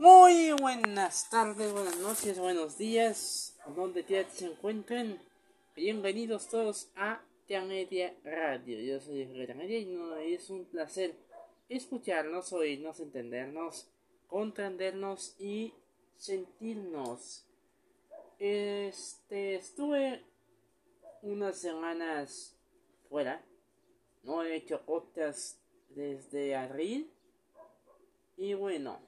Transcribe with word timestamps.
Muy 0.00 0.52
buenas 0.52 1.28
tardes, 1.28 1.72
buenas 1.72 1.98
noches, 1.98 2.38
buenos 2.38 2.78
días, 2.78 3.58
donde 3.74 4.04
quiera 4.04 4.30
se 4.30 4.46
encuentren. 4.46 5.18
Bienvenidos 5.74 6.46
todos 6.46 6.88
a 6.94 7.20
Media 7.48 8.14
Radio. 8.22 8.78
Yo 8.78 9.00
soy 9.00 9.26
Media 9.26 9.76
y 10.24 10.34
es 10.34 10.50
un 10.50 10.66
placer 10.66 11.16
escucharnos, 11.68 12.52
oírnos, 12.52 13.00
entendernos, 13.00 13.88
comprendernos 14.28 15.34
y 15.40 15.74
sentirnos. 16.16 17.44
Este, 18.38 19.56
estuve 19.56 20.22
unas 21.22 21.58
semanas 21.58 22.56
fuera. 23.10 23.44
No 24.22 24.44
he 24.44 24.54
hecho 24.54 24.80
podcast 24.82 25.58
desde 25.88 26.54
abril. 26.54 27.10
Y 28.36 28.54
bueno, 28.54 29.00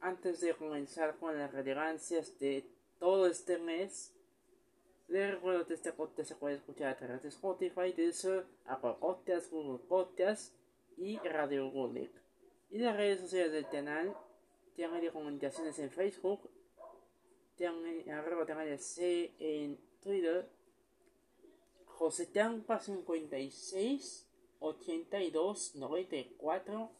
antes 0.00 0.40
de 0.40 0.54
comenzar 0.54 1.16
con 1.18 1.36
las 1.36 1.52
relevancias 1.52 2.38
de 2.38 2.64
todo 2.98 3.26
este 3.26 3.58
mes, 3.58 4.12
les 5.08 5.30
recuerdo 5.30 5.66
que 5.66 5.74
este 5.74 5.92
podcast 5.92 6.28
se 6.28 6.34
puede 6.36 6.56
escuchar 6.56 6.88
a 6.88 6.96
través 6.96 7.22
de 7.22 7.28
Spotify, 7.30 7.92
Deezer, 7.96 8.44
Apple 8.66 8.96
Podcasts, 9.00 9.50
Google 9.50 9.78
Podcasts 9.88 10.52
y 10.96 11.18
Radio 11.18 11.70
Google. 11.70 12.10
Y 12.70 12.78
las 12.78 12.96
redes 12.96 13.20
sociales 13.20 13.52
del 13.52 13.68
canal 13.68 14.14
tienen 14.74 15.10
comunicaciones 15.10 15.78
en 15.78 15.90
Facebook, 15.90 16.50
tienen 17.56 18.10
arroba 18.10 18.46
C 18.78 19.32
en 19.38 19.78
Twitter, 20.02 20.48
José 21.86 22.26
Tampa 22.26 22.78
56 22.78 24.26
82 24.60 25.74
94 25.76 26.90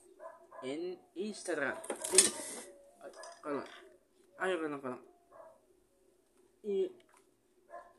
en 0.62 0.98
Instagram. 1.14 1.76
Y 6.62 6.92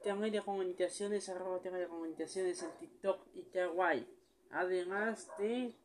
también 0.04 0.34
de 0.34 0.42
comunicaciones, 0.42 1.30
arroba 1.30 1.60
tema 1.60 1.78
de 1.78 1.88
comunicaciones 1.88 2.64
en 2.64 2.72
TikTok 2.80 3.22
y 3.34 3.44
Kawaii. 3.44 4.08
Además 4.52 5.30
de 5.38 5.76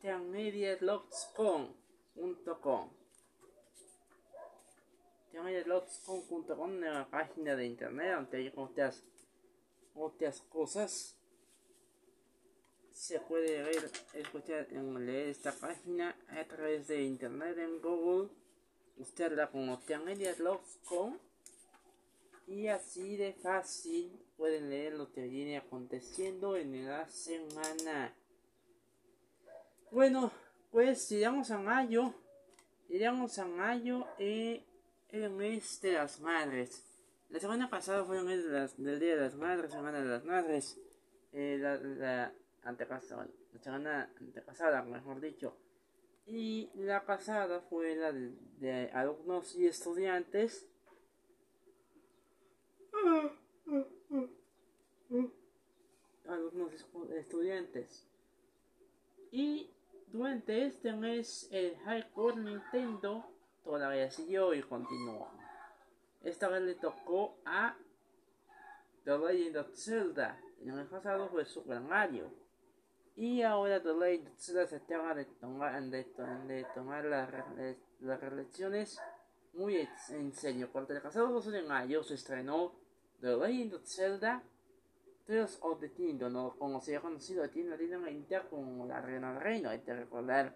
tianmedialogs.com.com 0.00 2.90
tianmedialogs.com 5.30 6.60
una 6.60 7.08
página 7.10 7.54
de 7.56 7.66
internet 7.66 8.14
donde 8.14 8.38
hay 8.38 8.52
otras, 8.54 9.02
otras 9.94 10.40
cosas. 10.42 11.18
Se 12.92 13.18
puede 13.18 13.64
ver, 13.64 13.90
escuchar, 14.14 14.68
leer 14.70 15.28
esta 15.28 15.50
página 15.52 16.16
a 16.28 16.44
través 16.44 16.86
de 16.86 17.02
internet 17.02 17.58
en 17.58 17.82
Google 17.82 18.30
usted 18.96 19.32
la 19.32 19.50
como 19.50 19.80
con 20.84 21.18
y 22.46 22.68
así 22.68 23.16
de 23.16 23.32
fácil 23.32 24.12
pueden 24.36 24.68
leer 24.68 24.94
lo 24.94 25.10
que 25.12 25.26
viene 25.26 25.56
aconteciendo 25.56 26.56
en 26.56 26.86
la 26.86 27.08
semana. 27.08 28.14
Bueno, 29.90 30.30
pues 30.70 31.08
llegamos 31.08 31.50
a 31.50 31.58
mayo, 31.58 32.14
llegamos 32.88 33.38
a 33.38 33.46
mayo 33.46 34.06
eh, 34.18 34.64
el 35.10 35.30
mes 35.30 35.80
de 35.80 35.92
las 35.92 36.20
madres. 36.20 36.84
La 37.30 37.40
semana 37.40 37.70
pasada 37.70 38.04
fue 38.04 38.18
el 38.18 38.24
mes 38.24 38.44
del 38.76 39.00
Día 39.00 39.16
de 39.16 39.22
las 39.22 39.34
Madres, 39.34 39.72
Semana 39.72 40.00
de 40.00 40.08
las 40.08 40.24
Madres. 40.24 40.78
Eh, 41.32 41.58
la, 41.58 41.76
la 41.76 42.32
antepasada, 42.62 43.26
la 43.52 43.60
semana 43.60 44.10
antepasada, 44.20 44.82
mejor 44.82 45.20
dicho 45.20 45.56
y 46.26 46.70
la 46.74 47.04
pasada 47.04 47.60
fue 47.60 47.94
la 47.96 48.12
de, 48.12 48.90
alumnos 48.92 49.54
y 49.56 49.66
estudiantes. 49.66 50.66
Alumnos 56.26 56.72
y 56.72 57.14
estudiantes. 57.16 58.08
Y 59.30 59.70
durante 60.08 60.66
este 60.66 60.92
mes 60.92 61.48
el 61.50 61.76
Hardcore 61.84 62.36
Nintendo 62.36 63.24
todavía 63.62 64.10
siguió 64.10 64.54
y 64.54 64.62
continuó. 64.62 65.28
Esta 66.22 66.48
vez 66.48 66.62
le 66.62 66.74
tocó 66.76 67.36
a 67.44 67.76
The 69.04 69.18
Legend 69.18 69.56
of 69.58 69.74
Zelda. 69.74 70.40
En 70.60 70.78
el 70.78 70.86
pasado 70.86 71.28
fue 71.28 71.44
Super 71.44 71.80
Mario. 71.80 72.43
Y 73.16 73.42
ahora 73.42 73.82
The 73.82 73.94
Legend 73.94 74.28
of 74.28 74.38
Zelda 74.38 74.66
se 74.66 74.76
acaba 74.76 75.14
de 75.14 75.24
tomar, 75.24 75.82
de, 75.82 76.66
tomar 76.74 77.04
las, 77.04 77.30
las 78.00 78.20
relaciones 78.20 78.98
muy 79.52 79.88
en 80.08 80.32
serio. 80.32 80.68
Porque 80.72 80.94
el 80.94 81.02
pasado 81.02 81.28
12 81.28 81.50
de 81.50 81.62
mayo 81.62 82.02
se 82.02 82.14
estrenó 82.14 82.74
The 83.20 83.36
Legend 83.36 83.74
of 83.74 83.84
Zelda 83.84 84.42
Tales 85.26 85.58
of 85.62 85.80
the 85.80 85.90
Kingdom, 85.90 86.50
como 86.58 86.80
se 86.82 86.96
ha 86.96 87.00
conocido 87.00 87.42
aquí 87.44 87.60
en 87.60 87.70
Latinoamérica 87.70 88.42
como 88.50 88.86
La 88.86 89.00
Reina 89.00 89.32
del 89.32 89.42
Reino. 89.42 89.70
Hay 89.70 89.80
que 89.80 89.94
recordar 89.94 90.54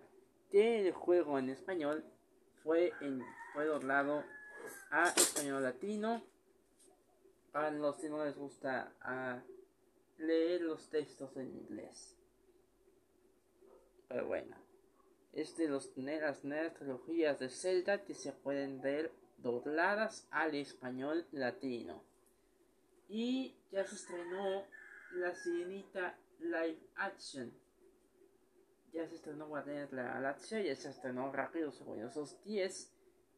que 0.51 0.87
el 0.87 0.93
juego 0.93 1.39
en 1.39 1.49
español 1.49 2.05
fue, 2.63 2.93
en, 3.01 3.23
fue 3.55 3.65
doblado 3.65 4.25
a 4.91 5.09
español 5.09 5.63
latino. 5.63 6.23
A 7.55 7.71
los 7.71 7.97
que 7.97 8.11
no 8.11 8.23
les 8.25 8.37
gusta 8.37 8.93
a 9.01 9.43
leer 10.19 10.61
los 10.61 10.91
textos 10.91 11.35
en 11.39 11.49
inglés. 11.57 12.18
Pero 14.09 14.27
bueno, 14.27 14.57
es 15.33 15.57
de 15.57 15.69
los, 15.69 15.93
las 15.97 16.45
nuevas 16.45 16.75
trilogías 16.75 17.39
de 17.39 17.49
Zelda 17.49 18.05
que 18.05 18.15
se 18.15 18.33
pueden 18.33 18.81
ver 18.81 19.13
dobladas 19.39 20.27
al 20.31 20.55
español 20.55 21.27
latino. 21.31 22.03
Y 23.09 23.57
ya 23.71 23.85
se 23.85 23.95
estrenó 23.95 24.65
La 25.13 25.35
Sirenita 25.35 26.19
Live 26.41 26.81
Action. 26.97 27.53
Ya 28.93 29.07
se 29.07 29.17
estrenó 29.17 29.49
Guardianes 29.49 29.91
de 29.91 29.97
la 29.99 30.15
Galaxia, 30.15 30.61
ya 30.61 30.75
se 30.75 30.89
estrenó 30.89 31.31
Rápido 31.31 31.71
esos 32.07 32.43
10. 32.45 32.95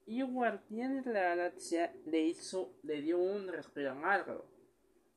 Y 0.06 0.22
Guardianes 0.22 1.04
de 1.04 1.12
la 1.12 1.22
Galaxia 1.22 1.94
le 2.06 2.20
hizo, 2.20 2.72
le 2.82 3.02
dio 3.02 3.18
un 3.18 3.48
respiro 3.48 3.90
a. 3.90 4.44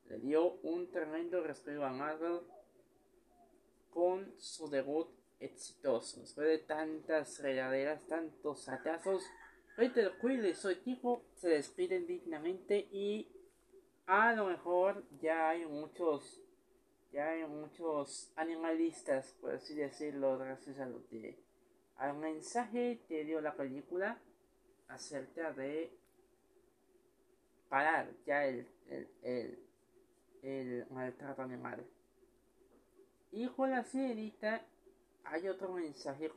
Le 0.08 0.18
dio 0.18 0.54
un 0.62 0.90
tremendo 0.90 1.42
respiro 1.42 1.84
a 1.84 1.92
con 3.90 4.34
su 4.38 4.68
debut 4.68 5.08
exitoso. 5.40 6.20
Después 6.20 6.46
de 6.46 6.58
tantas 6.58 7.40
regaderas, 7.40 8.06
tantos 8.06 8.68
atazos, 8.68 9.24
Peter 9.76 10.12
Quill 10.20 10.46
y 10.46 10.54
su 10.54 10.68
equipo 10.70 11.24
se 11.34 11.48
despiden 11.48 12.06
dignamente 12.06 12.88
y 12.92 13.28
a 14.06 14.32
lo 14.34 14.46
mejor 14.46 15.04
ya 15.20 15.50
hay 15.50 15.66
muchos 15.66 16.40
ya 17.12 17.30
hay 17.30 17.46
muchos 17.46 18.32
animalistas, 18.34 19.36
por 19.40 19.54
así 19.54 19.74
decirlo, 19.76 20.36
gracias 20.36 20.80
a 20.80 20.86
lo 20.86 21.06
que 21.06 21.38
al 21.96 22.16
mensaje 22.16 23.04
que 23.06 23.24
dio 23.24 23.40
la 23.40 23.54
película 23.54 24.18
acerca 24.88 25.52
de 25.52 25.96
parar 27.68 28.10
ya 28.26 28.44
el, 28.46 28.66
el, 28.88 29.08
el, 29.22 29.58
el 30.42 30.86
maltrato 30.90 31.42
animal. 31.42 31.86
Y 33.30 33.46
con 33.48 33.70
la 33.70 33.84
señorita 33.84 34.64
hay 35.24 35.48
otro 35.48 35.72
mensaje 35.72 36.30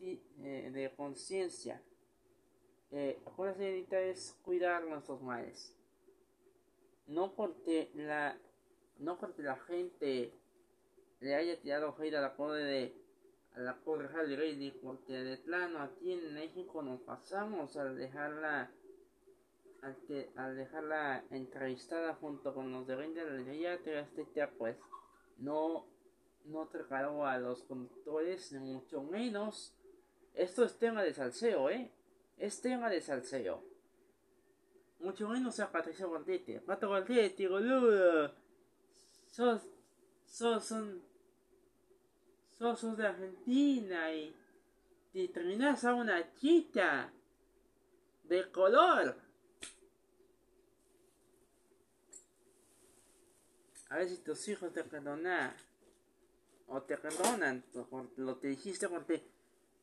eh, 0.00 0.70
de 0.72 0.94
conciencia. 0.96 1.82
Eh, 2.90 3.20
la 3.38 3.54
señorita 3.54 4.00
es 4.00 4.36
cuidar 4.42 4.84
nuestros 4.84 5.20
males. 5.22 5.74
No 7.06 7.34
porque 7.34 7.90
la, 7.94 8.38
no 8.98 9.18
porque 9.18 9.42
la 9.42 9.56
gente 9.56 10.32
le 11.20 11.34
haya 11.34 11.60
tirado 11.60 11.94
hate 11.98 12.14
a 12.14 12.20
la 12.20 12.36
pobre 12.36 12.64
de 12.64 13.04
a 13.54 13.60
la 13.60 13.76
pobre 13.76 14.08
Harley 14.08 14.70
porque 14.82 15.12
de 15.12 15.36
plano 15.36 15.80
aquí 15.80 16.12
en 16.12 16.34
México 16.34 16.82
nos 16.82 17.00
pasamos 17.00 17.76
al 17.76 17.96
dejarla 17.96 18.70
al, 19.82 19.96
que, 20.06 20.32
al 20.36 20.56
dejarla 20.56 21.24
entrevistada 21.30 22.14
junto 22.14 22.52
con 22.52 22.72
los 22.72 22.86
de 22.86 22.96
de 22.96 23.94
la 23.94 24.50
pues 24.58 24.76
no 25.38 25.86
no 26.44 26.66
trataron 26.68 27.26
a 27.26 27.38
los 27.38 27.62
conductores, 27.62 28.52
ni 28.52 28.72
mucho 28.74 29.02
menos. 29.02 29.74
Esto 30.34 30.64
es 30.64 30.78
tema 30.78 31.02
de 31.02 31.14
salseo, 31.14 31.70
¿eh? 31.70 31.90
Es 32.38 32.60
tema 32.60 32.90
de 32.90 33.00
salseo. 33.00 33.62
Mucho 35.00 35.28
menos 35.28 35.58
a 35.60 35.70
Patricia 35.70 36.06
Gordete. 36.06 36.60
Pato 36.60 36.88
Gordete, 36.88 37.48
boludo. 37.48 38.34
Sos, 39.26 39.62
sos, 40.26 40.64
son, 40.64 41.02
sos, 42.58 42.78
sos 42.78 42.96
de 42.96 43.06
Argentina 43.06 44.12
y 44.12 44.34
te 45.12 45.28
terminás 45.28 45.84
a 45.84 45.94
una 45.94 46.32
chica 46.34 47.12
de 48.24 48.50
color. 48.50 49.16
A 53.90 53.98
ver 53.98 54.08
si 54.08 54.18
tus 54.18 54.48
hijos 54.48 54.72
te 54.72 54.82
perdonan 54.82 55.54
te 56.82 56.96
perdonan 56.96 57.64
lo 58.16 58.40
que 58.40 58.48
dijiste 58.48 58.88
porque 58.88 59.22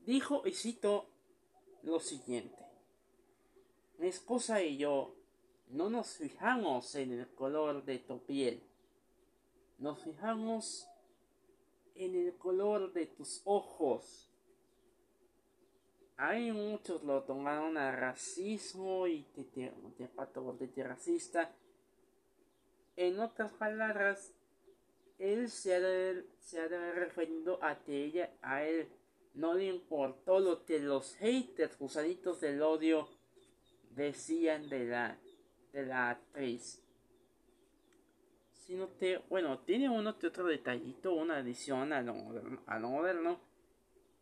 dijo 0.06 0.44
y 0.46 0.52
cito 0.52 1.08
lo 1.84 2.00
siguiente. 2.00 2.58
Mi 3.98 4.08
esposa 4.08 4.62
y 4.62 4.78
yo 4.78 5.16
no 5.70 5.90
nos 5.90 6.18
fijamos 6.18 6.96
en 6.96 7.14
el 7.14 7.28
color 7.34 7.86
de 7.86 8.00
tu 8.00 8.20
piel. 8.26 8.64
Nos 9.78 10.04
fijamos 10.04 10.88
en 11.96 12.16
el 12.16 12.36
color 12.38 12.94
de 12.94 13.06
tus 13.08 13.42
ojos. 13.46 14.30
Hay 16.18 16.52
muchos 16.52 17.04
lo 17.04 17.24
tomaron 17.24 17.78
a 17.78 17.92
racismo 17.92 19.08
y 19.08 19.24
te, 19.34 19.44
te, 19.44 19.72
te, 20.68 20.84
racista. 20.84 21.56
En 22.96 23.20
otras 23.20 23.54
palabras, 23.54 24.34
él 25.22 25.50
se 25.50 25.76
ha 25.76 25.80
de, 25.80 26.26
referido 26.94 27.60
a 27.62 27.78
ella, 27.88 28.32
a 28.42 28.64
él 28.64 28.90
no 29.36 29.54
le 29.54 29.66
importó 29.66 30.40
lo 30.40 30.66
que 30.66 30.80
los 30.80 31.16
haters, 31.18 31.78
gusanitos 31.78 32.42
del 32.42 32.62
odio, 32.64 33.08
decían 33.92 34.68
de 34.68 34.86
la, 34.86 35.18
de 35.74 35.86
la 35.86 36.10
actriz. 36.10 36.82
Sino 38.66 38.98
que, 38.98 39.20
bueno, 39.30 39.60
tiene 39.60 39.90
uno 39.90 40.18
que 40.18 40.28
otro 40.28 40.48
detallito, 40.48 41.14
una 41.14 41.38
adición 41.38 41.94
a 41.94 42.02
lo, 42.02 42.16
a 42.66 42.80
lo 42.80 42.90
moderno, 42.90 43.40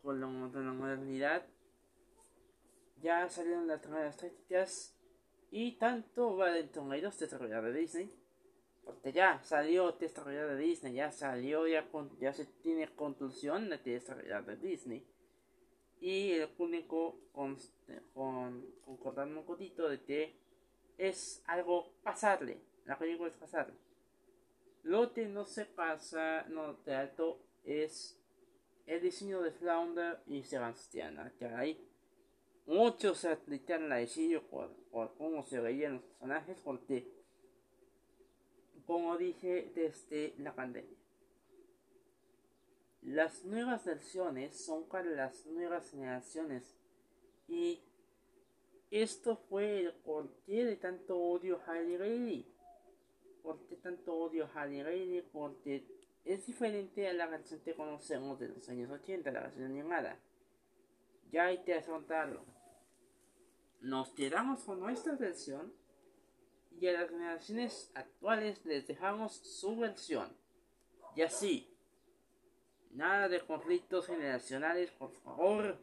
con 0.02 0.20
de 0.52 0.60
la 0.60 0.72
modernidad. 0.72 1.46
Ya 3.00 3.26
salieron 3.30 3.66
las 3.66 3.86
nuevas 3.88 4.16
estéticas 4.16 4.94
y 5.50 5.78
tanto 5.78 6.36
va 6.36 6.52
dentro 6.52 6.86
de 6.88 7.00
los 7.00 7.18
desarrolladores 7.18 7.74
de 7.74 7.80
Disney 7.80 8.19
porque 8.84 9.12
ya 9.12 9.42
salió 9.42 9.92
desarrollado 9.92 10.50
de 10.50 10.58
Disney, 10.58 10.94
ya 10.94 11.12
salió, 11.12 11.66
ya, 11.66 11.86
ya 12.20 12.32
se 12.32 12.46
tiene 12.62 12.88
conclusión 12.94 13.68
de 13.70 13.78
desarrollado 13.78 14.46
de 14.46 14.56
Disney. 14.56 15.06
Y 16.00 16.32
el 16.32 16.48
único 16.58 17.20
con, 17.32 17.58
con, 18.14 18.64
concordando 18.84 19.40
un 19.40 19.46
poquito 19.46 19.88
de 19.88 20.02
que 20.02 20.34
es 20.96 21.42
algo 21.46 21.92
pasarle, 22.02 22.60
la 22.86 22.98
película 22.98 23.28
es 23.28 23.36
pasarle. 23.36 23.74
Lo 24.82 25.12
que 25.12 25.26
no 25.26 25.44
se 25.44 25.66
pasa, 25.66 26.46
no 26.48 26.74
de 26.84 26.94
alto, 26.94 27.38
es 27.64 28.18
el 28.86 29.02
diseño 29.02 29.42
de 29.42 29.52
Flounder 29.52 30.20
y 30.26 30.42
Sebastiana, 30.42 31.32
que 31.38 31.46
hay 31.46 31.86
muchos 32.66 33.18
se 33.18 33.30
aplican 33.30 33.88
la 33.88 34.00
por, 34.50 34.72
por 34.90 35.14
cómo 35.16 35.42
se 35.42 35.60
veían 35.60 35.94
los 35.94 36.02
personajes, 36.02 36.58
porque 36.62 37.19
como 38.90 39.16
dije 39.16 39.70
desde 39.72 40.34
la 40.38 40.52
pandemia. 40.52 40.98
Las 43.02 43.44
nuevas 43.44 43.84
versiones 43.84 44.56
son 44.56 44.88
para 44.88 45.08
las 45.08 45.46
nuevas 45.46 45.88
generaciones 45.92 46.76
y 47.46 47.80
esto 48.90 49.36
fue 49.36 49.78
el 49.78 49.92
porqué 49.92 50.64
de 50.64 50.74
tanto 50.74 51.16
odio 51.16 51.60
a 51.68 51.74
Bailey. 51.74 52.44
¿Por 53.44 53.64
qué 53.68 53.76
tanto 53.76 54.12
odio 54.12 54.50
a 54.56 54.66
Bailey? 54.66 55.22
Porque 55.22 55.86
es 56.24 56.44
diferente 56.48 57.06
a 57.06 57.12
la 57.12 57.28
versión 57.28 57.60
que 57.60 57.76
conocemos 57.76 58.40
de 58.40 58.48
los 58.48 58.68
años 58.68 58.90
80, 58.90 59.30
la 59.30 59.42
versión 59.42 59.66
animada. 59.66 60.18
Ya 61.30 61.44
hay 61.44 61.58
que 61.58 61.74
afrontarlo. 61.74 62.44
Nos 63.82 64.08
quedamos 64.14 64.64
con 64.64 64.80
nuestra 64.80 65.14
versión 65.14 65.78
y 66.78 66.86
a 66.88 66.92
las 66.92 67.10
generaciones 67.10 67.90
actuales 67.94 68.64
les 68.64 68.86
dejamos 68.86 69.34
su 69.34 69.76
versión. 69.76 70.34
Y 71.14 71.22
así, 71.22 71.76
nada 72.92 73.28
de 73.28 73.40
conflictos 73.40 74.06
generacionales, 74.06 74.90
por 74.92 75.12
favor. 75.12 75.78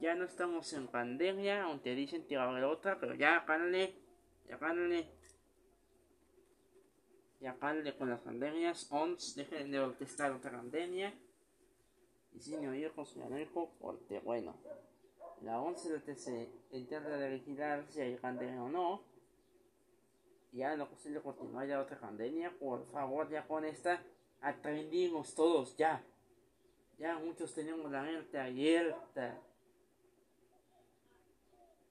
Ya 0.00 0.14
no 0.14 0.24
estamos 0.24 0.72
en 0.72 0.88
pandemia, 0.88 1.64
aunque 1.64 1.94
dicen 1.94 2.26
que 2.26 2.36
va 2.36 2.44
a 2.44 2.50
haber 2.50 2.64
otra, 2.64 2.98
pero 2.98 3.14
ya 3.14 3.44
cálale, 3.44 3.94
ya 4.48 4.58
cálale. 4.58 5.10
Ya 7.40 7.56
cálale 7.56 7.96
con 7.96 8.10
las 8.10 8.20
pandemias, 8.20 8.90
ONS, 8.90 9.36
dejen 9.36 9.70
de 9.70 9.78
orquestar 9.78 10.32
otra 10.32 10.50
pandemia. 10.50 11.14
Y 12.34 12.40
sin 12.40 12.66
oír 12.66 12.92
con 12.92 13.06
su 13.06 13.22
amigo, 13.22 13.72
porque 13.80 14.20
bueno, 14.20 14.56
la 15.42 15.60
11 15.60 15.90
lo 15.90 16.04
que 16.04 16.16
se 16.16 16.50
de 16.70 17.30
vigilar 17.30 17.86
si 17.88 18.00
hay 18.00 18.16
pandemia 18.16 18.62
o 18.62 18.68
no 18.68 19.17
ya 20.52 20.76
no 20.76 20.88
posible 20.88 21.20
continuar 21.20 21.66
ya 21.66 21.80
otra 21.80 21.98
pandemia, 21.98 22.50
por 22.58 22.86
favor, 22.86 23.28
ya 23.28 23.46
con 23.46 23.64
esta 23.64 24.02
aprendimos 24.40 25.34
todos, 25.34 25.76
ya. 25.76 26.02
Ya 26.98 27.18
muchos 27.18 27.54
tenemos 27.54 27.90
la 27.90 28.02
mente 28.02 28.38
abierta. 28.38 29.40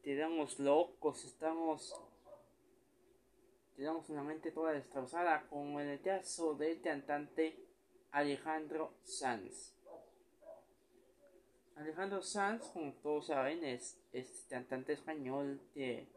Quedamos 0.03 0.59
locos, 0.59 1.23
estamos. 1.25 1.95
Tenemos 3.75 4.09
una 4.09 4.23
mente 4.23 4.51
toda 4.51 4.71
destrozada, 4.71 5.47
como 5.49 5.79
en 5.79 5.89
el 5.89 6.01
caso 6.01 6.55
del 6.55 6.81
cantante 6.81 7.57
Alejandro 8.11 8.93
Sanz. 9.03 9.73
Alejandro 11.75 12.23
Sanz, 12.23 12.65
como 12.73 12.91
todos 12.93 13.27
saben, 13.27 13.63
es, 13.63 14.01
es 14.11 14.47
cantante 14.49 14.93
español 14.93 15.61
de 15.75 16.07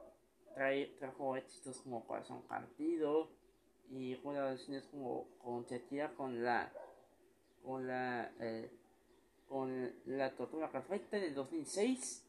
trae, 0.54 0.86
trajo 0.98 1.36
éxitos 1.36 1.80
como 1.82 2.06
Corazón 2.06 2.42
Partido 2.42 3.30
y 3.90 4.16
colaboraciones 4.16 4.86
como 4.86 5.26
con 5.38 5.64
Shakira 5.64 6.14
con 6.14 6.42
la 6.42 6.72
con 7.62 7.86
la 7.86 8.32
eh, 8.40 8.70
con 9.48 9.92
la 10.06 10.34
tortura 10.36 10.70
perfecta 10.70 11.18
del 11.18 11.34
2006 11.34 12.24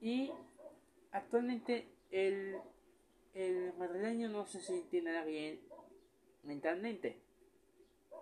y 0.00 0.32
actualmente 1.12 1.86
el 2.10 2.56
el 3.34 3.72
madrileño 3.74 4.28
no 4.28 4.46
se 4.46 4.60
siente 4.60 5.00
nada 5.02 5.24
bien 5.24 5.60
mentalmente. 6.42 7.22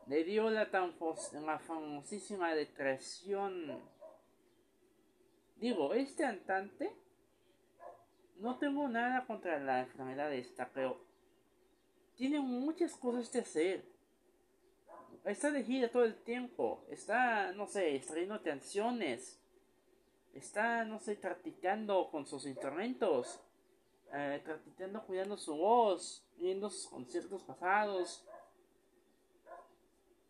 Le 0.06 0.24
dio 0.24 0.50
la 0.50 0.70
tan 0.70 0.94
la 1.44 1.58
famosísima 1.58 2.54
depresión. 2.54 3.80
Digo 5.56 5.94
este 5.94 6.24
cantante 6.24 6.92
no 8.38 8.58
tengo 8.58 8.88
nada 8.88 9.26
contra 9.26 9.58
la 9.58 9.80
enfermedad 9.80 10.32
esta, 10.32 10.68
pero 10.72 11.00
tiene 12.16 12.40
muchas 12.40 12.94
cosas 12.96 13.28
que 13.28 13.38
hacer. 13.38 13.84
Está 15.24 15.50
de 15.50 15.64
gira 15.64 15.90
todo 15.90 16.04
el 16.04 16.16
tiempo. 16.22 16.84
Está, 16.88 17.52
no 17.52 17.66
sé, 17.66 17.96
extrayendo 17.96 18.40
tensiones. 18.40 19.40
Está, 20.32 20.84
no 20.84 20.98
sé, 20.98 21.16
practicando 21.16 22.08
con 22.10 22.26
sus 22.26 22.46
instrumentos. 22.46 23.40
Eh, 24.12 24.40
practicando, 24.44 25.02
cuidando 25.04 25.36
su 25.36 25.56
voz. 25.56 26.24
Viendo 26.36 26.70
sus 26.70 26.86
conciertos 26.86 27.42
pasados. 27.42 28.24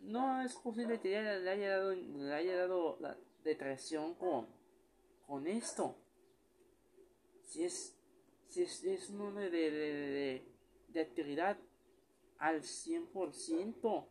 No 0.00 0.40
es 0.42 0.54
posible 0.54 1.00
que 1.00 1.20
le 1.20 1.50
haya 1.50 1.78
dado, 1.78 1.92
le 1.92 2.34
haya 2.34 2.56
dado 2.56 2.96
la 3.00 3.16
depresión 3.44 4.14
con, 4.14 4.46
con 5.26 5.46
esto. 5.46 5.94
Si 7.44 7.64
es 7.64 7.95
es, 8.62 8.84
es 8.84 9.10
un 9.10 9.34
de, 9.34 9.50
de, 9.50 10.46
de, 10.88 11.00
actividad 11.00 11.58
al 12.38 12.62
100%. 12.62 14.06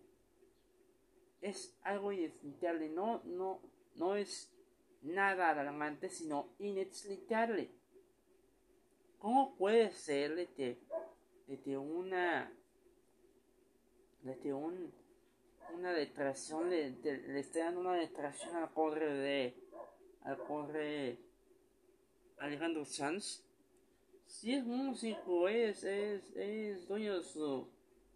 Es 1.42 1.78
algo 1.84 2.12
inexplicable, 2.12 2.90
no, 2.90 3.22
no, 3.26 3.62
no 3.96 4.16
es 4.16 4.52
nada 5.02 5.52
alarmante, 5.52 6.10
sino 6.10 6.50
inexplicable. 6.60 7.72
¿Cómo 9.20 9.56
puede 9.56 9.92
ser 9.92 10.36
de 10.36 10.48
que, 10.48 10.80
de 11.48 11.78
una, 11.78 12.52
de 14.24 14.54
un, 14.54 14.92
una 15.74 15.94
detracción, 15.94 16.70
le, 16.70 16.92
le 16.92 17.40
esté 17.40 17.60
dando 17.60 17.82
una 17.82 17.96
detracción 17.96 18.56
al 18.56 18.72
corre 18.74 19.14
de, 19.14 19.56
al 20.24 20.38
corre 20.38 21.20
Alejandro 22.40 22.86
Sanz? 22.86 23.45
Si 24.40 24.54
es 24.54 24.66
músico, 24.66 25.48
es, 25.48 25.84
es, 25.84 26.36
es 26.36 26.88
dueño 26.88 27.18
de 27.18 27.24
su, 27.24 27.68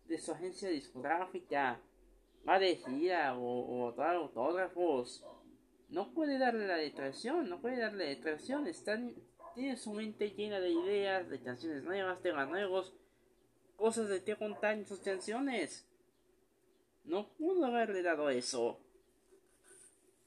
de 0.05 0.17
su 0.17 0.31
agencia 0.31 0.69
discográfica, 0.69 1.79
va 2.47 2.59
de 2.59 2.75
gira 2.75 3.38
o, 3.38 3.85
o 3.85 3.91
dar 3.93 4.15
autógrafos, 4.15 5.25
no 5.88 6.13
puede 6.13 6.38
darle 6.38 6.67
la 6.67 6.75
detracción, 6.75 7.49
no 7.49 7.61
puede 7.61 7.79
darle 7.79 8.05
detracción, 8.05 8.67
está, 8.67 8.99
tiene 9.55 9.77
su 9.77 9.93
mente 9.93 10.31
llena 10.31 10.59
de 10.59 10.69
ideas, 10.69 11.29
de 11.29 11.39
canciones 11.39 11.83
nuevas, 11.83 12.21
temas 12.21 12.49
nuevos, 12.49 12.93
cosas 13.77 14.09
de 14.09 14.23
que 14.23 14.35
contar 14.35 14.73
en 14.73 14.85
sus 14.85 14.99
canciones. 14.99 15.88
No 17.05 17.29
pudo 17.38 17.65
haberle 17.65 18.03
dado 18.03 18.29
eso. 18.29 18.79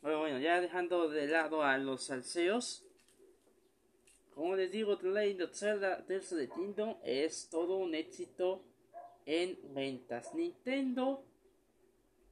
Pero 0.01 0.21
bueno, 0.21 0.39
ya 0.41 0.61
dejando 0.61 1.11
de 1.11 1.29
lado 1.29 1.63
a 1.63 1.77
los 1.79 2.05
salseos, 2.05 2.85
como 4.43 4.57
les 4.57 4.73
digo, 4.73 4.99
The 4.99 5.45
of 5.45 5.55
Zelda 5.55 6.05
Tears 6.05 6.35
de 6.35 6.49
Kingdom 6.49 6.97
es 7.05 7.49
todo 7.49 7.77
un 7.77 7.95
éxito 7.95 8.65
en 9.25 9.57
ventas. 9.73 10.35
Nintendo 10.35 11.23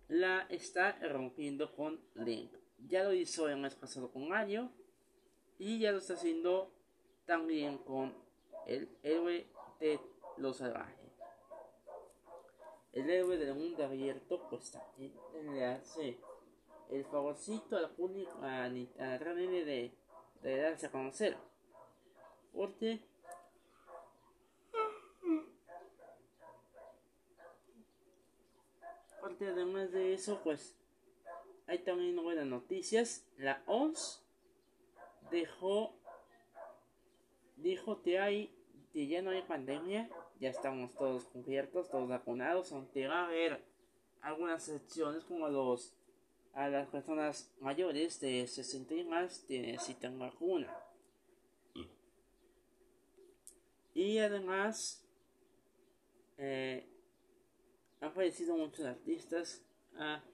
la 0.09 0.41
está 0.51 0.99
rompiendo 1.09 1.73
con 1.73 2.01
Link. 2.17 2.53
Ya 2.89 3.05
lo 3.05 3.13
hizo 3.13 3.49
el 3.49 3.59
mes 3.59 3.77
pasado 3.77 4.11
con 4.11 4.29
Mario. 4.29 4.73
Y 5.57 5.79
ya 5.79 5.93
lo 5.93 5.99
está 5.99 6.15
haciendo 6.15 6.73
también 7.27 7.79
con 7.79 8.13
el 8.67 8.89
héroe 9.05 9.47
de 9.79 10.01
los 10.37 10.57
salvajes. 10.57 11.13
El 12.93 13.09
héroe 13.09 13.37
del 13.37 13.55
mundo 13.55 13.85
abierto, 13.85 14.49
pues 14.51 14.73
también 14.73 15.13
le 15.55 15.65
hace 15.65 16.19
el 16.91 17.05
favorcito 17.05 17.77
al 17.77 17.89
público, 17.93 18.37
a, 18.43 18.65
a 18.65 18.69
de, 18.69 19.93
de 20.43 20.57
darse 20.57 20.87
a 20.87 20.91
conocer. 20.91 21.50
Porque 22.53 23.01
Porque 29.21 29.47
además 29.47 29.93
de 29.93 30.15
eso, 30.15 30.41
pues 30.43 30.75
hay 31.67 31.79
también 31.81 32.17
buenas 32.23 32.47
noticias. 32.47 33.27
La 33.37 33.63
OMS 33.67 34.23
dejó, 35.31 35.95
dijo 37.57 38.03
que 38.03 38.19
hay, 38.19 38.55
que 38.93 39.07
ya 39.07 39.23
no 39.23 39.31
hay 39.31 39.43
pandemia, 39.43 40.09
ya 40.41 40.49
estamos 40.49 40.95
todos 40.97 41.27
cubiertos, 41.27 41.91
todos 41.91 42.09
vacunados, 42.09 42.73
aunque 42.73 43.07
va 43.07 43.21
a 43.21 43.27
haber 43.27 43.63
algunas 44.23 44.69
excepciones 44.69 45.25
como 45.25 45.49
los 45.49 45.95
a 46.53 46.69
las 46.69 46.89
personas 46.89 47.53
mayores 47.61 48.19
de 48.21 48.47
60 48.47 48.95
y 48.95 49.05
más 49.05 49.41
que 49.47 49.61
necesitan 49.61 50.19
vacuna. 50.19 50.77
Y 54.01 54.17
además, 54.19 55.07
eh, 56.39 56.89
han 58.01 58.15
fallecido 58.15 58.57
muchos 58.57 58.87
artistas. 58.87 59.63
Ah, 59.95 60.25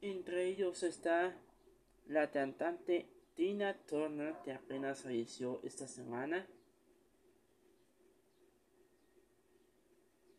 Entre 0.00 0.46
ellos 0.46 0.82
está 0.82 1.38
la 2.06 2.30
cantante 2.30 3.06
Tina 3.34 3.76
Turner, 3.86 4.36
que 4.42 4.52
apenas 4.52 5.02
falleció 5.02 5.60
esta 5.64 5.86
semana. 5.86 6.48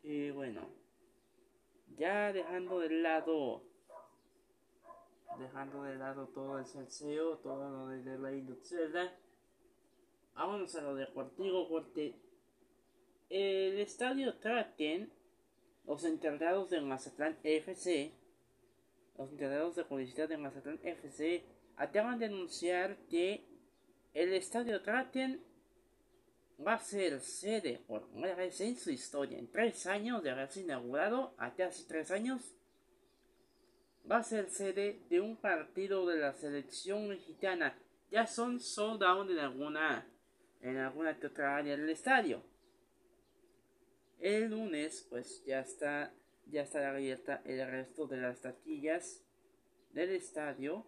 Y 0.02 0.30
bueno, 0.32 0.68
ya 1.96 2.32
dejando 2.32 2.80
de 2.80 2.90
lado, 2.90 3.73
dejando 5.38 5.82
de 5.82 5.96
lado 5.96 6.28
todo 6.28 6.58
el 6.58 6.66
salseo, 6.66 7.38
todo 7.38 7.68
lo 7.68 7.88
de 7.88 8.18
la 8.18 8.32
industria, 8.32 9.12
vamos 10.34 10.74
a 10.74 10.82
lo 10.82 10.94
deportivo 10.94 11.68
porque 11.68 12.14
el 13.30 13.78
estadio 13.80 14.36
Traten, 14.38 15.10
los 15.86 16.04
encargados 16.04 16.70
de 16.70 16.80
Mazatlán 16.80 17.38
FC, 17.42 18.12
los 19.18 19.32
encargados 19.32 19.76
de 19.76 19.84
publicidad 19.84 20.28
de 20.28 20.36
Mazatlán 20.36 20.80
FC, 20.82 21.44
acaban 21.76 22.18
de 22.18 22.26
anunciar 22.26 22.96
que 23.08 23.44
el 24.12 24.32
estadio 24.32 24.82
Traten 24.82 25.42
va 26.64 26.74
a 26.74 26.78
ser 26.78 27.20
sede 27.20 27.80
por 27.86 28.06
primera 28.08 28.36
vez 28.36 28.60
en 28.60 28.76
su 28.76 28.90
historia, 28.90 29.38
en 29.38 29.50
tres 29.50 29.86
años 29.86 30.22
de 30.22 30.30
haberse 30.30 30.60
inaugurado, 30.60 31.34
hasta 31.36 31.66
hace 31.66 31.84
tres 31.88 32.10
años, 32.10 32.54
va 34.10 34.18
a 34.18 34.22
ser 34.22 34.50
sede 34.50 35.00
de 35.08 35.20
un 35.20 35.36
partido 35.36 36.06
de 36.06 36.16
la 36.18 36.32
selección 36.32 37.08
mexicana. 37.08 37.78
Ya 38.10 38.26
son 38.26 38.60
sold 38.60 39.02
out 39.02 39.30
en 39.30 39.38
alguna, 39.38 40.06
en 40.60 40.76
alguna 40.76 41.18
otra 41.24 41.56
área 41.56 41.76
del 41.76 41.90
estadio. 41.90 42.42
El 44.20 44.50
lunes, 44.50 45.06
pues 45.10 45.44
ya 45.44 45.60
está, 45.60 46.14
ya 46.46 46.62
estará 46.62 46.90
abierta 46.90 47.42
el 47.44 47.66
resto 47.66 48.06
de 48.06 48.18
las 48.18 48.40
taquillas 48.40 49.22
del 49.92 50.10
estadio 50.10 50.86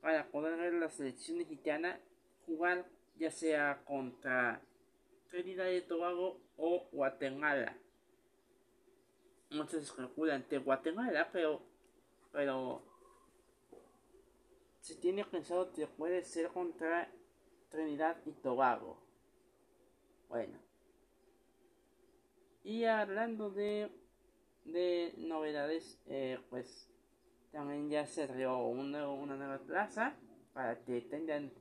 para 0.00 0.30
poder 0.30 0.56
ver 0.58 0.74
la 0.74 0.90
selección 0.90 1.38
mexicana 1.38 2.00
jugar 2.44 2.86
ya 3.18 3.30
sea 3.30 3.82
contra 3.84 4.62
Trinidad 5.28 5.70
y 5.70 5.80
Tobago 5.80 6.40
o 6.56 6.88
Guatemala. 6.92 7.76
Muchos 9.50 9.92
calculan 9.92 10.44
de 10.48 10.58
Guatemala, 10.58 11.28
pero, 11.32 11.62
pero 12.32 12.82
se 14.80 14.96
tiene 14.96 15.24
pensado 15.24 15.72
que 15.72 15.86
puede 15.86 16.22
ser 16.22 16.48
contra 16.48 17.10
Trinidad 17.68 18.16
y 18.24 18.32
Tobago. 18.32 18.98
Bueno. 20.28 20.58
Y 22.64 22.84
hablando 22.84 23.50
de, 23.50 23.90
de 24.64 25.14
novedades, 25.18 26.00
eh, 26.06 26.38
pues 26.50 26.88
también 27.52 27.88
ya 27.88 28.06
se 28.06 28.24
abrió 28.24 28.58
una, 28.58 29.08
una 29.08 29.36
nueva 29.36 29.58
plaza 29.58 30.16
para 30.52 30.82
que 30.84 31.00
tengan 31.02 31.52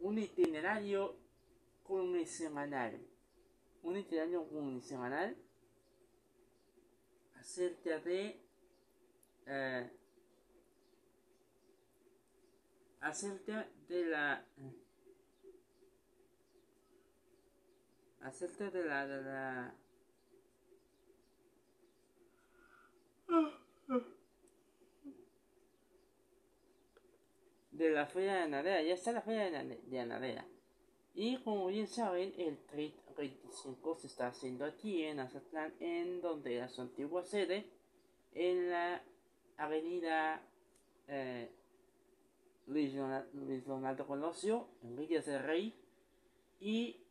un 0.00 0.18
itinerario 0.18 1.16
semanal 2.26 3.00
Un 3.82 3.96
itinerario 3.96 4.46
semanal 4.82 5.36
acerca 7.40 7.98
de 8.00 8.38
eh, 9.46 9.90
acerca 13.00 13.66
de 13.88 14.04
la 14.04 14.44
acerca 18.20 18.70
de 18.70 18.84
la, 18.84 19.06
de 19.06 19.22
la 19.22 19.74
de 27.72 27.90
la 27.90 28.06
Feria 28.06 28.34
de 28.34 28.40
Anadea. 28.42 28.82
Ya 28.82 28.94
está 28.94 29.12
la 29.12 29.22
Feria 29.22 29.50
de 29.50 30.00
Anadea. 30.00 30.46
Y 31.22 31.36
como 31.42 31.66
bien 31.66 31.86
saben, 31.86 32.32
el 32.38 32.56
Trade 32.64 32.94
25 33.14 33.94
se 33.96 34.06
está 34.06 34.28
haciendo 34.28 34.64
aquí 34.64 35.04
en 35.04 35.20
Azatlán, 35.20 35.74
en 35.78 36.22
donde 36.22 36.56
era 36.56 36.70
su 36.70 36.80
antigua 36.80 37.22
sede, 37.24 37.66
en 38.32 38.70
la 38.70 39.02
avenida 39.58 40.40
eh, 41.08 41.50
Luis, 42.68 42.94
Donaldo 43.66 44.06
Colosio, 44.06 44.68
en 44.82 44.96
Villas 44.96 45.26
del 45.26 45.42
Rey. 45.42 45.78
Y 46.58 47.04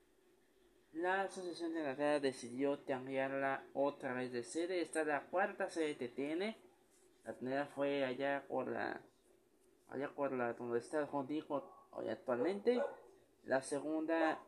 la 0.93 1.21
Asociación 1.21 1.75
de 1.75 1.81
Anadea 1.81 2.19
decidió 2.19 2.83
cambiarla 2.85 3.63
otra 3.75 4.15
vez 4.15 4.31
de 4.31 4.41
sede. 4.41 4.81
Esta 4.81 5.01
es 5.01 5.07
la 5.07 5.27
cuarta 5.27 5.69
sede 5.69 5.97
que 5.97 6.07
tiene. 6.07 6.57
La 7.25 7.33
primera 7.33 7.67
fue 7.67 8.03
allá 8.03 8.43
por 8.47 8.69
la 8.69 9.01
allá 9.89 10.09
por 10.15 10.31
la 10.31 10.53
donde 10.53 10.79
está 10.79 10.97
el 10.99 11.07
hoy 11.11 12.09
actualmente. 12.09 12.81
La 13.45 13.61
segunda 13.61 14.39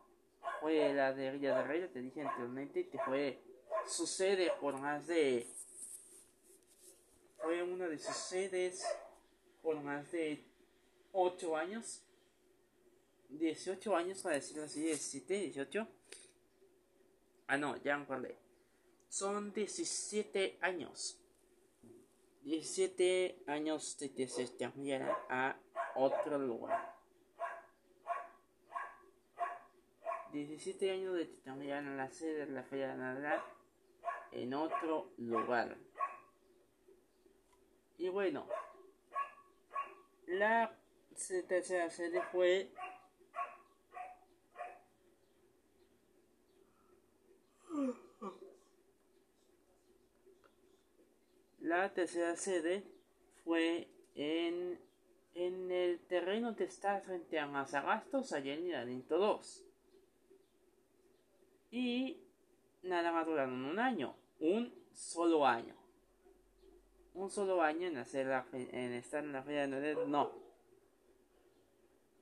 fue 0.60 0.92
la 0.94 1.12
de 1.12 1.30
Villa 1.32 1.58
de 1.58 1.64
Rey, 1.64 1.88
te 1.88 2.00
dije 2.00 2.22
anteriormente, 2.22 2.88
que 2.88 2.98
fue 2.98 3.42
sucede 3.88 4.52
por 4.60 4.78
más 4.80 5.06
de 5.06 5.46
fue 7.38 7.62
una 7.62 7.88
de 7.88 7.98
sus 7.98 8.14
sedes 8.14 8.86
por 9.60 9.80
más 9.80 10.12
de 10.12 10.44
8 11.10 11.56
años 11.56 12.02
18 13.30 13.96
años 13.96 14.22
para 14.22 14.36
decirlo 14.36 14.64
así 14.64 14.82
17, 14.82 15.34
18 15.34 15.88
ah 17.52 17.56
no, 17.58 17.76
ya 17.82 17.96
me 17.98 18.04
acordé. 18.04 18.36
Son 19.08 19.52
17 19.52 20.58
años. 20.62 21.18
17 22.44 23.44
años 23.46 23.98
de 23.98 24.10
que 24.12 24.26
se 24.26 24.48
a 25.28 25.56
otro 25.94 26.38
lugar. 26.38 26.96
17 30.32 30.90
años 30.90 31.14
de 31.14 31.30
cambiaran 31.44 31.96
la 31.96 32.10
sede 32.10 32.46
de 32.46 32.52
la 32.52 32.62
Feria 32.62 32.94
Navidad 32.94 33.42
en 34.32 34.54
otro 34.54 35.12
lugar. 35.18 35.76
Y 37.98 38.08
bueno, 38.08 38.48
la 40.26 40.74
tercera 41.48 41.90
sede 41.90 42.22
fue 42.32 42.72
La 51.60 51.94
tercera 51.94 52.36
sede 52.36 52.84
fue 53.44 53.88
en, 54.14 54.78
en 55.34 55.70
el 55.70 56.00
terreno 56.00 56.56
que 56.56 56.64
está 56.64 57.00
frente 57.00 57.38
a 57.38 57.46
Mazagastos, 57.46 58.32
allá 58.32 58.54
en 58.54 58.74
Aliento 58.74 59.16
2. 59.16 59.71
Y 61.72 62.22
nada 62.82 63.10
más 63.10 63.26
duraron 63.26 63.64
un 63.64 63.78
año, 63.80 64.14
un 64.38 64.72
solo 64.92 65.46
año. 65.46 65.74
Un 67.14 67.30
solo 67.30 67.60
año 67.60 67.88
en, 67.88 67.96
hacer 67.96 68.26
la, 68.26 68.46
en 68.52 68.92
estar 68.92 69.24
en 69.24 69.32
la 69.32 69.42
feria 69.42 69.66
de 69.66 70.06
no. 70.06 70.30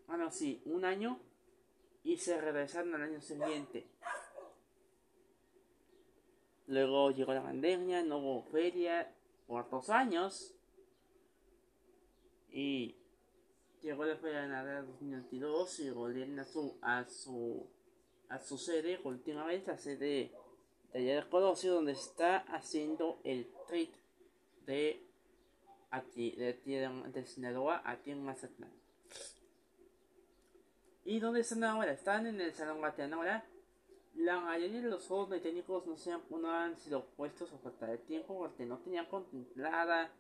Bueno, 0.07 0.31
sí, 0.31 0.63
un 0.65 0.85
año 0.85 1.21
y 2.03 2.17
se 2.17 2.41
regresaron 2.41 2.95
al 2.95 3.03
año 3.03 3.21
siguiente. 3.21 3.87
Luego 6.67 7.11
llegó 7.11 7.35
la 7.35 7.43
pandemia, 7.43 8.03
no 8.03 8.19
hubo 8.19 8.43
feria, 8.45 9.13
por 9.49 9.69
dos 9.69 9.91
años. 9.91 10.55
Y 12.53 12.97
llegó 13.83 14.05
la 14.05 14.17
Feria 14.17 14.43
de 14.43 14.49
Navidad 14.49 14.85
2022 14.85 15.81
y 15.81 15.91
volvieron 15.91 16.39
a 16.39 16.45
su, 16.45 16.79
a 16.83 17.05
su, 17.05 17.69
a 18.31 18.39
su 18.39 18.57
sede, 18.57 19.01
última 19.05 19.47
la 19.53 19.77
sede 19.77 20.33
de 20.93 20.99
allá 20.99 21.23
de 21.23 21.29
Colosio, 21.29 21.75
donde 21.75 21.93
está 21.93 22.39
haciendo 22.39 23.21
el 23.25 23.47
trade 23.67 23.93
de 24.67 25.07
aquí, 25.91 26.33
de, 26.33 26.55
de, 26.65 27.11
de 27.13 27.27
Sinaloa, 27.27 27.83
aquí 27.85 28.11
en 28.13 28.25
Mazatlán. 28.25 28.73
¿Y 31.05 31.19
dónde 31.19 31.41
están 31.41 31.65
ahora? 31.65 31.93
Están 31.93 32.27
en 32.27 32.41
el 32.41 32.53
Salón 32.55 32.85
ahora 32.85 33.45
La 34.15 34.39
mayoría 34.41 34.81
de 34.81 34.89
los 34.89 35.07
juegos 35.07 35.31
mecánicos 35.31 35.87
no, 35.87 35.97
se 35.97 36.13
han, 36.13 36.23
no 36.31 36.51
han 36.51 36.77
sido 36.77 37.05
puestos 37.17 37.53
a 37.53 37.59
falta 37.59 37.87
de 37.87 37.99
tiempo 37.99 38.39
porque 38.39 38.65
no 38.65 38.79
tenían 38.79 39.07
contemplada 39.07 40.11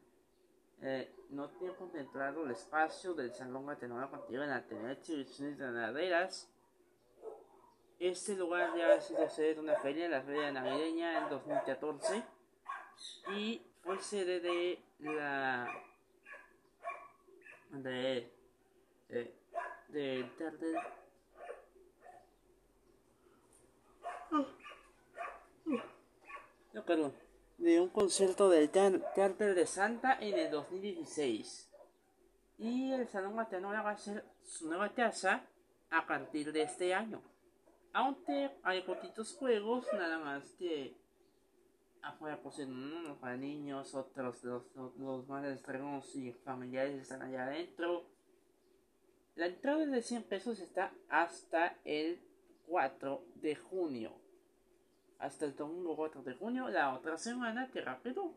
eh, 0.82 1.12
no 1.30 1.50
tenían 1.50 1.74
contemplado 1.76 2.44
el 2.44 2.52
espacio 2.52 3.12
del 3.12 3.34
salón 3.34 3.64
Guatemala 3.64 4.08
cuando 4.08 4.32
iban 4.32 4.50
a 4.50 4.66
tener 4.66 4.92
exhibiciones 4.92 5.58
ganaderas. 5.58 6.48
Este 8.00 8.35
lugar 8.35 8.75
ya 8.78 8.95
ha 8.95 9.00
sido 9.02 9.28
sede 9.28 9.54
de 9.54 9.61
una 9.61 9.76
feria, 9.76 10.09
la 10.09 10.23
feria 10.23 10.50
navideña 10.50 11.19
en 11.19 11.28
2014 11.28 12.23
y 13.37 13.61
fue 13.83 13.99
sede 13.99 14.40
de 14.40 14.83
la 15.00 15.71
de, 17.69 18.33
de 19.11 19.35
de 19.88 20.30
no, 26.73 26.85
perdón, 26.87 27.14
de 27.59 27.80
un 27.80 27.90
concierto 27.90 28.49
del 28.49 28.71
Teatro 28.71 29.54
de 29.54 29.66
Santa 29.66 30.16
en 30.21 30.38
el 30.38 30.50
2016. 30.50 31.71
Y 32.59 32.92
el 32.92 33.07
Salón 33.09 33.35
Guatemala 33.35 33.83
va 33.83 33.90
a 33.90 33.99
ser 33.99 34.25
su 34.42 34.69
nueva 34.69 34.88
casa 34.95 35.45
a 35.90 36.07
partir 36.07 36.50
de 36.52 36.62
este 36.62 36.95
año. 36.95 37.21
Aunque 37.92 38.50
hay 38.62 38.82
poquitos 38.82 39.35
juegos, 39.35 39.87
nada 39.92 40.18
más 40.18 40.44
que 40.59 40.97
afuera 42.02 42.40
pues 42.42 42.59
unos 42.61 43.18
para 43.18 43.37
niños, 43.37 43.94
otros 43.94 44.42
los, 44.44 44.64
los 44.99 45.28
más 45.28 45.44
extremos 45.44 46.14
y 46.14 46.32
familiares 46.32 47.02
están 47.02 47.23
allá 47.23 47.44
adentro. 47.44 48.04
La 49.35 49.47
entrada 49.47 49.85
de 49.87 50.02
100 50.02 50.25
pesos 50.25 50.61
está 50.61 50.92
hasta 51.09 51.76
el 51.85 52.20
4 52.66 53.25
de 53.37 53.56
junio. 53.56 54.12
Hasta 55.18 55.44
el 55.44 55.54
domingo 55.54 55.97
4 55.97 56.23
de 56.23 56.35
junio, 56.35 56.68
la 56.68 56.94
otra 56.94 57.16
semana, 57.16 57.70
que 57.70 57.80
rápido. 57.80 58.35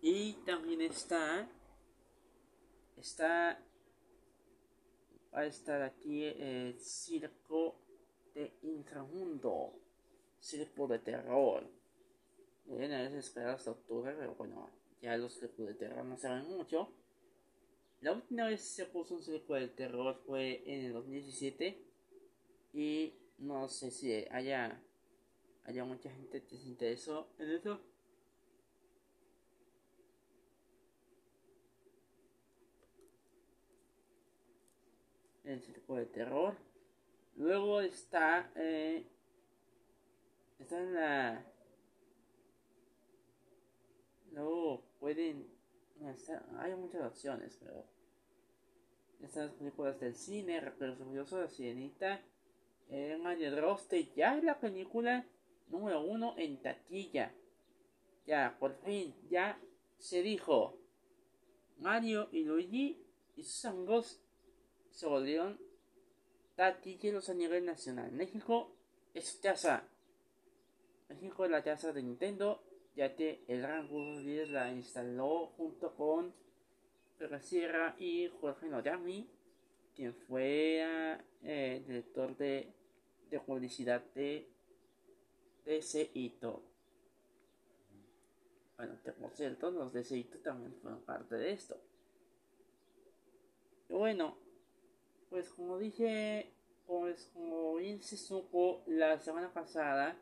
Y 0.00 0.34
también 0.44 0.82
está. 0.82 1.48
Está. 2.96 3.58
A 5.34 5.44
estar 5.44 5.82
aquí 5.82 6.24
el 6.24 6.78
circo 6.80 7.76
de 8.34 8.52
inframundo. 8.62 9.72
Circo 10.40 10.88
de 10.88 10.98
terror. 10.98 11.64
Bien, 12.64 12.92
a 12.92 13.02
veces 13.02 13.26
esperar 13.26 13.50
hasta 13.50 13.72
octubre, 13.72 14.14
pero 14.18 14.34
bueno, 14.36 14.70
ya 15.02 15.16
los 15.16 15.34
circos 15.34 15.66
de 15.66 15.74
terror 15.74 16.04
no 16.04 16.16
saben 16.16 16.46
mucho. 16.48 16.88
La 18.00 18.12
última 18.12 18.46
vez 18.46 18.60
se 18.62 18.86
puso 18.86 19.14
un 19.14 19.22
circo 19.22 19.54
de 19.54 19.68
terror 19.68 20.20
fue 20.26 20.62
en 20.66 20.86
el 20.86 20.92
2017 20.92 21.78
y 22.74 23.14
no 23.38 23.68
sé 23.68 23.90
si 23.90 24.12
haya, 24.30 24.80
haya 25.64 25.84
mucha 25.84 26.10
gente 26.10 26.42
que 26.44 26.56
se 26.56 26.68
interesó 26.68 27.28
en 27.38 27.50
eso. 27.50 27.80
El 35.44 35.60
circo 35.60 35.96
de 35.96 36.06
terror. 36.06 36.56
Luego 37.36 37.80
está, 37.80 38.50
eh, 38.56 39.06
está 40.58 40.80
en 40.80 40.94
la... 40.94 41.44
Luego 44.32 44.82
pueden... 44.98 45.46
hay 46.58 46.74
muchas 46.74 47.02
opciones, 47.02 47.56
pero 47.60 47.84
estas 49.20 49.52
películas 49.52 50.00
del 50.00 50.14
cine, 50.14 50.60
Recuerdo 50.60 51.02
Orgulloso 51.02 51.38
de 51.38 51.48
Sirenita, 51.48 52.20
en 52.88 53.26
el 53.26 53.60
roster 53.60 54.12
ya 54.14 54.36
es 54.36 54.44
la 54.44 54.58
película 54.60 55.26
número 55.68 56.02
uno 56.02 56.34
en 56.38 56.60
taquilla. 56.60 57.32
Ya, 58.26 58.56
por 58.58 58.74
fin, 58.84 59.14
ya 59.28 59.58
se 59.98 60.22
dijo. 60.22 60.78
Mario 61.78 62.28
y 62.32 62.44
Luigi 62.44 63.04
y 63.36 63.42
sus 63.42 64.23
se 64.94 65.06
volvieron 65.06 65.58
taquilleros 66.54 67.28
a 67.28 67.34
nivel 67.34 67.66
nacional. 67.66 68.12
México 68.12 68.70
es 69.12 69.38
casa. 69.42 69.86
México 71.08 71.44
es 71.44 71.50
la 71.50 71.62
casa 71.62 71.92
de 71.92 72.02
Nintendo, 72.02 72.62
ya 72.96 73.14
que 73.14 73.44
el 73.48 73.62
rango 73.62 74.20
la 74.48 74.72
instaló 74.72 75.48
junto 75.56 75.94
con 75.94 76.32
Sierra 77.40 77.96
y 77.98 78.28
Jorge 78.40 78.66
Noyami, 78.66 79.28
quien 79.94 80.14
fue 80.14 81.18
eh, 81.42 81.84
director 81.86 82.36
de, 82.36 82.72
de, 83.30 83.40
publicidad 83.40 84.02
de, 84.14 84.48
de 85.64 85.76
ese. 85.78 86.10
Bueno, 88.76 88.98
por 89.20 89.30
cierto, 89.32 89.70
los 89.70 89.92
de 89.92 90.00
ese 90.00 90.22
también 90.42 90.74
fueron 90.80 91.00
parte 91.02 91.36
de 91.36 91.52
esto. 91.52 91.76
Bueno, 93.88 94.43
pues 95.30 95.50
como 95.50 95.78
dije, 95.78 96.52
pues 96.86 97.30
como 97.32 97.76
bien 97.76 98.02
se 98.02 98.16
supo 98.16 98.82
la 98.86 99.18
semana 99.18 99.52
pasada, 99.52 100.16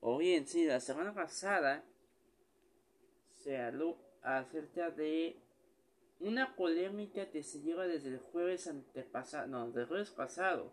o 0.00 0.18
bien, 0.18 0.46
sí, 0.46 0.64
la 0.64 0.80
semana 0.80 1.14
pasada 1.14 1.84
se 3.36 3.56
habló 3.56 3.96
acerca 4.22 4.90
de 4.90 5.40
una 6.18 6.54
polémica 6.56 7.30
que 7.30 7.42
se 7.42 7.60
lleva 7.60 7.86
desde 7.86 8.08
el 8.08 8.18
jueves 8.18 8.66
antepasado, 8.66 9.46
no, 9.46 9.66
desde 9.68 9.82
el 9.82 9.86
jueves 9.86 10.10
pasado. 10.10 10.72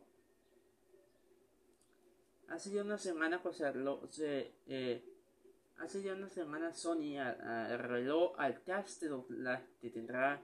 Hace 2.47 2.71
ya 2.71 2.81
una 2.81 2.97
semana, 2.97 3.41
pues, 3.43 3.57
se, 4.09 4.51
eh, 4.67 5.03
hace 5.77 6.01
ya 6.01 6.13
una 6.13 6.29
semana 6.29 6.73
Sony 6.73 7.19
arregló 7.19 8.37
al 8.39 8.63
cast 8.63 9.03
de 9.03 9.59
que 9.79 9.89
tendrá 9.91 10.41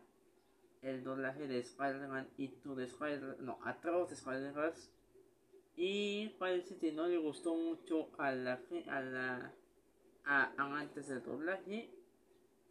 el 0.85 1.03
doblaje 1.03 1.47
de 1.47 1.59
Spider-Man 1.59 2.29
y 2.37 2.49
tu 2.49 2.75
de 2.75 2.85
Spider 2.85 3.37
no, 3.39 3.59
Atroz 3.65 4.09
de 4.09 4.15
Spider-Man. 4.15 4.73
Y 5.75 6.29
parece 6.39 6.77
que 6.77 6.91
no 6.93 7.07
le 7.07 7.17
gustó 7.17 7.55
mucho 7.55 8.09
a 8.17 8.31
la 8.31 8.59
a 8.87 9.01
la 9.01 9.51
a 10.25 10.53
amantes 10.57 11.07
del 11.07 11.23
doblaje 11.23 11.89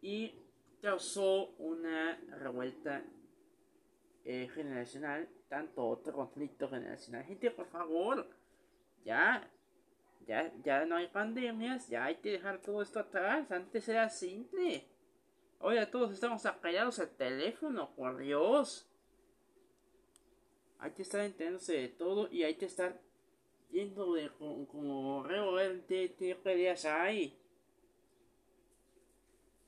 y 0.01 0.33
causó 0.81 1.49
una 1.57 2.17
revuelta 2.39 3.03
eh, 4.23 4.49
generacional, 4.53 5.27
tanto 5.49 5.85
otro 5.85 6.13
conflicto 6.13 6.69
generacional. 6.69 7.23
Gente, 7.25 7.51
por 7.51 7.67
favor, 7.67 8.27
ya, 9.03 9.49
ya, 10.25 10.51
ya 10.63 10.85
no 10.85 10.95
hay 10.95 11.07
pandemias, 11.07 11.87
ya 11.89 12.05
hay 12.05 12.15
que 12.15 12.31
dejar 12.31 12.59
todo 12.61 12.81
esto 12.81 12.99
atrás. 12.99 13.51
Antes 13.51 13.87
era 13.87 14.09
simple. 14.09 14.94
Oye, 15.67 15.83
todos 15.87 16.11
estamos 16.11 16.45
acallados 16.45 16.99
al 16.99 17.09
teléfono, 17.09 17.89
por 17.95 18.19
Dios. 18.19 18.87
Hay 20.77 20.91
que 20.91 21.01
estar 21.01 21.21
enterándose 21.21 21.73
de 21.73 21.87
todo 21.87 22.31
y 22.31 22.43
hay 22.43 22.53
que 22.53 22.65
estar 22.65 23.01
viendo 23.71 24.13
de 24.13 24.29
como 24.29 25.23
revolver 25.23 25.83
qué 25.87 26.35
peleas 26.35 26.85
hay. 26.85 27.35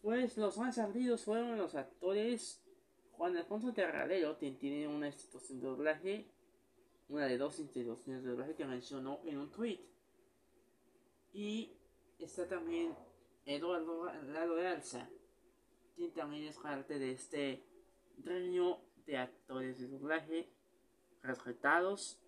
Pues 0.04 0.38
los 0.38 0.60
más 0.60 0.78
ardidos 0.78 1.24
fueron 1.24 1.58
los 1.58 1.74
actores 1.74 2.62
Juan 3.14 3.36
Alfonso 3.36 3.74
Terradero, 3.74 4.38
quien 4.38 4.60
tiene 4.60 4.88
una 4.88 5.08
institución 5.08 5.60
de 5.60 5.66
doblaje, 5.66 6.26
una 7.10 7.26
de 7.26 7.40
dos 7.40 7.58
instituciones 7.58 8.24
de 8.24 8.30
doblaje 8.30 8.54
que 8.54 8.66
mencionó 8.66 9.20
en 9.26 9.40
un 9.40 9.50
tweet. 9.50 9.80
Y 11.34 11.72
está 12.20 12.48
también 12.48 12.94
Eduardo 13.48 14.06
Lalo 14.28 14.58
de 14.58 14.68
Alza, 14.68 15.10
quien 15.98 16.12
también 16.12 16.46
es 16.46 16.58
parte 16.58 17.00
de 17.00 17.12
este 17.12 17.64
gremio 18.18 18.80
de 19.08 19.18
actores 19.18 19.80
de 19.80 19.88
doblaje 19.88 20.48
respetados, 21.24 22.20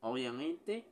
obviamente. 0.00 0.84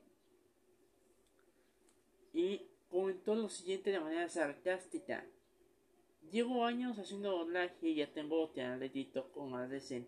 Y 2.33 2.63
comentó 2.89 3.35
lo 3.35 3.49
siguiente 3.49 3.91
de 3.91 4.01
manera 4.01 4.29
sarcástica. 4.29 5.27
Llevo 6.31 6.65
años 6.65 6.99
haciendo 6.99 7.33
doblaje 7.33 7.89
y 7.89 7.97
ya 7.97 8.11
tengo 8.13 8.53
canal 8.53 8.81
de 8.81 8.89
TikTok 8.89 9.33
con 9.33 9.51
más 9.51 9.69
de 9.69 9.81
100 9.81 10.07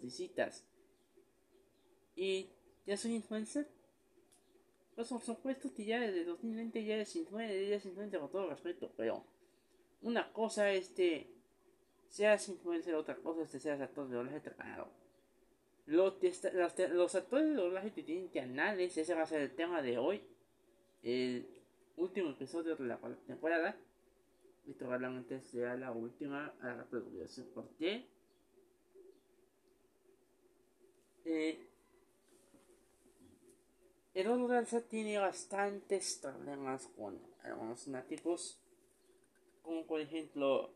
visitas. 0.00 0.66
¿Y 2.16 2.48
ya 2.86 2.96
soy 2.96 3.14
influencer? 3.14 3.68
Pues 4.94 5.08
por 5.08 5.20
supuesto 5.20 5.72
que 5.74 5.84
ya 5.84 6.00
desde 6.00 6.24
2020 6.24 6.84
ya 6.84 6.96
es 6.96 7.14
influencer, 7.16 7.68
ya 7.68 7.76
es 7.76 7.84
influencer 7.84 8.20
con 8.20 8.30
todo 8.30 8.48
respeto, 8.48 8.92
pero 8.96 9.24
una 10.04 10.32
cosa 10.32 10.70
es 10.70 10.90
que 10.90 11.34
seas 12.08 12.48
influencer, 12.48 12.94
otra 12.94 13.16
cosa 13.16 13.42
es 13.42 13.50
que 13.50 13.58
seas 13.58 13.80
actor 13.80 14.08
de 14.08 14.16
doblaje 14.16 14.40
claro. 14.40 14.88
Los, 15.86 16.14
los 16.92 17.14
actores 17.14 17.48
de 17.48 17.54
doblaje 17.54 17.92
que 17.92 18.02
tienen 18.02 18.28
canales, 18.28 18.96
ese 18.96 19.14
va 19.14 19.22
a 19.22 19.26
ser 19.26 19.40
el 19.40 19.54
tema 19.54 19.82
de 19.82 19.98
hoy, 19.98 20.22
el 21.02 21.46
último 21.96 22.30
episodio 22.30 22.76
de 22.76 22.84
la 22.84 22.98
temporada. 23.26 23.76
Y 24.66 24.72
probablemente 24.72 25.42
sea 25.42 25.76
la 25.76 25.92
última 25.92 26.54
a 26.62 26.74
la 26.74 26.84
producción. 26.84 27.46
¿Por 27.54 27.68
qué? 27.76 28.06
Eh, 31.26 31.68
el 34.14 34.28
Alza 34.28 34.80
tiene 34.80 35.18
bastantes 35.18 36.18
problemas 36.22 36.86
con 36.96 37.18
algunos 37.42 37.88
nativos, 37.88 38.63
como 39.64 39.84
por 39.86 40.00
ejemplo, 40.00 40.70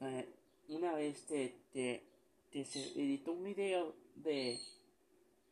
eh, 0.00 0.26
una 0.68 0.94
vez 0.94 1.26
te, 1.26 1.56
te, 1.72 2.64
se 2.64 2.80
editó 3.00 3.32
un 3.32 3.44
video 3.44 3.94
de, 4.14 4.58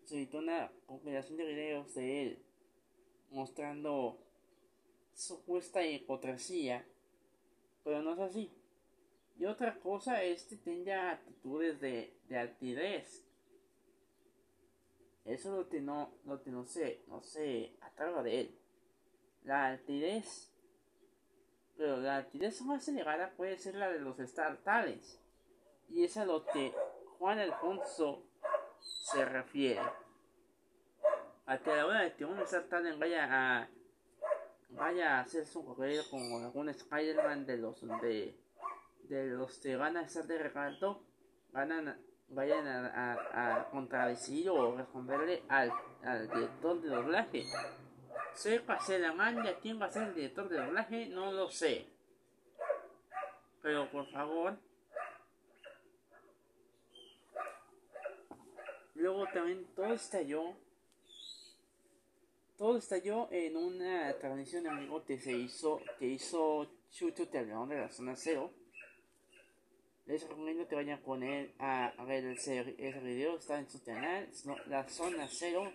se 0.05 0.17
editó 0.17 0.39
una 0.39 0.73
compilación 0.87 1.37
de 1.37 1.45
videos 1.45 1.95
de 1.95 2.23
él 2.23 2.39
mostrando 3.31 4.19
supuesta 5.15 5.87
hipocresía, 5.87 6.87
pero 7.85 8.01
no 8.01 8.15
es 8.15 8.21
así. 8.21 8.51
Y 9.39 9.45
otra 9.45 9.79
cosa 9.81 10.25
es 10.25 10.45
que 10.45 10.57
tenga 10.57 11.11
actitudes 11.11 11.81
de, 11.81 12.15
de 12.29 12.39
altivez 12.39 13.29
eso 15.29 15.51
es 15.51 15.59
lo 15.59 15.69
que 15.69 15.83
no, 15.83 16.11
lo 16.25 16.43
que 16.43 16.51
no 16.51 16.65
sé, 16.65 17.03
no 17.07 17.21
sé, 17.21 17.77
atrás 17.83 18.25
de 18.25 18.41
él. 18.41 18.59
La 19.45 19.67
altivez, 19.67 20.51
pero 21.79 21.97
la 21.99 22.17
altivez 22.17 22.61
más 22.62 22.87
elevada 22.88 23.33
puede 23.37 23.57
ser 23.57 23.77
la 23.77 23.88
de 23.88 24.01
los 24.01 24.19
Star 24.19 24.59
Y 25.88 26.05
es 26.05 26.17
a 26.17 26.25
lo 26.25 26.45
que 26.45 26.75
Juan 27.19 27.38
Alfonso 27.38 28.25
se 28.81 29.25
refiere. 29.25 29.81
A 31.47 31.59
que 31.59 31.71
a 31.71 31.77
la 31.77 31.87
hora 31.87 32.03
de 32.03 32.14
que 32.14 32.25
un 32.25 32.38
Star 32.41 32.64
Talent 32.64 32.99
vaya 32.99 33.29
a 33.31 33.69
vaya 34.71 35.17
a 35.17 35.21
hacer 35.21 35.47
su 35.47 35.64
correo 35.64 36.03
con 36.11 36.21
algún 36.45 36.69
Spider-Man 36.69 37.47
de 37.47 37.57
los 37.57 37.81
de, 38.03 38.37
de 39.05 39.27
los 39.29 39.59
que 39.61 39.77
van 39.77 39.97
a 39.97 40.03
estar 40.03 40.27
de 40.27 40.38
reparto, 40.38 41.01
van 41.53 41.73
a 41.73 41.99
vayan 42.31 42.67
a, 42.67 43.14
a, 43.33 43.71
contradecir 43.71 44.51
o 44.51 44.77
responderle 44.77 45.43
al, 45.49 45.73
al 46.03 46.29
director 46.29 46.81
de 46.83 46.88
doblaje. 46.88 47.45
La 49.01 49.12
manda 49.12 49.59
quién 49.61 49.81
va 49.81 49.87
a 49.87 49.90
ser 49.90 50.09
el 50.09 50.14
director 50.14 50.48
de 50.48 50.59
doblaje, 50.59 51.07
no 51.07 51.33
lo 51.33 51.51
sé. 51.51 51.87
Pero 53.62 53.90
por 53.90 54.07
favor. 54.11 54.57
Luego 58.94 59.27
también 59.33 59.66
todo 59.74 59.92
estalló. 59.92 60.55
Todo 62.57 62.79
estalló 62.79 63.29
en 63.31 63.57
una 63.57 64.12
transmisión 64.18 64.66
amigo 64.66 65.05
que 65.05 65.18
se 65.18 65.33
hizo, 65.33 65.81
que 65.98 66.07
hizo 66.07 66.68
Chucho 66.90 67.27
de 67.27 67.44
la 67.44 67.88
zona 67.88 68.16
cero 68.16 68.51
les 70.09 70.22
recomiendo 70.22 70.66
que 70.66 70.74
vayan 70.74 71.03
con 71.03 71.22
él 71.22 71.53
a, 71.59 71.92
ver 72.07 72.24
ese, 72.24 72.62
video, 72.62 73.37
está 73.37 73.59
en 73.59 73.68
su 73.68 73.83
canal, 73.85 74.27
la 74.66 74.88
zona 74.88 75.29
0, 75.31 75.70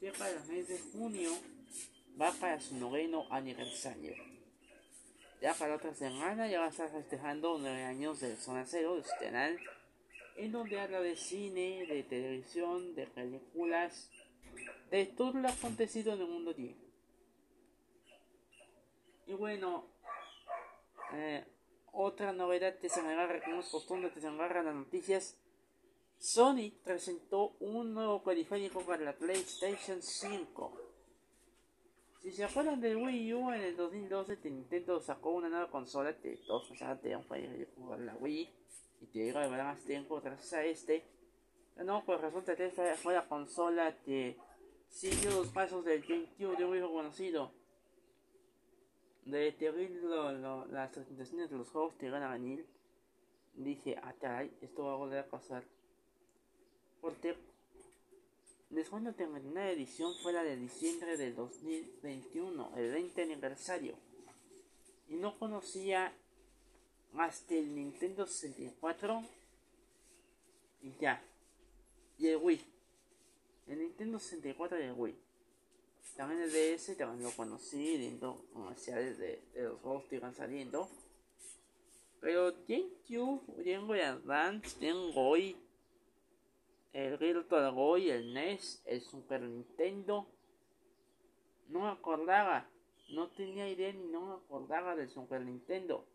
que 0.00 0.12
para 0.12 0.30
el 0.30 0.44
mes 0.46 0.66
de 0.66 0.78
junio 0.78 1.30
va 2.20 2.32
para 2.32 2.60
su 2.60 2.76
noveno 2.76 3.26
aniversario. 3.30 4.14
Ya 5.40 5.52
para 5.54 5.76
otra 5.76 5.94
semana 5.94 6.48
ya 6.48 6.60
va 6.60 6.66
a 6.66 6.70
estar 6.70 6.90
festejando 6.90 7.58
9 7.58 7.82
años 7.84 8.20
de 8.20 8.36
Zona 8.36 8.64
0 8.66 8.96
de 8.96 9.02
su 9.04 9.10
canal, 9.20 9.58
en 10.36 10.52
donde 10.52 10.80
habla 10.80 11.00
de 11.00 11.16
cine, 11.16 11.86
de 11.86 12.02
televisión, 12.02 12.94
de 12.94 13.06
películas, 13.06 14.10
de 14.90 15.06
todo 15.06 15.38
lo 15.40 15.48
acontecido 15.48 16.14
en 16.14 16.20
el 16.20 16.28
mundo 16.28 16.50
allí. 16.52 16.76
Y 19.26 19.34
bueno, 19.34 19.86
eh, 21.12 21.44
otra 21.92 22.32
novedad 22.32 22.78
que 22.78 22.88
se 22.88 23.00
agarra, 23.00 23.42
como 23.42 23.60
es 23.60 23.68
costumbre 23.68 24.10
que 24.12 24.20
se 24.20 24.28
agarra 24.28 24.62
las 24.62 24.74
noticias, 24.74 25.38
Sony 26.18 26.72
presentó 26.82 27.56
un 27.60 27.92
nuevo 27.92 28.22
periférico 28.22 28.80
para 28.80 29.04
la 29.04 29.12
PlayStation 29.12 30.00
5. 30.00 30.93
Si 32.24 32.32
se 32.32 32.42
acuerdan 32.42 32.80
del 32.80 32.96
Wii 32.96 33.34
U 33.34 33.52
en 33.52 33.60
el 33.60 33.76
2012, 33.76 34.38
Nintendo 34.44 34.98
sacó 34.98 35.32
una 35.32 35.50
nueva 35.50 35.70
consola 35.70 36.16
que 36.16 36.38
todos 36.38 36.66
pensaban 36.68 36.98
que 36.98 37.14
periférico 37.28 37.86
para 37.86 38.02
la 38.02 38.14
Wii 38.14 38.50
y 39.02 39.06
que 39.08 39.26
iba 39.26 39.42
a 39.42 39.44
llevar 39.44 39.62
más 39.62 39.84
tiempo 39.84 40.22
gracias 40.22 40.54
a 40.54 40.64
este. 40.64 41.04
No, 41.76 42.02
pues 42.06 42.22
resulta 42.22 42.56
que 42.56 42.64
esta 42.64 42.94
fue 42.94 43.12
la 43.12 43.28
consola 43.28 43.94
que 44.06 44.38
siguió 44.88 45.32
los 45.32 45.48
pasos 45.48 45.84
del 45.84 46.00
GameCube 46.00 46.56
de 46.56 46.64
un 46.64 46.72
viejo 46.72 46.90
conocido 46.90 47.52
de 49.26 49.52
terrible 49.52 50.00
las 50.70 50.92
presentaciones 50.92 51.50
de 51.50 51.58
los 51.58 51.68
juegos 51.68 51.92
que 51.96 52.08
van 52.08 52.22
a 52.22 52.32
venir, 52.32 52.66
dije, 53.52 53.98
ah, 54.02 54.14
caray, 54.18 54.50
esto 54.62 54.84
va 54.84 54.94
a 54.94 54.96
volver 54.96 55.18
a 55.18 55.28
pasar. 55.28 55.62
Porque 57.02 57.36
después 58.70 59.02
de 59.02 59.26
la 59.52 59.70
edición 59.70 60.14
fue 60.22 60.32
la 60.32 60.42
de 60.42 60.56
diciembre 60.56 61.16
del 61.16 61.34
2021, 61.34 62.72
el 62.76 62.92
20 62.92 63.22
aniversario. 63.22 63.94
Y 65.08 65.14
no 65.14 65.38
conocía 65.38 66.12
hasta 67.16 67.54
el 67.54 67.74
Nintendo 67.74 68.26
64 68.26 69.22
y 70.82 70.92
ya. 71.00 71.22
Y 72.18 72.28
el 72.28 72.36
Wii. 72.36 72.60
El 73.68 73.78
Nintendo 73.78 74.18
64 74.18 74.78
y 74.78 74.82
el 74.82 74.92
Wii. 74.92 75.16
También 76.16 76.42
el 76.42 76.52
DS 76.52 76.96
también 76.96 77.22
lo 77.22 77.30
conocí 77.34 77.96
viendo 77.96 78.44
comerciales 78.52 79.18
de, 79.18 79.40
de 79.54 79.62
los 79.62 79.80
juegos 79.80 80.04
que 80.04 80.16
iban 80.16 80.34
saliendo. 80.34 80.88
Pero 82.20 82.54
GameCube, 82.68 83.42
Game 83.64 83.86
Boy 83.86 84.00
Advance, 84.00 84.76
Game 84.80 85.12
Boy, 85.12 85.56
el 86.94 87.18
Virtual 87.18 87.74
Boy, 87.74 88.08
el 88.08 88.32
NES, 88.32 88.82
el 88.86 89.02
Super 89.02 89.42
Nintendo. 89.42 90.28
No 91.68 91.80
me 91.80 91.88
acordaba, 91.88 92.70
no 93.10 93.30
tenía 93.30 93.68
idea 93.68 93.92
ni 93.92 94.06
no 94.06 94.20
me 94.20 94.34
acordaba 94.34 94.94
del 94.94 95.10
Super 95.10 95.42
Nintendo. 95.42 96.06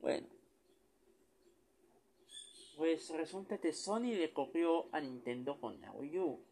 Bueno, 0.00 0.26
pues 2.76 3.08
resulta 3.10 3.58
que 3.58 3.72
Sony 3.72 4.14
le 4.14 4.32
copió 4.32 4.92
a 4.92 5.00
Nintendo 5.00 5.60
con 5.60 5.80
la 5.80 5.92
Wii 5.92 6.18
U 6.18 6.44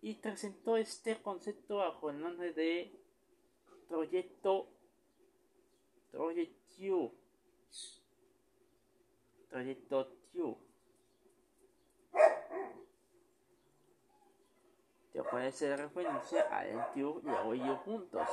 y 0.00 0.14
presentó 0.14 0.76
este 0.76 1.20
concepto 1.22 1.76
bajo 1.76 2.10
el 2.10 2.20
nombre 2.20 2.52
de 2.52 2.92
Proyecto 3.88 4.68
Project 6.12 6.56
U. 6.88 7.19
Proyecto 9.50 10.12
U. 10.34 10.56
Que 15.12 15.52
ser 15.52 15.78
referencia 15.78 16.42
al 16.50 16.92
Q 16.92 17.22
y 17.24 17.48
Wii 17.48 17.70
U 17.70 17.76
juntos. 17.78 18.28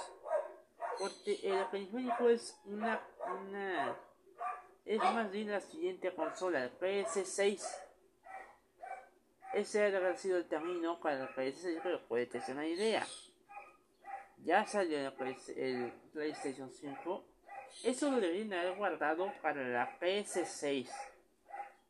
Porque 1.00 1.40
el 1.44 1.66
periférico 1.68 2.30
es 2.30 2.60
una, 2.66 3.02
es 4.86 5.00
más 5.00 5.30
bien 5.32 5.52
la 5.52 5.60
siguiente 5.60 6.14
consola, 6.16 6.64
el 6.64 6.80
PS6. 6.80 7.62
Ese 9.54 9.86
haber 9.86 10.18
sido 10.18 10.38
el 10.38 10.48
término 10.48 11.00
para 11.00 11.24
el 11.24 11.30
PS6, 11.30 11.82
pero 11.84 12.08
puede 12.08 12.26
tener 12.28 12.52
una 12.52 12.68
idea. 12.68 13.06
Ya 14.44 14.66
salió 14.66 15.00
el, 15.00 15.94
PlayStation 16.14 16.72
5. 16.72 17.26
Eso 17.84 18.12
lo 18.12 18.20
deberían 18.20 18.54
haber 18.54 18.76
guardado 18.76 19.32
para 19.42 19.68
la 19.68 20.00
PS6. 20.00 20.90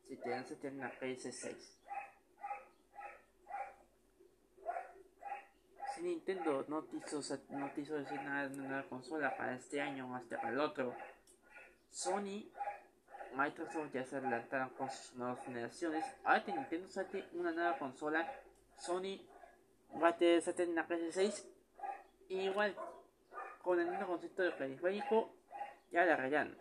Si 0.06 0.16
tienen 0.16 0.46
se 0.46 0.56
tienen 0.56 0.80
la 0.80 0.92
PS6. 0.92 1.56
Si 5.94 6.02
Nintendo 6.02 6.64
no 6.68 6.86
quiso, 6.86 7.20
no 7.50 7.74
quiso 7.74 7.94
decir 7.96 8.20
nada 8.22 8.48
de 8.48 8.60
una 8.60 8.88
consola 8.88 9.36
para 9.36 9.54
este 9.54 9.80
año 9.80 10.10
o 10.10 10.14
hasta 10.14 10.36
para 10.36 10.50
el 10.50 10.60
otro, 10.60 10.94
Sony 11.90 12.50
Microsoft 13.34 13.92
ya 13.92 14.04
se 14.04 14.16
adelantaron 14.16 14.70
con 14.70 14.90
sus 14.90 15.14
nuevas 15.16 15.44
generaciones. 15.44 16.04
Ahora 16.24 16.44
que 16.44 16.52
Nintendo 16.52 16.88
saque 16.88 17.24
una 17.32 17.52
nueva 17.52 17.78
consola, 17.78 18.30
Sony 18.78 19.20
va 20.00 20.08
a 20.08 20.16
tener 20.16 20.42
en 20.46 20.74
la 20.74 20.86
PS6. 20.86 21.44
Y 22.28 22.40
igual, 22.40 22.76
con 23.62 23.80
el 23.80 23.88
mismo 23.88 24.06
concepto 24.06 24.42
de 24.42 24.52
periférico, 24.52 25.37
ya 25.90 26.04
la 26.04 26.16
rayaron. 26.16 26.56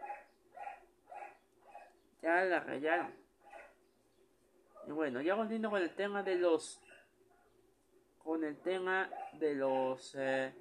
Ya 2.21 2.43
la 2.45 2.59
rayaron. 2.59 3.13
Y 4.87 4.91
bueno, 4.91 5.21
ya 5.21 5.35
volviendo 5.35 5.69
con 5.69 5.81
el 5.81 5.93
tema 5.95 6.23
de 6.23 6.35
los 6.35 6.81
con 8.23 8.43
el 8.43 8.57
tema 8.57 9.09
de 9.33 9.55
los 9.55 10.15
eh, 10.17 10.53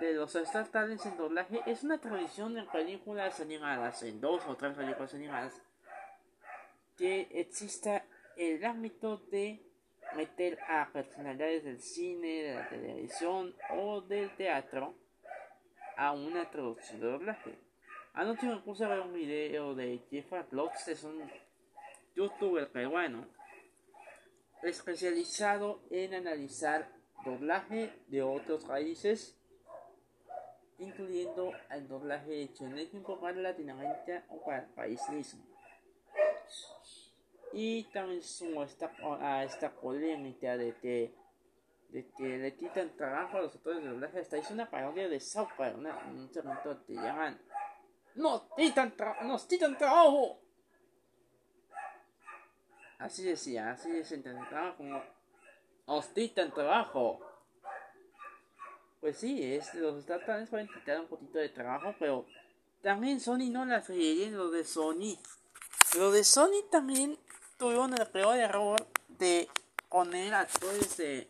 de 0.00 0.12
los 0.14 0.34
Star 0.34 0.68
Talents 0.68 1.06
en 1.06 1.16
doblaje 1.16 1.60
es 1.66 1.84
una 1.84 1.98
tradición 1.98 2.56
en 2.58 2.66
películas 2.66 3.40
animadas, 3.40 4.02
en 4.02 4.20
dos 4.20 4.44
o 4.46 4.56
tres 4.56 4.74
películas 4.74 5.14
animadas, 5.14 5.62
que 6.96 7.28
exista 7.30 8.04
el 8.36 8.64
ámbito 8.64 9.18
de 9.30 9.62
meter 10.16 10.58
a 10.68 10.88
personalidades 10.92 11.64
del 11.64 11.80
cine, 11.80 12.42
de 12.42 12.54
la 12.54 12.68
televisión 12.68 13.54
o 13.70 14.00
del 14.00 14.34
teatro 14.36 14.94
a 15.96 16.12
una 16.12 16.50
traducción 16.50 17.00
de 17.00 17.06
doblaje. 17.06 17.71
Anoche 18.14 18.46
me 18.46 18.56
puse 18.56 18.84
a 18.84 18.88
ver 18.88 19.00
un 19.00 19.14
video 19.14 19.74
de 19.74 19.98
Jeff 20.10 20.30
Lotz, 20.50 20.86
es 20.88 21.02
un 21.02 21.22
youtuber 22.14 22.70
peruano 22.70 23.26
especializado 24.62 25.82
en 25.90 26.12
analizar 26.12 26.92
doblaje 27.24 27.90
de 28.08 28.22
otros 28.22 28.64
países, 28.64 29.40
incluyendo 30.78 31.54
el 31.70 31.88
doblaje 31.88 32.42
hecho 32.42 32.66
en 32.66 32.74
México 32.74 33.18
para 33.18 33.38
Latinoamérica 33.38 34.26
o 34.28 34.44
para 34.44 34.64
el 34.64 34.68
país 34.74 35.00
mismo. 35.08 35.42
Y 37.54 37.84
también 37.94 38.22
sumó 38.22 38.62
esta, 38.64 38.92
a 39.20 39.42
esta 39.42 39.72
polémica 39.72 40.58
de 40.58 40.74
que, 40.82 41.14
de 41.88 42.10
que 42.10 42.36
le 42.36 42.56
quitan 42.56 42.94
trabajo 42.94 43.38
a 43.38 43.42
los 43.42 43.54
autores 43.54 43.82
de 43.82 43.88
doblaje. 43.88 44.20
Hasta 44.20 44.36
hizo 44.36 44.52
una 44.52 44.68
parodia 44.68 45.08
de 45.08 45.18
South 45.18 45.48
Park, 45.56 45.78
un 45.78 46.30
segmento 46.30 46.84
que 46.84 46.94
llaman 46.94 47.40
¡Nos 48.14 48.42
quitan, 48.56 48.94
¡Nos 49.24 49.44
quitan 49.44 49.76
trabajo! 49.78 50.38
Así 52.98 53.24
decía, 53.24 53.70
así 53.72 53.90
intentaba 54.14 54.76
como 54.76 55.02
¡Nos 55.86 56.06
quitan 56.06 56.52
trabajo! 56.52 57.20
Pues 59.00 59.16
sí, 59.16 59.54
es, 59.54 59.74
los 59.74 60.06
tratan 60.06 60.46
pueden 60.46 60.68
quitar 60.68 61.00
un 61.00 61.08
poquito 61.08 61.38
de 61.38 61.48
trabajo, 61.48 61.92
pero 61.98 62.24
también 62.82 63.18
Sony 63.18 63.50
no 63.50 63.64
la 63.64 63.82
en 63.88 64.36
lo 64.36 64.50
de 64.50 64.64
Sony. 64.64 65.18
Lo 65.96 66.12
de 66.12 66.22
Sony 66.22 66.62
también 66.70 67.18
tuvieron 67.58 67.92
el 67.94 68.06
peor 68.06 68.36
error 68.38 68.86
de 69.08 69.48
poner 69.88 70.32
actores 70.34 70.96
de. 70.96 71.28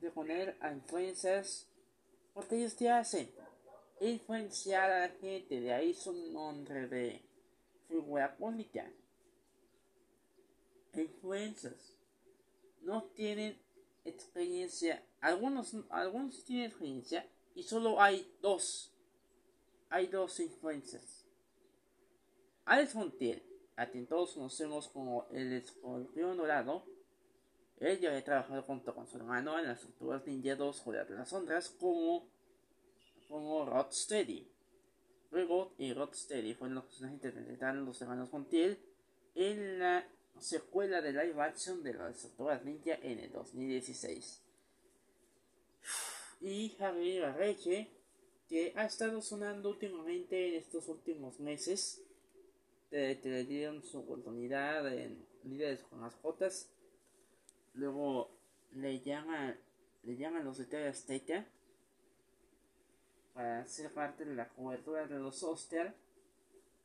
de 0.00 0.10
poner 0.10 0.56
a 0.60 0.72
influencers. 0.72 1.66
Porque 2.32 2.56
ellos 2.56 2.74
te 2.74 2.90
hacen 2.90 3.30
influenciar 4.10 4.90
a 4.90 5.00
la 5.00 5.08
gente, 5.08 5.60
de 5.60 5.72
ahí 5.72 5.94
su 5.94 6.12
nombre 6.32 6.88
de 6.88 7.22
figura 7.88 8.36
política. 8.36 8.90
Influencers 10.94 11.96
no 12.82 13.04
tienen 13.14 13.58
experiencia, 14.04 15.02
algunos, 15.20 15.74
algunos 15.90 16.44
tienen 16.44 16.66
experiencia 16.66 17.26
y 17.54 17.62
solo 17.62 18.00
hay 18.00 18.34
dos. 18.40 18.92
Hay 19.88 20.06
dos 20.06 20.40
influencers. 20.40 21.26
Alex 22.64 22.94
Montiel 22.94 23.42
a 23.76 23.86
quien 23.86 24.06
todos 24.06 24.34
conocemos 24.34 24.88
como 24.88 25.26
el 25.30 25.52
escorpión 25.52 26.36
dorado, 26.36 26.84
él 27.78 27.98
ya 27.98 28.10
había 28.10 28.24
trabajado 28.24 28.62
junto 28.62 28.94
con 28.94 29.08
su 29.08 29.16
hermano 29.16 29.58
en 29.58 29.66
las 29.66 29.78
estructuras 29.78 30.26
Ninja 30.26 30.54
2 30.54 30.80
Joder 30.80 31.08
de 31.08 31.16
las 31.16 31.30
Sombras 31.30 31.70
como, 31.70 32.28
como 33.32 33.64
Rodsteady. 33.64 34.46
Luego, 35.30 35.72
y 35.78 35.94
Rodsteady 35.94 36.52
fueron 36.52 36.74
los 36.74 36.84
personajes 36.84 37.18
que 37.22 37.28
interpretaron 37.28 37.86
los 37.86 38.00
hermanos 38.02 38.30
Montiel 38.30 38.78
en 39.34 39.78
la 39.78 40.06
secuela 40.38 41.00
de 41.00 41.12
live 41.12 41.40
action 41.40 41.82
de 41.82 41.94
las 41.94 42.16
estructuras 42.16 42.62
ninja 42.62 42.94
en 43.02 43.18
el 43.18 43.32
2016. 43.32 44.42
Y 46.42 46.70
Javier 46.70 47.22
Barreche, 47.22 47.88
que 48.48 48.74
ha 48.76 48.84
estado 48.84 49.22
sonando 49.22 49.70
últimamente 49.70 50.48
en 50.48 50.54
estos 50.56 50.88
últimos 50.88 51.38
meses 51.38 52.02
te, 52.90 53.18
le 53.22 53.44
dieron 53.44 53.82
su 53.82 54.00
oportunidad 54.00 54.92
en 54.92 55.24
líderes 55.44 55.84
con 55.84 56.00
mascotas. 56.00 56.68
Luego 57.74 58.36
le 58.72 59.00
llaman, 59.00 59.56
le 60.02 60.16
llaman 60.16 60.44
los 60.44 60.58
de 60.58 60.66
TV 60.66 60.92
para 63.34 63.66
ser 63.66 63.92
parte 63.92 64.24
de 64.24 64.34
la 64.34 64.48
cobertura 64.48 65.06
de 65.06 65.18
los 65.18 65.42
Oster. 65.42 65.94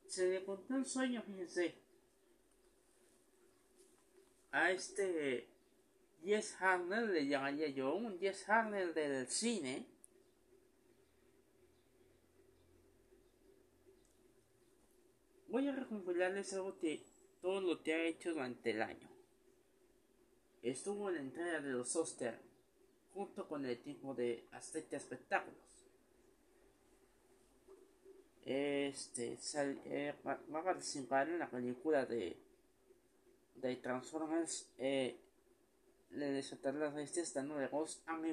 Se 0.08 0.28
le 0.28 0.44
contó 0.44 0.74
un 0.74 0.86
sueño, 0.86 1.22
fíjense. 1.22 1.76
A 4.52 4.72
este 4.72 5.48
Jess 6.24 6.56
Harner 6.60 7.10
le 7.10 7.28
llamaría 7.28 7.68
yo, 7.70 7.96
un 7.96 8.18
Jess 8.20 8.48
Harner 8.50 8.94
del 8.94 9.28
cine 9.28 9.86
voy 15.50 15.68
a 15.68 15.76
recompilarles 15.76 16.54
algo 16.54 16.78
que 16.78 17.04
todo 17.42 17.62
lo 17.62 17.82
que 17.82 17.94
ha 17.94 18.04
hecho 18.04 18.32
durante 18.32 18.72
el 18.72 18.82
año. 18.82 19.10
Estuvo 20.62 21.10
en 21.10 21.16
la 21.16 21.22
entrega 21.22 21.62
de 21.62 21.72
los 21.72 21.96
Oster 21.96 22.40
junto 23.14 23.48
con 23.48 23.66
el 23.66 23.72
equipo 23.72 24.14
de 24.14 24.46
Azteca 24.52 24.98
Espectáculos. 24.98 25.77
Este 28.50 29.38
eh, 29.86 30.16
va, 30.26 30.40
a 30.60 30.64
participar 30.64 31.28
en 31.28 31.40
la 31.40 31.50
película 31.50 32.06
de, 32.06 32.38
de 33.56 33.76
Transformers 33.76 34.70
eh, 34.78 35.18
Le 36.12 36.32
desatar 36.32 36.74
las 36.76 36.96
bestias 36.96 37.34
dando 37.34 37.58
de 37.58 37.68
Ghost 37.68 38.08
and 38.08 38.24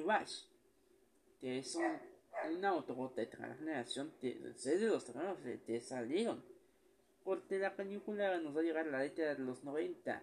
que 1.41 1.59
es 1.59 1.75
un, 1.75 2.55
un 2.55 2.63
autobot 2.63 3.13
de 3.13 3.27
generación 3.27 4.13
de, 4.21 4.35
de 4.39 4.87
los 4.87 5.03
terrenos 5.03 5.37
que 5.65 5.81
salieron 5.81 6.41
porque 7.25 7.57
la 7.57 7.75
película 7.75 8.39
nos 8.39 8.55
va 8.55 8.61
a 8.61 8.63
llegar 8.63 8.87
a 8.87 8.91
la 8.91 8.99
década 8.99 9.33
de 9.33 9.43
los 9.43 9.63
90, 9.63 10.21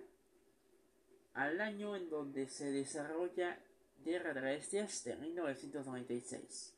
al 1.35 1.61
año 1.61 1.97
en 1.97 2.09
donde 2.09 2.47
se 2.47 2.71
desarrolla 2.71 3.59
Guerra 4.05 4.33
de 4.33 4.41
Bestias 4.41 5.03
de 5.03 5.17
1996. 5.17 6.73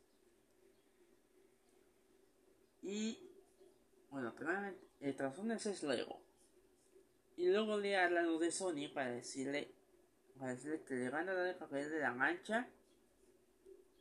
Y 2.85 3.19
bueno, 4.11 4.33
el 5.01 5.17
Transformers 5.17 5.67
es 5.67 5.83
luego. 5.83 6.21
Y 7.37 7.49
luego 7.49 7.79
le 7.79 7.97
hablan 7.97 8.39
de 8.39 8.53
Sony 8.53 8.93
para 8.93 9.11
decirle, 9.11 9.75
para 10.39 10.53
decirle 10.53 10.83
que 10.83 10.95
le 10.95 11.11
van 11.11 11.29
a 11.29 11.35
dar 11.35 11.49
el 11.49 11.57
papel 11.57 11.91
de 11.91 11.99
la 11.99 12.13
mancha, 12.13 12.69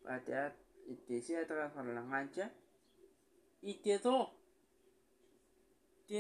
para 0.03 0.23
que 0.23 0.53
decida 1.07 1.47
trabajar 1.47 1.85
la 1.85 2.01
mancha, 2.01 2.51
y 3.61 3.75
quedó 3.75 4.43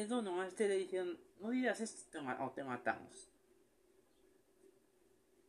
no 0.09 0.21
nomás 0.21 0.55
te 0.55 0.67
le 0.67 0.77
dijeron, 0.77 1.19
no 1.39 1.51
digas 1.51 1.79
esto 1.79 2.19
o 2.39 2.51
te 2.51 2.63
matamos. 2.63 3.29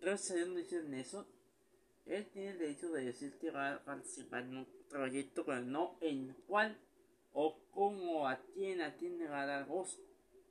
Gracias 0.01 0.33
a 0.33 0.35
Dios 0.35 0.49
no 0.49 0.97
eso. 0.97 1.27
Él 2.05 2.27
tiene 2.31 2.51
el 2.51 2.59
derecho 2.59 2.91
de 2.91 3.07
decir 3.07 3.39
que 3.39 3.51
va 3.51 3.75
a 3.75 3.85
participar 3.85 4.43
en 4.43 4.59
un 4.59 4.69
proyecto, 4.91 5.47
pero 5.47 5.63
no 5.63 5.97
en 6.03 6.35
cuál 6.47 6.77
o 7.75 7.89
cómo, 7.89 8.29
a 8.29 8.39
quién, 8.55 8.81
a 8.81 8.95
voz. 9.65 10.01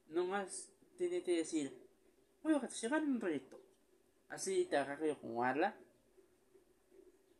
Nomás 0.09 0.69
tiene 0.97 1.23
que 1.23 1.37
decir, 1.37 1.71
voy 2.43 2.53
a 2.53 2.59
en 3.03 3.09
un 3.09 3.19
proyecto. 3.19 3.59
Así 4.29 4.65
te 4.65 4.77
agarro 4.77 5.19
como 5.19 5.43
habla. 5.43 5.75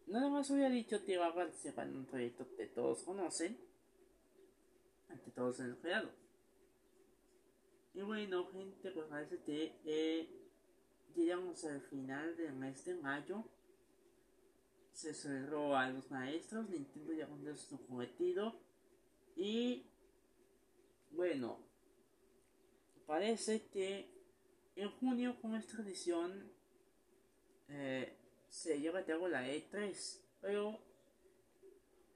Nada 0.08 0.30
más 0.30 0.50
hubiera 0.50 0.70
dicho 0.70 1.04
que 1.06 1.18
va 1.18 1.28
a 1.28 1.34
en 1.88 1.98
un 1.98 2.06
proyecto 2.06 2.48
que 2.56 2.68
todos 2.68 3.04
conocen. 3.04 3.58
Ante 5.10 5.32
todos 5.32 5.60
en 5.60 5.68
el 5.68 5.78
creado. 5.78 6.10
Y 7.94 8.02
bueno, 8.02 8.48
gente, 8.52 8.92
pues 8.92 9.06
parece 9.08 9.38
que 9.44 9.76
eh, 9.86 10.28
llegamos 11.16 11.64
al 11.66 11.82
final 11.82 12.36
del 12.38 12.54
mes 12.54 12.84
de 12.86 12.96
mayo. 12.96 13.44
Se 14.94 15.14
cerró 15.14 15.76
a 15.76 15.90
los 15.90 16.10
maestros, 16.12 16.70
Nintendo 16.70 17.14
ya 17.14 17.28
cumplió 17.28 17.56
su 17.56 17.86
cometido. 17.88 18.60
Y 19.36 19.86
bueno, 21.12 21.60
parece 23.06 23.68
que 23.68 24.14
en 24.76 24.90
junio, 24.92 25.40
con 25.42 25.56
esta 25.56 25.82
edición, 25.82 26.52
eh, 27.70 28.18
se 28.50 28.80
lleva 28.80 29.00
a 29.00 29.06
cabo 29.06 29.28
la 29.28 29.48
E3. 29.48 30.20
Pero 30.42 30.80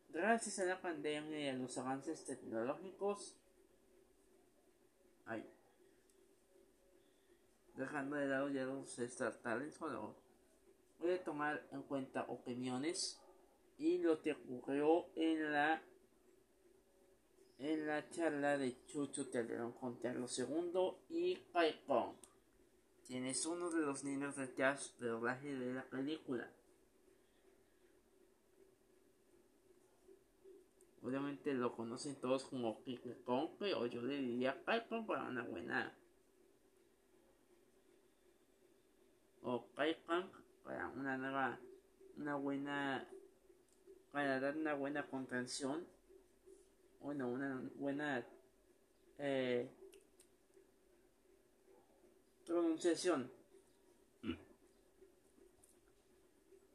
gracias 0.09 0.59
a 0.59 0.65
la 0.65 0.81
pandemia 0.81 1.39
y 1.39 1.47
a 1.49 1.53
los 1.53 1.77
avances 1.77 2.25
tecnológicos, 2.25 3.37
ay, 5.25 5.45
dejando 7.75 8.15
de 8.15 8.27
lado 8.27 8.49
ya 8.49 8.65
los 8.65 8.97
estatales, 8.99 9.77
bueno, 9.79 10.15
voy 10.99 11.11
a 11.11 11.23
tomar 11.23 11.67
en 11.71 11.83
cuenta 11.83 12.23
opiniones 12.23 13.21
y 13.77 13.99
lo 13.99 14.21
que 14.21 14.33
ocurrió 14.33 15.07
en 15.15 15.51
la 15.51 15.81
en 17.59 17.87
la 17.87 18.07
charla 18.09 18.57
de 18.57 18.85
Chucho 18.85 19.31
Calderón 19.31 19.73
con 19.73 19.95
Carlos 19.95 20.37
II 20.37 20.91
y 21.09 21.35
Paipón. 21.35 22.15
quien 23.05 23.25
es 23.25 23.45
uno 23.45 23.69
de 23.69 23.81
los 23.81 24.03
niños 24.03 24.35
de 24.35 24.47
teatro 24.47 24.85
de 24.99 25.07
doblaje 25.07 25.55
de 25.55 25.73
la 25.73 25.83
película. 25.83 26.51
Obviamente 31.01 31.53
lo 31.53 31.73
conocen 31.73 32.19
todos 32.19 32.43
como 32.43 32.83
Kike 32.83 33.15
o 33.25 33.85
yo 33.85 34.01
le 34.01 34.17
diría 34.17 34.61
Kaikon 34.65 35.07
para 35.07 35.23
una 35.23 35.41
buena. 35.43 35.97
O 39.41 39.67
Kaikon 39.73 40.29
para 40.65 40.89
una 40.89 41.17
nueva, 41.17 41.59
una 42.17 42.35
buena, 42.35 43.07
para 44.11 44.41
dar 44.41 44.57
una 44.57 44.73
buena 44.73 45.07
contención. 45.07 45.87
Bueno, 47.01 47.29
una 47.29 47.69
buena 47.75 48.25
eh, 49.17 49.69
pronunciación. 52.45 53.31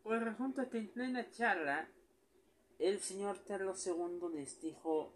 Pues 0.03 0.23
resulta 0.23 0.69
que 0.69 0.79
en 0.79 0.89
plena 0.89 1.31
charla 1.31 1.89
el 2.79 3.01
señor 3.01 3.45
Carlos 3.45 3.87
II 3.87 4.21
les 4.35 4.61
dijo, 4.61 5.15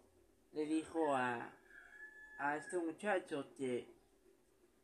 le 0.53 0.65
dijo 0.65 1.13
a, 1.13 1.53
a 2.39 2.57
este 2.57 2.77
muchacho 2.77 3.53
que 3.57 3.93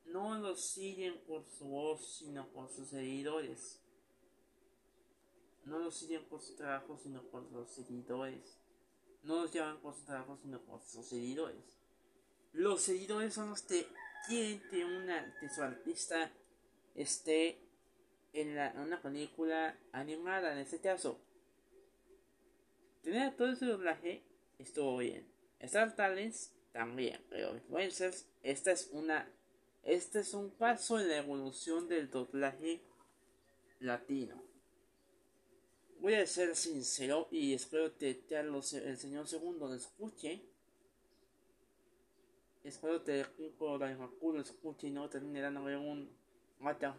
no 0.06 0.38
lo 0.40 0.56
siguen 0.56 1.20
por 1.26 1.46
su 1.46 1.66
voz, 1.66 2.18
sino 2.18 2.48
por 2.50 2.70
sus 2.70 2.90
seguidores. 2.90 3.80
No 5.66 5.80
lo 5.80 5.92
siguen 5.92 6.26
por 6.26 6.42
su 6.42 6.56
trabajo, 6.56 6.98
sino 6.98 7.24
por 7.24 7.50
los 7.52 7.70
seguidores. 7.72 8.58
No 9.24 9.42
los 9.42 9.52
llaman 9.52 9.80
por 9.82 9.96
su 9.96 10.04
trabajo, 10.06 10.38
sino 10.42 10.62
por 10.62 10.82
sus 10.82 11.06
seguidores. 11.08 11.80
Los 12.52 12.82
seguidores 12.82 13.34
son 13.34 13.50
los 13.50 13.62
que 13.62 13.88
quieren 14.28 14.62
que, 14.70 14.86
una, 14.86 15.36
que 15.40 15.50
su 15.50 15.62
artista 15.62 16.32
esté 16.96 17.60
en, 18.34 18.56
la, 18.56 18.74
una 18.78 19.02
película 19.02 19.78
animada, 19.92 20.54
en 20.54 20.60
este 20.60 20.80
caso 20.80 21.20
tener 23.02 23.36
todo 23.36 23.52
ese 23.52 23.66
doblaje 23.66 24.24
estuvo 24.60 24.98
bien. 24.98 25.28
Star 25.60 25.96
Talents 25.96 26.54
también, 26.72 27.22
pero 27.30 27.56
influencers, 27.56 28.28
esta 28.42 28.72
es 28.72 28.90
una 28.92 29.30
este 29.84 30.22
es 30.22 30.34
un 30.34 30.50
paso 30.50 30.98
en 30.98 31.10
la 31.10 31.18
evolución 31.18 31.90
del 31.90 32.10
doblaje 32.10 32.82
latino. 33.80 34.42
Voy 36.04 36.16
a 36.16 36.28
ser 36.28 36.54
sincero 36.58 37.30
y 37.32 37.54
espero 37.54 37.98
que 37.98 38.26
el 38.30 38.98
señor 38.98 39.26
segundo 39.26 39.70
lo 39.70 39.74
escuche. 39.74 40.42
Espero 42.62 43.02
que 43.06 43.22
el 43.22 43.26
equipo 43.26 43.80
de 43.80 43.96
lo 43.96 44.42
escuche 44.42 44.88
y 44.88 44.92
no 44.92 45.08
termine 45.08 45.40
dándole 45.40 45.78
un 45.78 46.14
mata 46.60 46.94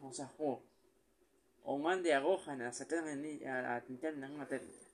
o 1.64 1.76
mande 1.76 2.14
a 2.14 2.20
Gohan 2.20 2.62
a 2.62 2.72
sacar 2.72 3.06
a 3.06 3.84
linterna 3.86 4.26
en 4.26 4.32
una 4.32 4.48
técnica. 4.48 4.86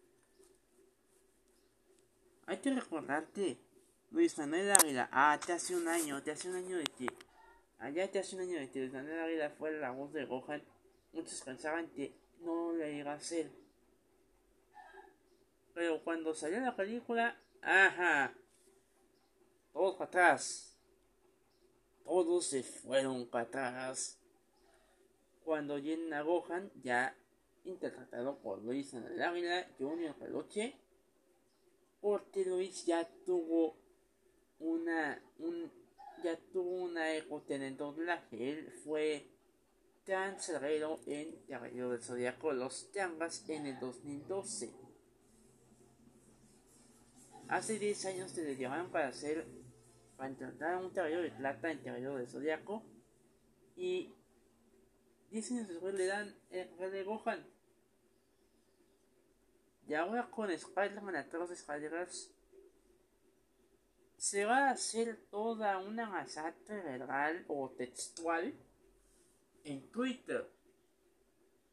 Hay 2.47 2.59
que 2.59 2.75
recordarte, 2.75 3.59
Luis 4.11 4.37
Manuel 4.39 4.73
Águila, 4.73 5.09
ah, 5.13 5.39
te 5.39 5.53
hace 5.53 5.77
un 5.77 5.87
año, 5.87 6.21
te 6.21 6.33
hace 6.33 6.49
un 6.49 6.57
año 6.57 6.79
de 6.79 6.85
que, 6.99 7.07
allá 7.79 8.11
te 8.11 8.19
hace 8.19 8.35
un 8.35 8.43
año 8.43 8.59
de 8.59 8.69
que 8.73 8.81
Luis 8.81 8.93
Manuel 8.93 9.21
Águila 9.21 9.51
fue 9.51 9.71
la 9.79 9.93
voz 9.93 10.13
de 10.13 10.25
Gohan, 10.25 10.65
muchos 11.13 11.41
pensaban 11.43 11.89
que 11.91 12.13
no 12.41 12.73
le 12.73 12.93
iba 12.97 13.13
a 13.13 13.21
ser. 13.21 13.60
Pero 15.81 16.05
cuando 16.05 16.35
salió 16.35 16.61
la 16.61 16.77
película, 16.77 17.41
ajá, 17.63 18.35
todos 19.73 19.95
para 19.95 20.09
atrás, 20.09 20.79
todos 22.05 22.45
se 22.45 22.63
fueron 22.63 23.27
para 23.27 23.45
atrás. 23.45 24.21
Cuando 25.43 25.79
llena 25.79 26.21
Gohan, 26.21 26.71
ya 26.83 27.17
interpretado 27.65 28.43
por 28.43 28.63
Luis 28.63 28.93
Manuel 28.93 29.23
Águila, 29.23 29.67
Junior 29.79 30.15
Peluche, 30.17 30.77
porque 32.03 32.45
Luis 32.45 32.85
ya 32.85 33.09
tuvo 33.25 33.79
una 34.59 35.19
un, 35.39 35.73
ya 36.23 36.37
tuvo 36.53 36.73
una 36.73 37.15
época 37.15 37.55
en 37.55 37.63
el 37.63 37.79
doblaje 37.79 38.51
él 38.51 38.71
fue 38.85 39.31
cancelero 40.05 41.01
en 41.07 41.37
Caballero 41.49 41.93
del 41.93 42.03
Zodíaco 42.03 42.53
Los 42.53 42.93
Changas 42.93 43.49
en 43.49 43.65
el 43.65 43.81
2012 43.81 44.90
hace 47.51 47.79
10 47.79 48.07
años 48.07 48.33
te 48.33 48.45
le 48.45 48.57
llamaron 48.57 48.91
para 48.91 49.09
hacer 49.09 49.47
para 50.17 50.31
intentar 50.31 50.77
un 50.77 50.91
caballero 50.91 51.23
de 51.23 51.31
plata 51.31 51.71
en 51.71 51.79
Caballero 51.79 52.17
del 52.17 52.29
Zodíaco 52.29 52.83
y 53.77 54.15
10 55.31 55.51
años 55.53 55.69
después 55.69 55.95
le 55.95 56.07
dan 56.07 56.35
el 56.51 56.69
rey 56.79 56.91
de 56.91 57.05
Gohan 57.05 57.47
y 59.89 59.95
ahora 59.95 60.31
con 60.31 60.51
Spider-Man 60.51 61.17
Across 61.17 61.49
the 61.49 61.55
Spider-Verse 61.55 62.31
se 64.17 64.45
va 64.45 64.69
a 64.69 64.71
hacer 64.73 65.17
toda 65.31 65.79
una 65.79 66.09
masacre 66.09 66.83
verbal 66.83 67.45
o 67.49 67.71
textual 67.71 68.55
en 69.65 69.91
Twitter, 69.91 70.47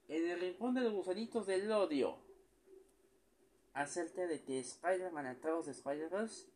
en 0.08 0.32
el 0.32 0.40
rincón 0.40 0.74
de 0.74 0.82
los 0.82 0.94
gusanitos 0.94 1.46
del 1.46 1.70
odio, 1.72 2.27
acerca 3.78 4.26
de 4.26 4.42
que 4.42 4.60
Spider-Man 4.60 5.28
Across 5.28 5.66
the 5.66 5.72
Spider-Verse 5.72 6.48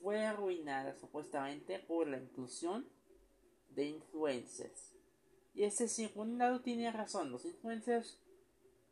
fue 0.00 0.24
arruinada 0.24 0.96
supuestamente 0.96 1.78
por 1.80 2.08
la 2.08 2.16
inclusión 2.16 2.88
de 3.74 3.84
influencers. 3.84 4.94
Y 5.52 5.64
ese 5.64 5.86
sí, 5.86 6.08
por 6.08 6.26
un 6.26 6.38
lado 6.38 6.62
tiene 6.62 6.90
razón, 6.90 7.30
los 7.30 7.44
influencers 7.44 8.18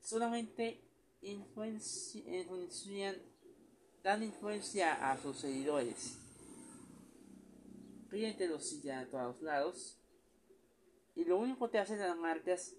solamente 0.03 0.83
influencian, 1.23 3.17
dan 4.03 4.23
influencia 4.23 5.11
a 5.11 5.17
sus 5.17 5.39
seguidores. 5.39 6.19
Cliente 8.11 8.47
los 8.47 8.69
siguen 8.69 8.99
a 8.99 9.07
todos 9.07 9.41
lados. 9.41 9.97
Y 11.15 11.25
lo 11.25 11.39
único 11.39 11.71
que 11.71 11.79
hacen 11.79 11.99
las 11.99 12.17
marcas 12.17 12.75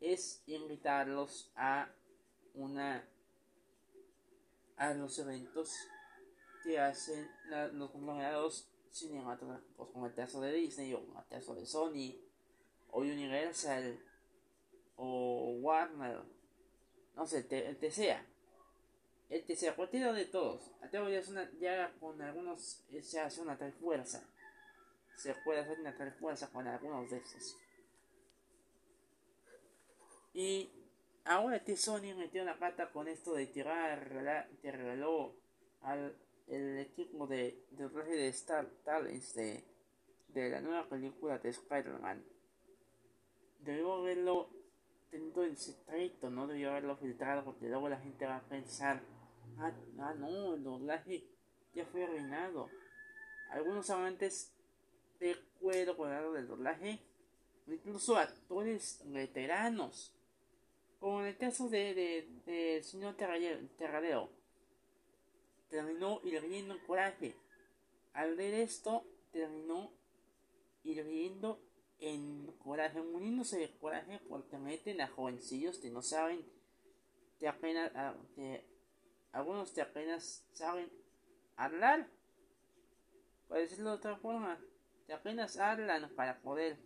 es 0.00 0.42
invitarlos 0.46 1.52
a 1.56 1.90
una 2.54 3.06
a 4.76 4.92
los 4.94 5.18
eventos 5.18 5.74
que 6.62 6.78
hacen 6.78 7.30
los 7.72 7.90
conglomerados 7.90 8.68
cinematográficos 8.90 9.90
como 9.90 10.06
el 10.06 10.14
caso 10.14 10.40
de 10.40 10.52
Disney 10.52 10.94
o 10.94 10.98
el 10.98 11.28
caso 11.28 11.54
de 11.54 11.66
Sony 11.66 12.16
o 12.90 13.00
Universal 13.00 13.98
o 14.96 15.56
Warner 15.60 16.34
no 17.16 17.26
sé, 17.26 17.38
el 17.38 17.46
te. 17.46 17.68
El 19.30 19.44
te 19.44 19.56
sea, 19.56 19.74
cualquiera 19.74 20.12
de 20.12 20.26
todos. 20.26 20.70
Ateo 20.82 21.08
ya, 21.08 21.18
es 21.18 21.28
una, 21.28 21.50
ya 21.58 21.92
con 21.98 22.20
algunos 22.20 22.84
se 23.02 23.20
hace 23.20 23.40
una 23.40 23.56
tal 23.56 23.72
fuerza. 23.72 24.22
Se 25.16 25.34
puede 25.36 25.60
hacer 25.60 25.80
una 25.80 25.96
tal 25.96 26.12
fuerza 26.12 26.50
con 26.50 26.66
algunos 26.66 27.10
de 27.10 27.18
estos. 27.18 27.56
Y 30.34 30.70
ahora 31.24 31.64
que 31.64 31.76
Sony 31.76 32.14
metió 32.16 32.42
una 32.42 32.58
pata 32.58 32.90
con 32.90 33.08
esto 33.08 33.34
de 33.34 33.46
tirar, 33.46 34.08
te 34.60 34.72
regaló 34.72 35.34
al 35.82 36.16
el 36.46 36.78
equipo 36.78 37.26
de, 37.26 37.64
de 37.70 37.88
de 37.88 38.28
Star 38.28 38.66
Talents 38.84 39.34
de, 39.34 39.64
de 40.28 40.50
la 40.50 40.60
nueva 40.60 40.88
película 40.88 41.38
de 41.38 41.50
Spider-Man. 41.50 42.24
Debió 43.60 44.02
verlo 44.02 44.50
teniendo 45.10 45.44
en 45.44 45.56
secreto, 45.56 46.28
no 46.28 46.46
debió 46.46 46.70
haberlo 46.70 46.96
filtrado 46.96 47.44
porque 47.44 47.68
luego 47.68 47.88
la 47.88 47.98
gente 47.98 48.26
va 48.26 48.36
a 48.36 48.48
pensar, 48.48 49.00
ah, 49.58 49.72
ah 50.00 50.14
no, 50.14 50.54
el 50.54 50.64
doblaje 50.64 51.24
ya 51.72 51.86
fue 51.86 52.04
arruinado. 52.04 52.68
Algunos 53.50 53.88
amantes 53.90 54.52
de 55.20 55.36
cuero 55.60 55.96
colorado 55.96 56.32
del 56.32 56.48
doblaje, 56.48 57.00
incluso 57.66 58.16
actores 58.16 59.02
veteranos, 59.06 60.12
como 61.04 61.20
en 61.20 61.26
el 61.26 61.36
caso 61.36 61.68
de, 61.68 61.92
de, 61.92 62.28
de 62.46 62.82
señor 62.82 63.14
Terradero, 63.14 64.30
terminó 65.68 66.18
hirviendo 66.24 66.72
en 66.72 66.80
coraje. 66.86 67.36
Al 68.14 68.34
ver 68.36 68.54
esto, 68.54 69.04
terminó 69.30 69.92
hirviendo 70.82 71.60
en 71.98 72.46
coraje, 72.56 73.02
muriéndose 73.02 73.58
de 73.58 73.70
coraje 73.76 74.18
porque 74.30 74.56
meten 74.56 75.02
a 75.02 75.08
jovencillos 75.08 75.76
que 75.76 75.90
no 75.90 76.00
saben, 76.00 76.42
apenas, 77.46 77.92
ah, 77.94 78.14
algunos 79.32 79.72
que 79.72 79.82
apenas 79.82 80.42
saben 80.54 80.90
hablar, 81.56 82.08
por 83.46 83.58
decirlo 83.58 83.90
de 83.90 83.96
otra 83.96 84.16
forma, 84.16 84.58
que 85.06 85.12
apenas 85.12 85.58
hablan 85.58 86.08
para 86.16 86.40
poder, 86.40 86.78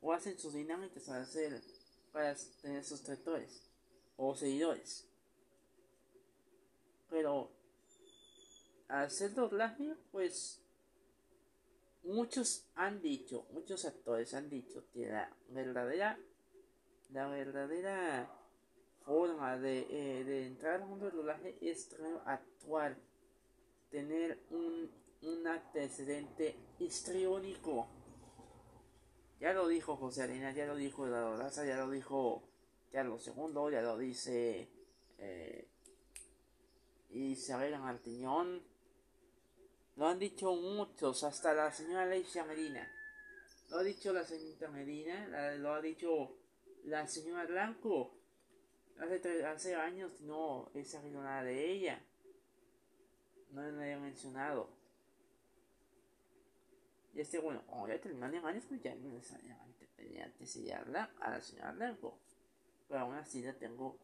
o 0.00 0.14
hacen 0.14 0.38
sus 0.38 0.54
dinámicas 0.54 1.02
para 1.02 1.20
hacer, 1.20 1.60
para 2.16 2.34
tener 2.62 2.82
suscriptores 2.82 3.62
o 4.16 4.34
seguidores. 4.34 5.06
Pero 7.10 7.50
al 8.88 9.04
hacer 9.04 9.34
doblaje, 9.34 9.94
pues 10.12 10.62
muchos 12.04 12.64
han 12.74 13.02
dicho, 13.02 13.46
muchos 13.52 13.84
actores 13.84 14.32
han 14.32 14.48
dicho 14.48 14.82
que 14.94 15.10
la 15.10 15.30
verdadera, 15.50 16.18
la 17.12 17.28
verdadera 17.28 18.34
forma 19.04 19.58
de, 19.58 19.80
eh, 19.80 20.24
de 20.24 20.46
entrar 20.46 20.80
al 20.80 20.88
mundo 20.88 21.04
del 21.04 21.16
doblaje 21.16 21.58
es 21.60 21.94
actuar, 22.24 22.96
tener 23.90 24.42
un, 24.48 24.90
un 25.20 25.46
antecedente 25.46 26.56
histriónico. 26.78 27.88
Ya 29.40 29.52
lo 29.52 29.68
dijo 29.68 29.96
José 29.96 30.22
Arena, 30.22 30.52
ya 30.52 30.66
lo 30.66 30.76
dijo 30.76 31.06
Eduardo 31.06 31.36
Laza, 31.36 31.66
ya 31.66 31.76
lo 31.76 31.90
dijo 31.90 32.48
Carlos 32.90 33.26
II, 33.26 33.70
ya 33.70 33.82
lo 33.82 33.98
dice 33.98 34.70
eh, 35.18 35.68
Isabel 37.10 37.78
Martiñón. 37.78 38.62
Lo 39.96 40.08
han 40.08 40.18
dicho 40.18 40.54
muchos, 40.54 41.22
hasta 41.24 41.52
la 41.52 41.70
señora 41.70 42.06
Leicia 42.06 42.44
Medina. 42.44 42.90
Lo 43.70 43.78
ha 43.78 43.82
dicho 43.82 44.12
la 44.12 44.24
señorita 44.24 44.70
Medina, 44.70 45.54
lo 45.56 45.74
ha 45.74 45.80
dicho 45.80 46.36
la 46.84 47.06
señora 47.06 47.44
Blanco. 47.46 48.14
Hace, 48.98 49.44
hace 49.44 49.74
años 49.74 50.20
no 50.22 50.70
he 50.74 50.84
sabido 50.84 51.22
nada 51.22 51.42
de 51.42 51.72
ella. 51.72 52.02
No 53.50 53.62
le 53.70 53.92
he 53.92 53.96
mencionado. 53.98 54.70
Y 57.16 57.20
este, 57.22 57.38
bueno, 57.38 57.64
como 57.66 57.88
ya 57.88 57.98
terminó 57.98 58.26
en 58.26 58.44
años, 58.44 58.64
pues 58.68 58.82
ya 58.82 58.94
no 58.94 59.08
necesariamente 59.08 59.86
tenía 59.96 60.30
que 60.34 60.46
sellarla 60.46 61.14
a 61.18 61.30
la 61.30 61.40
señora 61.40 61.72
Blanco. 61.72 62.18
Pero 62.86 63.00
aún 63.00 63.14
así 63.14 63.42
la 63.42 63.54
tengo. 63.54 63.98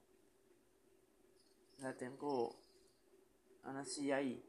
La 1.81 1.95
tengo. 1.95 2.59
Aún 3.65 3.77
así 3.77 4.11
hay. 4.11 4.43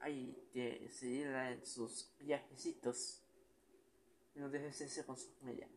Hay 0.00 0.48
que 0.54 0.88
seguirla 0.90 1.52
en 1.52 1.66
sus 1.66 2.10
viajecitos. 2.18 3.22
Y 4.34 4.38
no 4.38 4.48
dejes 4.48 4.80
ese 4.80 5.04
con 5.04 5.18
su 5.18 5.28
familia. 5.34 5.68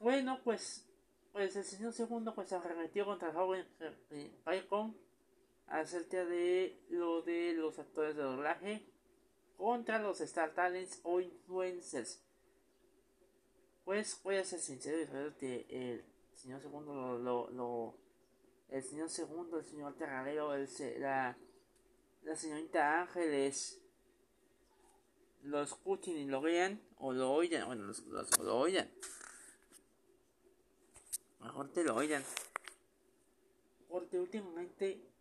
Bueno, 0.00 0.40
pues. 0.42 0.88
Pues 1.30 1.54
el 1.54 1.64
señor 1.64 1.92
segundo 1.92 2.34
pues 2.34 2.52
arremetió 2.52 3.06
contra 3.06 3.28
el 3.28 3.34
joven 3.34 3.66
Paicon 4.44 4.94
acerca 5.68 6.26
de 6.26 6.84
lo 6.90 7.22
de 7.22 7.54
los 7.54 7.78
actores 7.78 8.16
de 8.16 8.22
doblaje 8.22 8.91
contra 9.56 9.98
los 9.98 10.20
Star 10.20 10.54
Talents 10.54 11.00
o 11.02 11.20
influencers. 11.20 12.22
Pues 13.84 14.20
voy 14.22 14.36
a 14.36 14.44
ser 14.44 14.60
sincero 14.60 15.00
y 15.00 15.06
saber 15.06 15.34
que 15.36 15.66
el 15.68 16.04
señor 16.34 16.60
segundo 16.60 17.18
lo, 17.18 17.50
lo, 17.50 17.94
el 18.68 18.82
señor 18.82 19.10
segundo, 19.10 19.58
el 19.58 19.64
señor 19.64 19.94
terralero, 19.94 20.54
el, 20.54 20.68
la, 20.98 21.36
la 22.22 22.36
señorita 22.36 23.02
Ángeles 23.02 23.80
lo 25.42 25.62
escuchen 25.62 26.16
y 26.16 26.26
lo 26.26 26.40
vean 26.40 26.80
o 26.98 27.12
lo 27.12 27.32
oigan, 27.32 27.66
bueno, 27.66 27.84
los, 27.84 28.38
lo 28.38 28.58
oigan. 28.58 28.88
Mejor 31.40 31.72
te 31.72 31.82
lo 31.82 31.96
oigan. 31.96 32.22
Porque 33.88 34.18
últimamente 34.18 35.11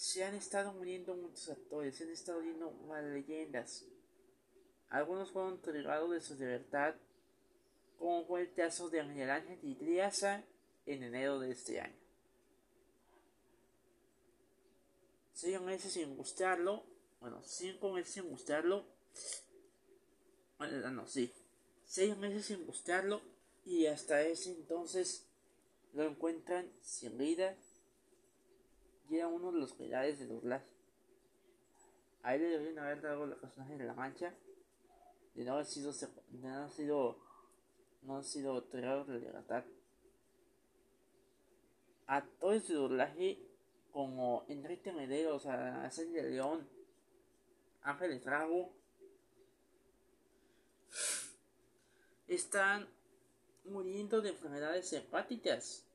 se 0.00 0.24
han 0.24 0.34
estado 0.34 0.72
muriendo 0.72 1.14
muchos 1.14 1.50
actores, 1.50 1.94
se 1.94 2.04
han 2.04 2.10
estado 2.10 2.40
viendo 2.40 2.70
más 2.88 3.04
leyendas. 3.04 3.84
Algunos 4.88 5.30
fueron 5.30 5.58
privados 5.58 6.10
de 6.10 6.22
su 6.22 6.36
libertad, 6.36 6.94
como 7.98 8.24
fue 8.24 8.40
el 8.40 8.54
caso 8.54 8.88
de 8.88 9.00
Ángel 9.00 9.28
Ángel 9.28 9.58
y 9.62 9.74
Triasa 9.74 10.42
en 10.86 11.02
enero 11.02 11.38
de 11.38 11.50
este 11.50 11.82
año. 11.82 12.00
Seis 15.34 15.60
meses 15.60 15.92
sin 15.92 16.16
gustarlo, 16.16 16.82
bueno, 17.20 17.42
cinco 17.44 17.92
meses 17.92 18.14
sin 18.14 18.30
gustarlo, 18.30 18.86
bueno, 20.56 20.90
no, 20.92 21.06
sí, 21.06 21.30
seis 21.84 22.16
meses 22.16 22.46
sin 22.46 22.64
gustarlo 22.64 23.20
y 23.66 23.84
hasta 23.84 24.22
ese 24.22 24.52
entonces 24.52 25.26
lo 25.92 26.04
encuentran 26.04 26.72
sin 26.80 27.18
vida 27.18 27.54
era 29.10 29.28
uno 29.28 29.52
de 29.52 29.58
los 29.58 29.72
pilares 29.72 30.18
de 30.18 30.26
doblaje. 30.26 30.66
A 32.22 32.34
él 32.34 32.42
le 32.42 32.48
deberían 32.50 32.78
haber 32.78 33.00
dado 33.00 33.26
la 33.26 33.36
personaje 33.36 33.76
de 33.76 33.84
la 33.84 33.94
mancha 33.94 34.34
de 35.34 35.44
no 35.44 35.54
haber 35.54 35.66
sido 35.66 35.92
de 35.92 36.38
no 36.38 36.54
haber 36.54 36.70
sido 36.70 37.18
no 38.02 38.16
ha 38.16 38.22
sido 38.22 38.54
otorgado 38.54 39.04
de 39.04 39.20
libertad. 39.20 39.64
Actores 42.06 42.66
de 42.68 42.74
doblaje 42.74 43.38
como 43.92 44.44
Enrique 44.48 44.92
Medeiros, 44.92 45.46
Celia 45.90 46.22
León, 46.22 46.68
Ángel 47.82 48.20
Trago 48.20 48.72
están 52.26 52.88
muriendo 53.64 54.20
de 54.20 54.30
enfermedades 54.30 54.92
hepáticas. 54.92 55.86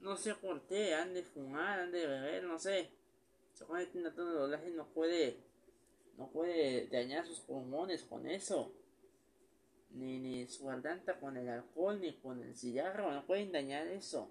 No 0.00 0.16
sé 0.16 0.34
por 0.34 0.62
qué, 0.66 0.94
han 0.94 1.12
de 1.14 1.22
fumar, 1.22 1.80
han 1.80 1.92
de 1.92 2.06
beber, 2.06 2.44
no 2.44 2.58
sé. 2.58 2.90
Seguramente 3.52 3.98
un 3.98 4.06
actor 4.06 4.26
de 4.26 4.38
doblaje 4.38 4.70
no 4.70 4.86
puede, 4.88 5.42
no 6.16 6.30
puede 6.30 6.86
dañar 6.86 7.26
sus 7.26 7.40
pulmones 7.40 8.04
con 8.04 8.28
eso. 8.28 8.72
Ni, 9.90 10.18
ni 10.20 10.46
su 10.46 10.66
garganta 10.66 11.18
con 11.18 11.36
el 11.36 11.48
alcohol, 11.48 12.00
ni 12.00 12.14
con 12.14 12.42
el 12.42 12.54
cigarro, 12.54 13.10
no 13.10 13.26
pueden 13.26 13.50
dañar 13.50 13.86
eso. 13.88 14.30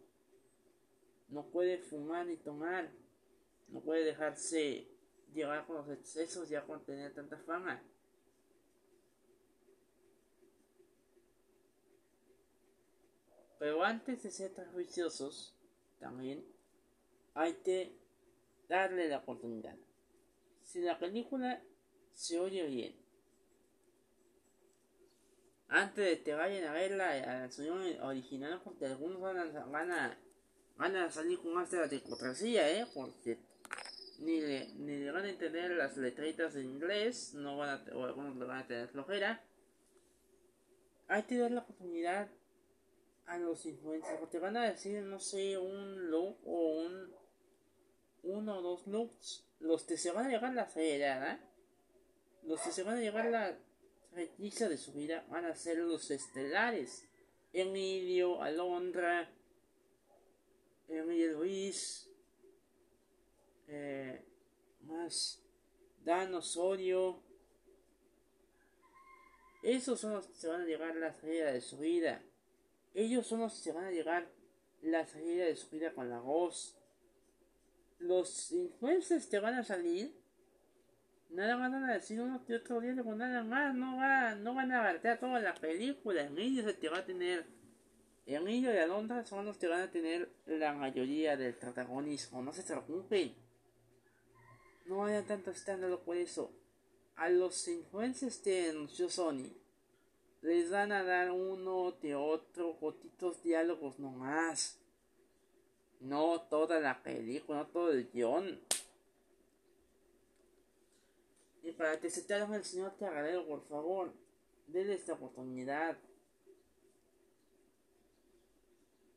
No 1.29 1.47
puede 1.47 1.79
fumar 1.79 2.25
ni 2.25 2.37
tomar. 2.37 2.89
No 3.67 3.81
puede 3.81 4.05
dejarse 4.05 4.87
llevar 5.33 5.65
con 5.65 5.75
los 5.77 5.89
excesos 5.89 6.47
ya 6.47 6.63
con 6.63 6.85
tener 6.85 7.13
tanta 7.13 7.37
fama. 7.39 7.83
Pero 13.59 13.83
antes 13.83 14.23
de 14.23 14.31
ser 14.31 14.53
tan 14.53 14.71
juiciosos, 14.71 15.56
también 15.99 16.45
hay 17.33 17.53
que 17.63 17.97
darle 18.67 19.07
la 19.09 19.19
oportunidad. 19.19 19.75
Si 20.63 20.81
la 20.81 20.99
película 20.99 21.61
se 22.13 22.39
oye 22.39 22.65
bien, 22.65 22.95
antes 25.69 26.05
de 26.05 26.23
que 26.23 26.33
vayan 26.33 26.65
a 26.65 26.73
verla 26.73 27.11
a 27.11 27.39
la 27.41 27.51
sesión 27.51 27.81
original, 28.01 28.61
porque 28.63 28.85
algunos 28.85 29.19
van 29.19 29.37
a, 29.37 29.65
van 29.65 29.91
a, 29.91 30.17
van 30.77 30.95
a 30.95 31.11
salir 31.11 31.39
con 31.39 31.53
más 31.53 31.69
de 31.71 31.85
la 31.85 31.93
hipocresía, 31.93 32.69
¿eh? 32.69 32.87
Porque 32.93 33.39
ni 34.19 34.39
le, 34.39 34.73
ni 34.75 34.97
le 34.97 35.11
van 35.11 35.25
a 35.25 35.29
entender 35.29 35.71
las 35.71 35.97
letritas 35.97 36.55
en 36.55 36.65
inglés, 36.65 37.33
no 37.33 37.57
van 37.57 37.69
a, 37.69 37.95
o 37.95 38.05
algunos 38.05 38.35
le 38.37 38.45
van 38.45 38.59
a 38.59 38.67
tener 38.67 38.87
flojera. 38.87 39.43
Hay 41.07 41.23
que 41.23 41.37
dar 41.37 41.51
la 41.51 41.61
oportunidad 41.61 42.29
a 43.27 43.37
los 43.37 43.65
influencers, 43.65 44.19
porque 44.19 44.39
van 44.39 44.57
a 44.57 44.69
decir, 44.69 45.01
no 45.03 45.19
sé, 45.19 45.57
un 45.57 46.09
look 46.09 46.37
o 46.45 46.81
un 46.81 47.15
uno 48.23 48.57
o 48.57 48.61
dos 48.61 48.87
looks, 48.87 49.45
los 49.59 49.83
que 49.83 49.97
se 49.97 50.11
van 50.11 50.27
a 50.27 50.29
llegar 50.29 50.53
la 50.53 50.67
seriedad, 50.67 51.39
los 52.43 52.61
que 52.61 52.71
se 52.71 52.83
van 52.83 52.97
a 52.97 53.01
llegar 53.01 53.25
la 53.25 53.57
requisa 54.13 54.67
de 54.67 54.77
su 54.77 54.93
vida 54.93 55.25
van 55.29 55.45
a 55.45 55.55
ser 55.55 55.77
los 55.77 56.09
estelares. 56.11 57.05
Emilio, 57.53 58.41
Alondra, 58.41 59.29
Emilio 60.87 61.33
Luis, 61.33 62.09
eh, 63.67 64.25
más 64.81 65.41
Dan 66.03 66.33
Osorio. 66.35 67.23
Esos 69.63 69.99
son 69.99 70.13
los 70.13 70.27
que 70.27 70.35
se 70.35 70.47
van 70.47 70.61
a 70.61 70.65
llegar 70.65 70.95
la 70.95 71.13
salida 71.13 71.51
de 71.51 71.61
su 71.61 71.77
vida. 71.79 72.21
Ellos 72.93 73.27
son 73.27 73.41
los 73.41 73.53
que 73.53 73.59
se 73.59 73.71
van 73.71 73.85
a 73.85 73.91
llegar 73.91 74.27
la 74.81 75.05
salida 75.05 75.45
de 75.45 75.55
su 75.55 75.69
vida 75.69 75.93
con 75.93 76.09
la 76.09 76.19
voz. 76.19 76.77
Los 77.99 78.51
influencers 78.51 79.29
te 79.29 79.39
van 79.39 79.55
a 79.55 79.63
salir. 79.63 80.15
Nada 81.29 81.55
van 81.57 81.75
a 81.75 81.93
decir 81.93 82.21
uno 82.21 82.45
que 82.45 82.55
otro 82.55 82.81
con 83.03 83.17
nada 83.17 83.43
más. 83.43 83.75
No, 83.75 83.97
va, 83.97 84.35
no 84.35 84.53
van 84.53 84.71
a 84.71 84.79
abarcar 84.79 85.19
toda 85.19 85.39
la 85.39 85.53
película. 85.53 86.23
Emilio 86.23 86.63
se 86.63 86.73
te 86.73 86.89
va 86.89 86.99
a 86.99 87.05
tener. 87.05 87.45
Emilio 88.25 88.73
y 88.73 88.77
Alondra 88.77 89.25
son 89.25 89.45
los 89.45 89.57
que 89.57 89.67
van 89.67 89.81
a 89.81 89.91
tener 89.91 90.29
la 90.45 90.73
mayoría 90.73 91.37
del 91.37 91.53
protagonismo. 91.53 92.41
No 92.41 92.53
se 92.53 92.63
preocupen. 92.63 93.33
No 94.85 95.05
haya 95.05 95.25
tanto 95.25 95.51
escándalo 95.51 96.03
por 96.03 96.17
eso. 96.17 96.51
A 97.15 97.29
los 97.29 97.67
influencers 97.67 98.43
de 98.43 98.69
anunció 98.69 99.09
Sony 99.09 99.51
les 100.41 100.69
van 100.69 100.91
a 100.91 101.03
dar 101.03 101.31
uno 101.31 101.91
de 101.93 102.15
otro, 102.15 102.73
gotitos 102.75 103.41
diálogos 103.43 103.99
nomás. 103.99 104.79
No 105.99 106.41
toda 106.41 106.79
la 106.79 107.01
película, 107.01 107.59
no 107.59 107.67
todo 107.67 107.91
el 107.91 108.09
guion. 108.11 108.61
Y 111.63 111.71
para 111.71 111.99
que 111.99 112.09
se 112.09 112.21
te 112.21 112.33
haga 112.33 112.55
el 112.55 112.63
señor 112.63 112.95
Carrero, 112.97 113.45
por 113.47 113.67
favor, 113.67 114.13
denle 114.67 114.93
esta 114.93 115.13
oportunidad. 115.13 115.97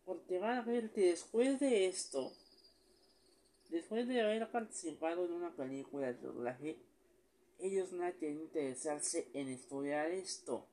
Porque 0.04 0.38
van 0.38 0.58
a 0.58 0.62
ver 0.62 0.90
que 0.90 1.10
después 1.10 1.60
de 1.60 1.86
esto, 1.86 2.32
después 3.68 4.08
de 4.08 4.20
haber 4.22 4.50
participado 4.50 5.26
en 5.26 5.32
una 5.32 5.54
película 5.54 6.08
de 6.08 6.14
doblaje, 6.14 6.78
ellos 7.60 7.92
no 7.92 8.10
tienen 8.14 8.38
que 8.38 8.44
interesarse 8.44 9.30
en 9.34 9.48
estudiar 9.48 10.10
esto. 10.10 10.66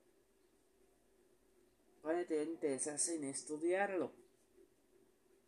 Van 2.08 2.20
a 2.20 2.24
tener 2.24 2.48
interesarse 2.48 3.18
en 3.18 3.26
estudiarlo. 3.26 4.14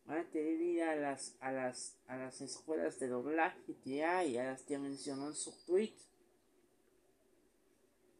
Van 0.05 0.18
a 0.18 0.24
tener 0.26 0.60
ir 0.60 0.84
a 0.84 0.93
las, 0.93 1.38
a 1.39 1.53
las, 1.53 1.95
a 2.05 2.18
las 2.18 2.41
escuelas 2.41 2.99
de 2.99 3.07
doblaje 3.07 3.78
que 3.82 4.03
hay, 4.03 4.38
a 4.38 4.43
las 4.43 4.64
que 4.64 4.78
mencionó 4.78 5.28
en 5.28 5.36
su 5.36 5.53
tweet. 5.66 5.93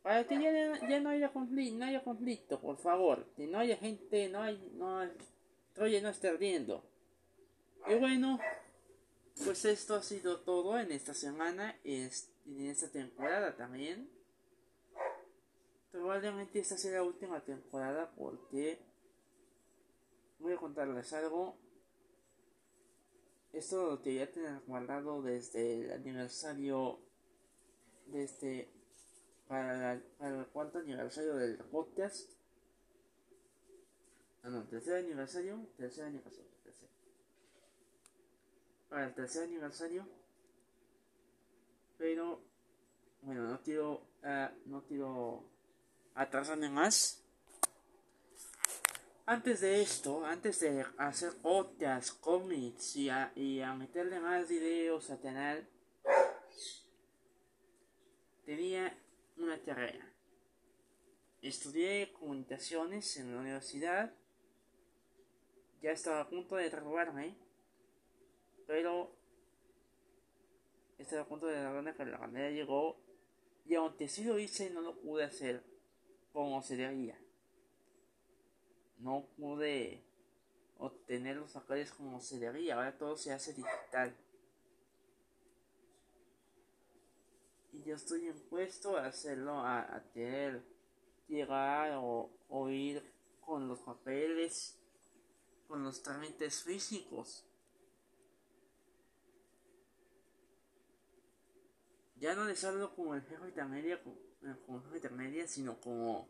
Para 0.01 0.25
que 0.25 0.41
ya, 0.41 0.99
no 1.01 1.09
haya 1.09 1.33
conflicto, 1.33 1.77
no 1.77 1.85
haya 1.85 2.01
conflicto, 2.01 2.61
por 2.61 2.77
favor. 2.77 3.25
Que 3.35 3.45
no 3.45 3.59
haya 3.59 3.75
gente, 3.75 4.29
no 4.29 4.41
hay, 4.41 4.71
no, 4.75 5.01
Troya 5.73 6.01
no 6.01 6.07
esté 6.07 6.29
ardiendo. 6.29 6.81
Y 7.87 7.95
bueno, 7.95 8.39
pues 9.43 9.65
esto 9.65 9.95
ha 9.95 10.01
sido 10.01 10.39
todo 10.39 10.79
en 10.79 10.93
esta 10.93 11.13
semana 11.13 11.77
y 11.83 11.95
en 11.95 12.69
esta 12.69 12.87
temporada 12.87 13.57
también. 13.57 14.09
Probablemente 15.91 16.59
esta 16.59 16.77
sea 16.77 16.91
la 16.91 17.03
última 17.03 17.43
temporada 17.43 18.11
porque 18.15 18.79
voy 20.39 20.53
a 20.53 20.57
contarles 20.57 21.11
algo. 21.13 21.57
Esto 23.51 23.87
lo 23.87 24.01
que 24.01 24.13
ya 24.13 24.31
tener 24.31 24.59
guardado 24.67 25.23
desde 25.23 25.85
el 25.85 25.91
aniversario 25.91 26.99
de 28.07 28.23
este 28.23 28.71
para, 29.47 29.93
el 29.93 30.47
cuarto 30.53 30.77
aniversario 30.77 31.35
del 31.35 31.57
podcast. 31.57 32.29
Ah, 34.43 34.49
no, 34.49 34.63
tercer 34.67 35.03
aniversario, 35.03 35.67
tercer 35.75 36.05
aniversario, 36.05 36.51
tercer. 36.63 36.87
Para 38.89 39.07
el 39.07 39.15
tercer 39.15 39.43
aniversario. 39.45 40.07
Pero, 41.97 42.41
bueno, 43.23 43.49
no 43.49 43.59
quiero, 43.63 44.03
uh, 44.23 44.69
no 44.69 44.83
quiero 44.83 45.49
atrasarme 46.16 46.70
más. 46.70 47.24
Antes 49.26 49.62
de 49.62 49.82
esto, 49.82 50.26
antes 50.26 50.60
de 50.60 50.84
hacer 50.97 51.34
podcast, 51.41 52.20
cómics 52.20 52.95
y 52.95 53.10
a, 53.10 53.32
y 53.36 53.62
a 53.62 53.76
meterle 53.76 54.20
más 54.20 54.49
videos 54.49 55.10
al 55.12 55.22
canal, 55.22 55.70
tenía 58.43 58.97
una 59.38 59.62
tarea. 59.62 60.12
Estudié 61.43 62.12
comunicaciones 62.14 63.18
en 63.18 63.34
la 63.34 63.39
universidad. 63.39 64.14
Ya 65.82 65.91
estaba 65.91 66.22
a 66.22 66.30
punto 66.30 66.55
de 66.55 66.70
graduarme. 66.70 67.38
Pero 68.66 69.16
estaba 70.97 71.22
a 71.22 71.28
punto 71.28 71.45
de 71.45 71.53
graduarme 71.53 71.93
pero 71.93 72.12
la 72.12 72.18
manera 72.18 72.49
llegó. 72.49 72.99
Y 73.66 73.76
aunque 73.76 74.07
sí 74.07 74.24
lo 74.24 74.39
hice, 74.39 74.72
no 74.72 74.82
lo 74.82 74.99
pude 74.99 75.24
hacer 75.24 75.68
como 76.39 76.61
se 76.61 76.77
debía. 76.77 77.19
No 78.99 79.27
pude 79.35 80.01
obtener 80.77 81.35
los 81.35 81.51
papeles 81.51 81.91
como 81.91 82.21
se 82.21 82.39
debía. 82.39 82.75
Ahora 82.75 82.97
todo 82.97 83.17
se 83.17 83.33
hace 83.33 83.53
digital. 83.53 84.15
y 87.73 87.83
yo 87.83 87.95
estoy 87.95 88.25
impuesto 88.25 88.97
a 88.97 89.07
hacerlo, 89.07 89.59
a, 89.59 90.01
tener, 90.13 90.63
llegar 91.27 91.91
o, 91.97 92.31
o 92.47 92.69
ir 92.69 93.03
con 93.41 93.67
los 93.67 93.79
papeles, 93.81 94.79
con 95.67 95.83
los 95.83 96.01
trámites 96.01 96.63
físicos. 96.63 97.45
Ya 102.15 102.33
no 102.33 102.45
les 102.45 102.63
hablo 102.63 102.95
como 102.95 103.13
el 103.13 103.23
jefe 103.23 103.51
intermedia, 104.41 104.65
como 104.65 104.77
el 104.79 104.83
jefe 105.01 105.09
media 105.09 105.47
sino 105.47 105.79
como, 105.79 106.27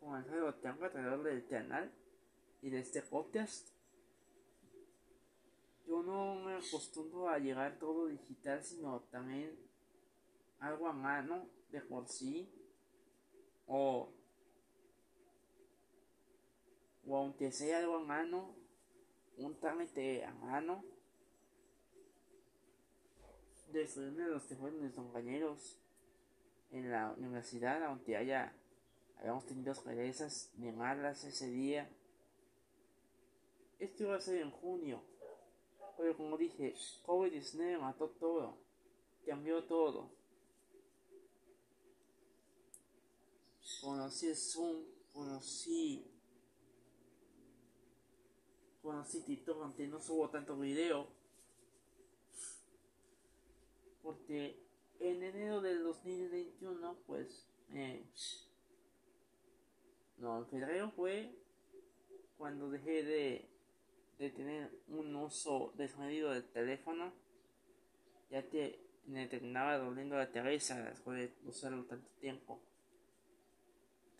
como 0.00 0.16
el 0.16 0.24
jefe 0.24 0.52
tengo 0.60 0.84
alrededor 0.84 1.22
del 1.22 1.46
canal 1.46 1.92
y 2.62 2.70
de 2.70 2.80
este 2.80 3.02
podcast. 3.02 3.68
Yo 5.86 6.02
no 6.02 6.36
me 6.36 6.54
acostumbro 6.54 7.28
a 7.28 7.38
llegar 7.38 7.78
todo 7.78 8.06
digital, 8.06 8.62
sino 8.62 9.00
también 9.10 9.58
algo 10.60 10.88
a 10.88 10.92
mano 10.92 11.48
de 11.70 11.80
por 11.80 12.08
sí 12.08 12.48
o 13.66 14.12
o 17.04 17.16
aunque 17.16 17.50
sea 17.50 17.78
algo 17.78 17.96
a 17.96 18.04
mano 18.04 18.54
un 19.36 19.58
trámite 19.58 20.24
a 20.24 20.32
mano 20.34 20.84
de 23.72 24.28
los 24.28 24.44
que 24.44 24.54
fueron 24.54 24.82
mis 24.82 24.92
compañeros 24.92 25.81
en 26.72 26.90
la 26.90 27.14
universidad 27.16 27.82
aunque 27.84 28.16
haya 28.16 28.52
hayamos 29.18 29.46
tenido 29.46 29.72
experiencias 29.72 30.50
de 30.56 30.72
malas 30.72 31.22
ese 31.24 31.48
día. 31.48 31.88
Esto 33.78 34.04
iba 34.04 34.16
a 34.16 34.20
ser 34.20 34.40
en 34.42 34.50
junio 34.50 35.02
pero 35.96 36.16
como 36.16 36.36
dije 36.36 36.74
COVID-19 37.06 37.78
mató 37.78 38.08
todo 38.08 38.58
cambió 39.26 39.64
todo. 39.64 40.10
Conocí 43.80 44.34
Zoom, 44.34 44.84
conocí 45.12 46.06
conocí 48.80 49.22
TikTok 49.22 49.62
aunque 49.62 49.86
no 49.86 50.00
subo 50.00 50.28
tanto 50.30 50.56
video 50.56 51.08
porque 54.02 54.61
en 55.02 55.22
enero 55.22 55.60
del 55.60 55.82
2021 55.82 56.96
pues 57.06 57.46
eh, 57.74 58.04
no 60.18 60.38
en 60.38 60.46
febrero 60.46 60.90
fue 60.90 61.34
cuando 62.38 62.70
dejé 62.70 63.02
de, 63.02 63.48
de 64.18 64.30
tener 64.30 64.70
un 64.88 65.14
uso 65.16 65.72
desmedido 65.76 66.30
del 66.30 66.44
teléfono 66.44 67.12
ya 68.30 68.48
que 68.48 68.80
me 69.06 69.26
terminaba 69.26 69.78
doliendo 69.78 70.16
la 70.16 70.30
cabeza 70.30 70.82
después 70.82 71.18
de 71.18 71.48
usarlo 71.48 71.84
tanto 71.84 72.08
tiempo 72.20 72.60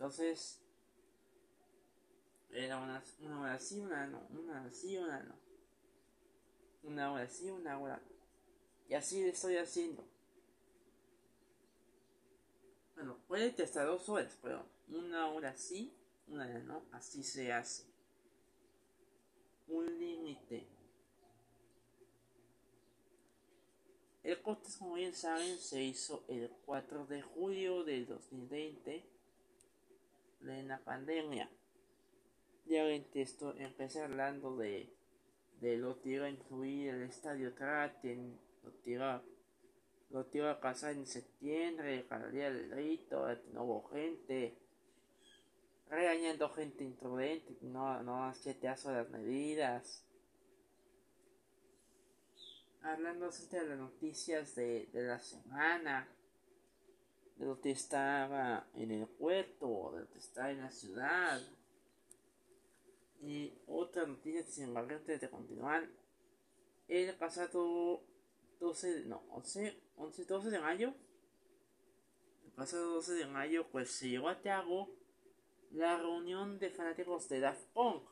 entonces, 0.02 0.60
era 2.50 2.76
una, 2.78 3.00
una 3.20 3.40
hora 3.40 3.58
sí, 3.60 3.78
una 3.78 4.04
no, 4.08 4.26
una 4.30 4.68
sí, 4.68 4.98
una 4.98 5.22
no. 5.22 5.34
Una 6.82 7.12
hora 7.12 7.28
sí, 7.28 7.48
una 7.48 7.78
hora 7.78 8.02
Y 8.88 8.94
así 8.94 9.22
estoy 9.22 9.58
haciendo. 9.58 10.04
Bueno, 13.02 13.18
puede 13.26 13.52
que 13.52 13.64
hasta 13.64 13.84
dos 13.84 14.08
horas, 14.08 14.38
pero 14.40 14.64
una 14.86 15.26
hora 15.26 15.56
sí, 15.56 15.92
una 16.28 16.46
no, 16.60 16.84
así 16.92 17.24
se 17.24 17.52
hace. 17.52 17.82
Un 19.66 19.98
límite. 19.98 20.68
El 24.22 24.40
corte, 24.40 24.70
como 24.78 24.94
bien 24.94 25.12
saben, 25.14 25.58
se 25.58 25.82
hizo 25.82 26.22
el 26.28 26.48
4 26.64 27.06
de 27.06 27.22
julio 27.22 27.82
del 27.82 28.06
2020 28.06 29.04
la 30.68 30.78
pandemia. 30.78 31.50
Ya 32.66 32.84
esto 33.20 33.52
empecé 33.56 34.00
hablando 34.00 34.56
de, 34.56 34.94
de 35.60 35.76
lo 35.76 36.00
que 36.00 36.10
a 36.26 36.30
incluir 36.30 36.90
el 36.90 37.02
estadio 37.02 37.52
Traten, 37.52 38.38
lo 38.62 38.80
que 38.84 38.96
lo 40.12 40.28
que 40.28 40.38
iba 40.38 40.50
a 40.50 40.60
pasar 40.60 40.92
en 40.92 41.06
septiembre, 41.06 42.06
cada 42.06 42.28
día 42.28 42.50
del 42.50 42.70
rito, 42.70 43.26
hubo 43.54 43.88
gente, 43.88 44.58
regañando 45.88 46.50
gente 46.50 46.84
imprudente, 46.84 47.56
no, 47.62 48.02
no 48.02 48.24
hacía 48.24 48.58
caso 48.60 48.90
a 48.90 48.98
las 48.98 49.10
medidas. 49.10 50.04
Hablando 52.82 53.30
de 53.30 53.66
las 53.66 53.78
noticias 53.78 54.54
de, 54.54 54.86
de 54.92 55.02
la 55.02 55.18
semana 55.18 56.08
de 57.36 57.46
lo 57.46 57.60
que 57.60 57.70
estaba 57.70 58.66
en 58.74 58.90
el 58.90 59.06
puerto, 59.06 59.92
de 59.94 60.00
lo 60.00 60.10
que 60.10 60.18
está 60.18 60.50
en 60.50 60.60
la 60.60 60.70
ciudad. 60.70 61.40
Y 63.22 63.54
otra 63.66 64.04
noticia 64.04 64.42
sin 64.42 64.64
embargo 64.64 64.90
antes 64.96 65.20
de 65.20 65.30
continuar. 65.30 65.88
El 66.88 67.14
pasado 67.14 68.02
12, 68.60 69.04
no, 69.06 69.22
11, 69.30 69.81
11, 69.96 70.24
12 70.24 70.50
de 70.50 70.60
mayo. 70.60 70.94
Pasado 72.56 72.94
12 72.94 73.14
de 73.14 73.26
mayo 73.26 73.66
pues 73.70 73.90
se 73.90 74.08
llevó 74.08 74.28
a 74.28 74.40
cabo 74.40 74.90
la 75.70 75.96
reunión 75.96 76.58
de 76.58 76.70
fanáticos 76.70 77.28
de 77.28 77.40
Daft 77.40 77.64
Punk. 77.72 78.02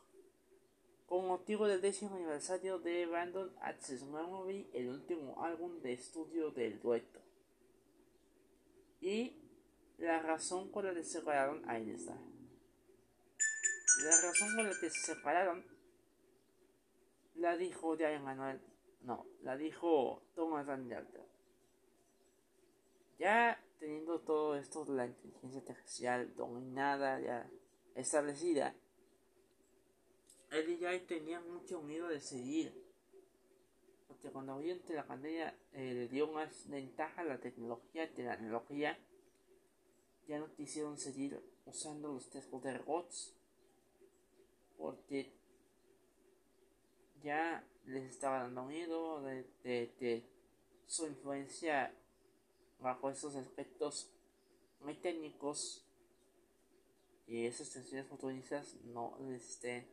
Con 1.05 1.27
motivo 1.27 1.67
del 1.67 1.81
décimo 1.81 2.15
aniversario 2.15 2.79
de 2.79 3.05
Random 3.05 3.49
Access 3.61 4.03
Memory, 4.03 4.69
el 4.73 4.89
último 4.89 5.43
álbum 5.43 5.81
de 5.81 5.93
estudio 5.93 6.51
del 6.51 6.79
dueto. 6.79 7.19
Y 9.01 9.35
la 9.97 10.19
razón 10.19 10.71
por 10.71 10.85
la 10.85 10.93
que 10.93 11.03
se 11.03 11.19
separaron, 11.19 11.69
ahí 11.69 11.91
está. 11.91 12.15
La 14.03 14.21
razón 14.21 14.55
por 14.55 14.65
la 14.65 14.79
que 14.79 14.89
se 14.89 15.13
separaron 15.13 15.65
la 17.35 17.57
dijo 17.57 17.95
ya 17.95 18.17
Manuel, 18.19 18.61
no, 19.01 19.25
la 19.43 19.57
dijo 19.57 20.23
Thomas 20.35 20.65
Van 20.65 20.87
ya 23.21 23.63
teniendo 23.79 24.19
todo 24.21 24.55
esto 24.55 24.83
de 24.83 24.93
la 24.93 25.05
inteligencia 25.05 25.61
artificial 25.61 26.35
dominada, 26.35 27.19
ya 27.21 27.47
establecida, 27.93 28.75
el 30.49 30.65
DJI 30.65 31.01
tenía 31.01 31.39
mucho 31.39 31.83
miedo 31.83 32.07
de 32.07 32.19
seguir. 32.19 32.73
Porque 34.07 34.31
cuando 34.31 34.55
obviamente 34.55 34.95
la 34.95 35.05
pandemia 35.05 35.55
eh, 35.71 35.93
le 35.93 36.07
dio 36.07 36.31
más 36.31 36.67
ventaja 36.67 37.21
a 37.21 37.25
la 37.25 37.39
tecnología, 37.39 38.07
de 38.07 38.23
la 38.23 38.37
tecnología, 38.37 38.97
ya 40.27 40.39
no 40.39 40.51
quisieron 40.55 40.97
seguir 40.97 41.39
usando 41.65 42.11
los 42.13 42.27
testos 42.31 42.63
de 42.63 42.75
robots. 42.75 43.35
Porque 44.79 45.31
ya 47.21 47.63
les 47.85 48.09
estaba 48.09 48.39
dando 48.39 48.65
miedo 48.65 49.21
de, 49.21 49.45
de 49.63 50.25
su 50.87 51.05
influencia 51.05 51.93
bajo 52.81 53.09
esos 53.09 53.35
aspectos 53.35 54.11
muy 54.79 54.95
técnicos 54.95 55.85
y 57.27 57.45
esas 57.45 57.69
tensiones 57.69 58.07
futuristas 58.07 58.75
no 58.85 59.17
les 59.19 59.47
estén 59.49 59.87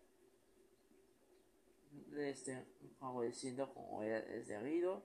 le 2.10 2.30
estén 2.30 2.64
favoreciendo 2.98 3.72
como 3.72 4.02
es 4.02 4.48
debido. 4.48 5.02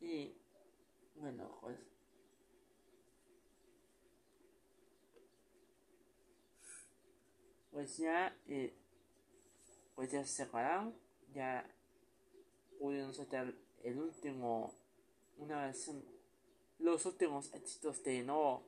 Y 0.00 0.36
bueno, 1.16 1.58
pues 1.60 1.78
pues 7.70 7.96
ya 7.98 8.36
eh, 8.46 8.74
pues 9.94 10.10
ya 10.10 10.24
se 10.24 10.44
separaron 10.44 11.01
ya 11.34 11.64
pudieron 12.78 13.14
sacar 13.14 13.52
el 13.82 13.98
último 13.98 14.72
una 15.38 15.66
vez 15.66 15.90
los 16.78 17.06
últimos 17.06 17.52
éxitos 17.54 18.02
de 18.02 18.22
no 18.22 18.62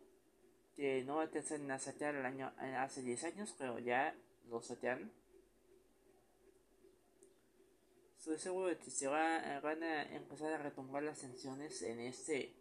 que 0.76 1.04
no 1.04 1.20
alcanzan 1.20 1.70
a 1.70 1.78
sacar 1.78 2.14
el 2.14 2.26
año 2.26 2.52
hace 2.78 3.02
10 3.02 3.24
años 3.24 3.54
pero 3.58 3.78
ya 3.78 4.14
lo 4.48 4.60
sacaron. 4.60 5.10
Estoy 8.18 8.38
seguro 8.38 8.68
de 8.68 8.78
que 8.78 8.90
se 8.90 9.06
va, 9.06 9.60
van 9.60 9.82
a 9.82 10.02
empezar 10.14 10.52
a 10.52 10.58
retomar 10.58 11.02
las 11.02 11.20
tensiones 11.20 11.82
en 11.82 12.00
este 12.00 12.54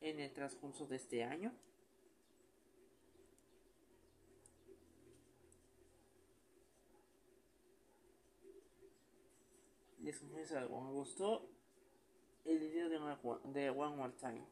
en 0.00 0.20
el 0.20 0.32
transcurso 0.32 0.86
de 0.86 0.96
este 0.96 1.24
año 1.24 1.52
les 10.04 10.18
confieso 10.18 10.58
algo, 10.58 10.82
me 10.82 10.92
gustó 10.92 11.48
el 12.44 12.58
video 12.58 12.90
de, 12.90 12.98
de 13.58 13.70
One 13.70 13.96
More 13.96 14.12
Time. 14.12 14.46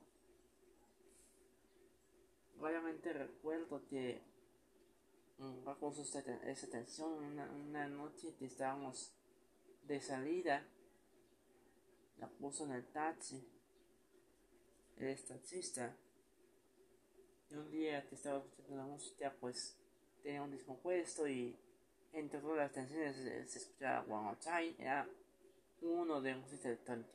Realmente 2.58 3.12
recuerdo 3.12 3.86
que 3.86 4.22
bajo 5.64 5.92
esa 5.92 6.70
tensión, 6.70 7.12
una, 7.12 7.50
una 7.50 7.88
noche 7.88 8.34
que 8.38 8.46
estábamos 8.46 9.12
de 9.82 10.00
salida, 10.00 10.66
la 12.18 12.28
puso 12.28 12.64
en 12.64 12.72
el 12.72 12.86
taxi, 12.86 13.46
el 14.96 15.22
taxista, 15.24 15.94
y 17.50 17.56
un 17.56 17.70
día 17.70 18.08
que 18.08 18.14
estaba 18.14 18.38
escuchando 18.38 18.76
la 18.76 18.86
música, 18.86 19.36
pues 19.38 19.76
tenía 20.22 20.42
un 20.42 20.52
discompuesto 20.52 21.28
y 21.28 21.58
entre 22.12 22.40
todas 22.40 22.56
las 22.56 22.72
tensiones 22.72 23.16
se, 23.16 23.46
se 23.46 23.58
escuchaba 23.58 24.02
One 24.04 24.24
More 24.24 24.38
Time, 24.38 24.76
era 24.78 25.06
uno 25.82 26.20
de 26.20 26.34
música 26.34 26.68
electrónica. 26.68 27.10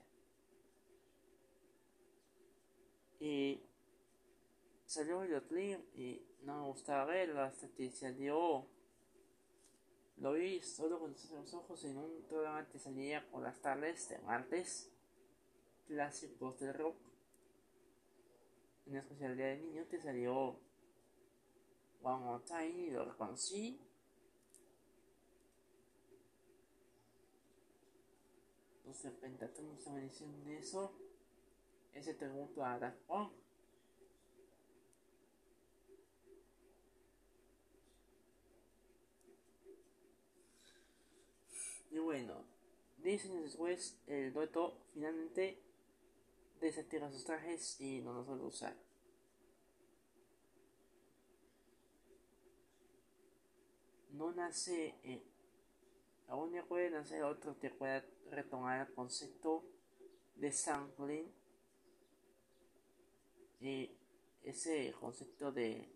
Y 3.19 3.63
salió 4.85 5.23
el 5.23 5.41
clip 5.43 5.79
y 5.95 6.25
no 6.43 6.61
me 6.61 6.67
gustaba 6.67 7.05
verlo 7.05 7.41
hasta 7.41 7.67
que 7.69 7.89
salió. 7.91 8.67
Lo 10.17 10.33
vi 10.33 10.61
solo 10.61 10.99
con 10.99 11.11
los 11.11 11.53
ojos 11.53 11.83
en 11.85 11.97
un 11.97 12.23
programa 12.27 12.67
que 12.67 12.79
salía 12.79 13.29
por 13.29 13.43
las 13.43 13.61
tardes 13.61 14.09
de 14.09 14.17
martes, 14.19 14.91
clásicos 15.87 16.59
del 16.59 16.73
rock. 16.73 16.97
En 18.87 18.95
especial 18.95 19.31
el 19.31 19.37
día 19.37 19.47
de 19.47 19.57
niño 19.57 19.85
te 19.85 19.99
salió 19.99 20.59
One 22.01 22.25
More 22.25 22.43
Time 22.45 22.69
y 22.69 22.89
lo 22.89 23.05
reconocí 23.05 23.86
Entonces 28.87 29.19
Pentatón 29.19 29.69
estaba 29.73 29.99
diciendo 29.99 30.49
eso. 30.49 30.93
Ese 31.93 32.13
tributo 32.13 32.63
a 32.63 32.79
Daft 32.79 32.97
Punk. 33.01 33.33
Y 41.91 41.99
bueno, 41.99 42.45
10 42.99 43.25
años 43.25 43.43
después, 43.43 43.99
el 44.07 44.31
dueto 44.31 44.77
finalmente 44.93 45.61
desactiva 46.61 47.11
sus 47.11 47.25
trajes 47.25 47.81
y 47.81 47.99
no 47.99 48.13
los 48.13 48.25
vuelve 48.25 48.45
a 48.45 48.47
usar. 48.47 48.77
No 54.11 54.31
nace 54.31 54.95
en 55.03 55.36
Aún 56.27 56.51
pueden 56.67 56.95
hacer 56.95 57.23
otro 57.23 57.57
que 57.59 57.69
pueda 57.69 58.03
retomar 58.29 58.87
el 58.87 58.93
concepto 58.93 59.63
de 60.35 60.51
sampling 60.51 61.31
y 63.59 63.89
ese 64.43 64.93
concepto 64.99 65.51
de 65.51 65.89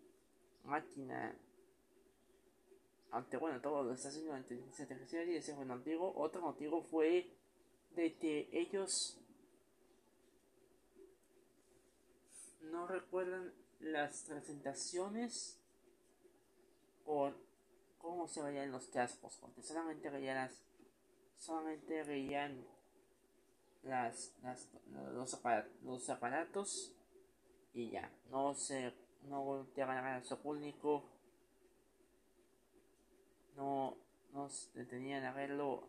máquina 0.64 1.36
aunque 3.12 3.36
bueno 3.36 3.60
todo 3.60 3.82
lo 3.82 3.92
está 3.92 4.08
haciendo 4.08 4.32
la 4.32 4.38
inteligencia 4.38 4.84
artificial 4.84 5.28
y 5.28 5.36
ese 5.36 5.54
fue 5.54 5.64
antiguo. 5.70 6.12
Otro 6.16 6.40
motivo 6.40 6.82
fue 6.82 7.30
de 7.94 8.16
que 8.16 8.48
ellos 8.52 9.18
no 12.62 12.86
recuerdan 12.86 13.52
las 13.80 14.24
presentaciones 14.24 15.58
o 17.04 17.32
cómo 18.02 18.26
se 18.26 18.42
veían 18.42 18.72
los 18.72 18.88
cascos, 18.88 19.38
porque 19.40 19.62
solamente 19.62 20.10
veían 20.10 20.36
las, 20.36 20.60
solamente 21.38 22.02
veían 22.02 22.66
las, 23.84 24.34
las 24.42 24.68
los, 25.14 25.32
aparatos, 25.32 25.72
los, 25.82 26.10
aparatos 26.10 26.94
y 27.72 27.90
ya, 27.90 28.12
no 28.30 28.54
se, 28.54 28.92
no 29.28 29.42
volteaban 29.44 30.04
a 30.04 30.24
su 30.24 30.36
público, 30.40 31.08
no, 33.56 33.96
no 34.32 34.48
detenían 34.74 35.24
a 35.24 35.32
verlo, 35.32 35.88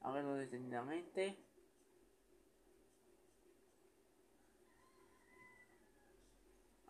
a 0.00 0.12
verlo 0.12 0.34
detenidamente. 0.34 1.36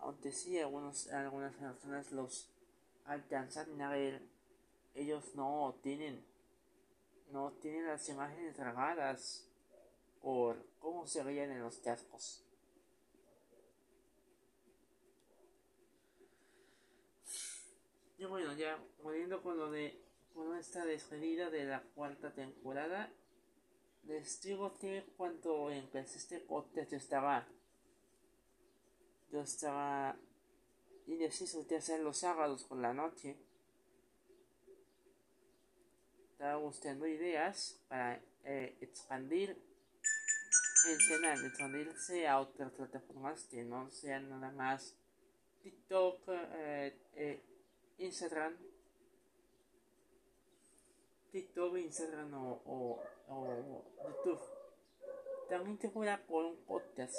Aunque 0.01 0.33
sí, 0.33 0.59
algunos, 0.59 1.09
algunas 1.09 1.55
personas 1.55 2.13
los 2.13 2.51
alcanzar 3.09 3.67
a 3.81 3.97
ellos 4.95 5.35
no 5.35 5.79
tienen, 5.83 6.25
no 7.31 7.53
tienen 7.61 7.87
las 7.87 8.09
imágenes 8.09 8.57
grabadas 8.57 9.49
por 10.21 10.65
cómo 10.79 11.07
se 11.07 11.23
veían 11.23 11.51
en 11.51 11.63
los 11.63 11.79
cascos. 11.79 12.45
Y 18.19 18.25
bueno, 18.25 18.53
ya 18.55 18.79
volviendo 19.03 19.43
con 19.43 19.57
lo 19.57 19.71
de 19.71 20.05
con 20.35 20.57
esta 20.57 20.85
despedida 20.85 21.51
de 21.51 21.65
la 21.65 21.83
cuarta 21.95 22.33
temporada, 22.33 23.13
les 24.05 24.41
digo 24.43 24.77
que 24.79 25.05
cuando 25.17 25.71
empecé 25.71 26.19
este 26.19 26.41
podcast 26.41 26.91
yo 26.91 26.97
estaba 26.97 27.47
yo 29.31 29.41
estaba 29.41 30.17
y 31.09 31.17
deciso 31.17 31.65
de 31.65 31.77
hacer 31.77 32.01
los 32.01 32.19
sábados 32.19 32.65
por 32.65 32.77
la 32.79 32.93
noche. 32.93 33.35
Estaba 36.33 36.57
buscando 36.57 37.07
ideas 37.07 37.81
para 37.89 38.21
eh, 38.45 38.77
expandir 38.83 39.57
el 40.87 41.09
canal, 41.09 41.45
expandirse 41.47 42.29
a 42.29 42.39
otras 42.39 42.71
plataformas 42.73 43.45
que 43.45 43.65
no 43.65 43.91
sean 43.91 44.29
nada 44.29 44.53
más 44.53 44.95
TikTok, 45.63 46.21
eh, 46.29 46.95
eh, 47.15 47.43
Instagram, 47.97 48.55
TikTok, 51.33 51.79
Instagram 51.79 52.35
o, 52.35 53.03
o, 53.29 53.85
YouTube. 54.05 54.41
También 55.49 55.79
te 55.79 55.89
fuera 55.89 56.23
por 56.27 56.45
un 56.45 56.57
podcast 56.67 57.17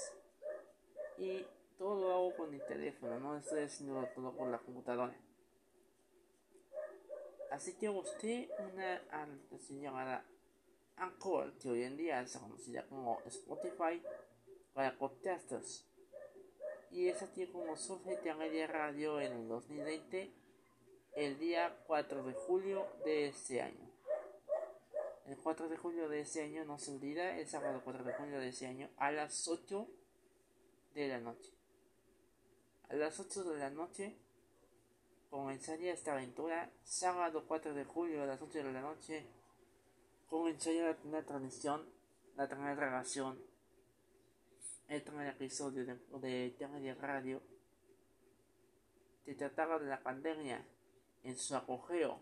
y 1.17 1.43
todo 1.79 1.95
lo 1.95 2.11
hago 2.11 2.35
con 2.35 2.51
mi 2.51 2.59
teléfono, 2.59 3.17
no 3.21 3.37
estoy 3.37 3.63
haciendo 3.63 4.05
todo 4.13 4.35
por 4.35 4.49
la 4.49 4.59
computadora. 4.59 5.15
Así 7.51 7.73
que 7.77 7.87
busqué 7.87 8.51
una 8.59 8.97
aplicación 9.11 9.79
llamada 9.79 10.25
Anchor, 10.97 11.57
que 11.57 11.69
hoy 11.69 11.83
en 11.83 11.95
día 11.95 12.27
se 12.27 12.37
conocida 12.37 12.85
como 12.85 13.21
Spotify 13.25 14.03
para 14.73 14.97
podcasters. 14.97 15.85
Y 16.91 17.07
es 17.07 17.21
así 17.21 17.47
como 17.47 17.77
surge 17.77 18.35
Media 18.35 18.67
Radio 18.67 19.21
en 19.21 19.31
el 19.31 19.47
2020, 19.47 20.33
el 21.15 21.39
día 21.39 21.81
4 21.87 22.23
de 22.23 22.33
julio 22.33 22.87
de 23.05 23.29
este 23.29 23.61
año. 23.61 23.89
El 25.25 25.37
4 25.37 25.69
de 25.69 25.77
julio 25.77 26.09
de 26.09 26.19
este 26.21 26.43
año 26.43 26.65
no 26.65 26.77
se 26.77 26.91
olvida, 26.91 27.37
el 27.37 27.47
sábado 27.47 27.81
4 27.85 28.03
de 28.03 28.13
julio 28.13 28.39
de 28.39 28.49
este 28.49 28.67
año 28.67 28.89
a 28.97 29.11
las 29.11 29.47
8 29.47 29.87
de 30.93 31.07
la 31.07 31.19
noche. 31.19 31.58
A 32.89 32.95
las 32.95 33.19
8 33.19 33.43
de 33.43 33.59
la 33.59 33.69
noche 33.69 34.17
comenzaría 35.29 35.93
esta 35.93 36.13
aventura, 36.13 36.71
sábado 36.83 37.45
4 37.47 37.73
de 37.73 37.85
julio 37.85 38.23
a 38.23 38.25
las 38.25 38.41
8 38.41 38.59
de 38.59 38.73
la 38.73 38.81
noche 38.81 39.27
comenzaría 40.29 40.97
la, 41.05 41.23
transmisión, 41.23 41.85
la 42.35 42.47
primera 42.47 42.75
grabación, 42.75 43.39
el 44.87 45.01
primer 45.01 45.27
episodio 45.27 45.85
de, 45.85 45.95
de 46.19 46.55
de 46.57 46.95
Radio. 46.95 47.41
Se 49.25 49.35
trataba 49.35 49.79
de 49.79 49.87
la 49.87 50.01
pandemia 50.01 50.65
en 51.23 51.37
su 51.37 51.55
apogeo. 51.55 52.19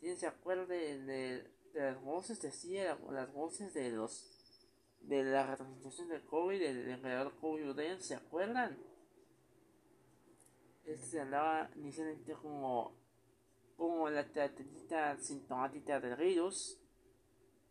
¿Quién 0.00 0.16
se 0.16 0.26
acuerda 0.26 0.66
de, 0.66 1.02
de, 1.02 1.50
las 1.74 2.00
voces? 2.00 2.40
Decía 2.40 2.98
las 3.10 3.32
voces 3.32 3.74
de 3.74 3.90
los 3.90 4.37
de 5.00 5.24
la 5.24 5.46
representación 5.46 6.08
del 6.08 6.24
COVID, 6.24 6.60
del 6.60 6.88
emperador 6.88 7.34
COVID, 7.40 7.98
¿se 7.98 8.14
acuerdan? 8.14 8.78
Este 10.84 11.06
se 11.06 11.20
andaba 11.20 11.70
inicialmente 11.76 12.32
como 12.34 12.98
como 13.78 14.10
la 14.10 14.26
característica 14.32 15.16
sintomática 15.18 16.00
del 16.00 16.16
virus, 16.16 16.80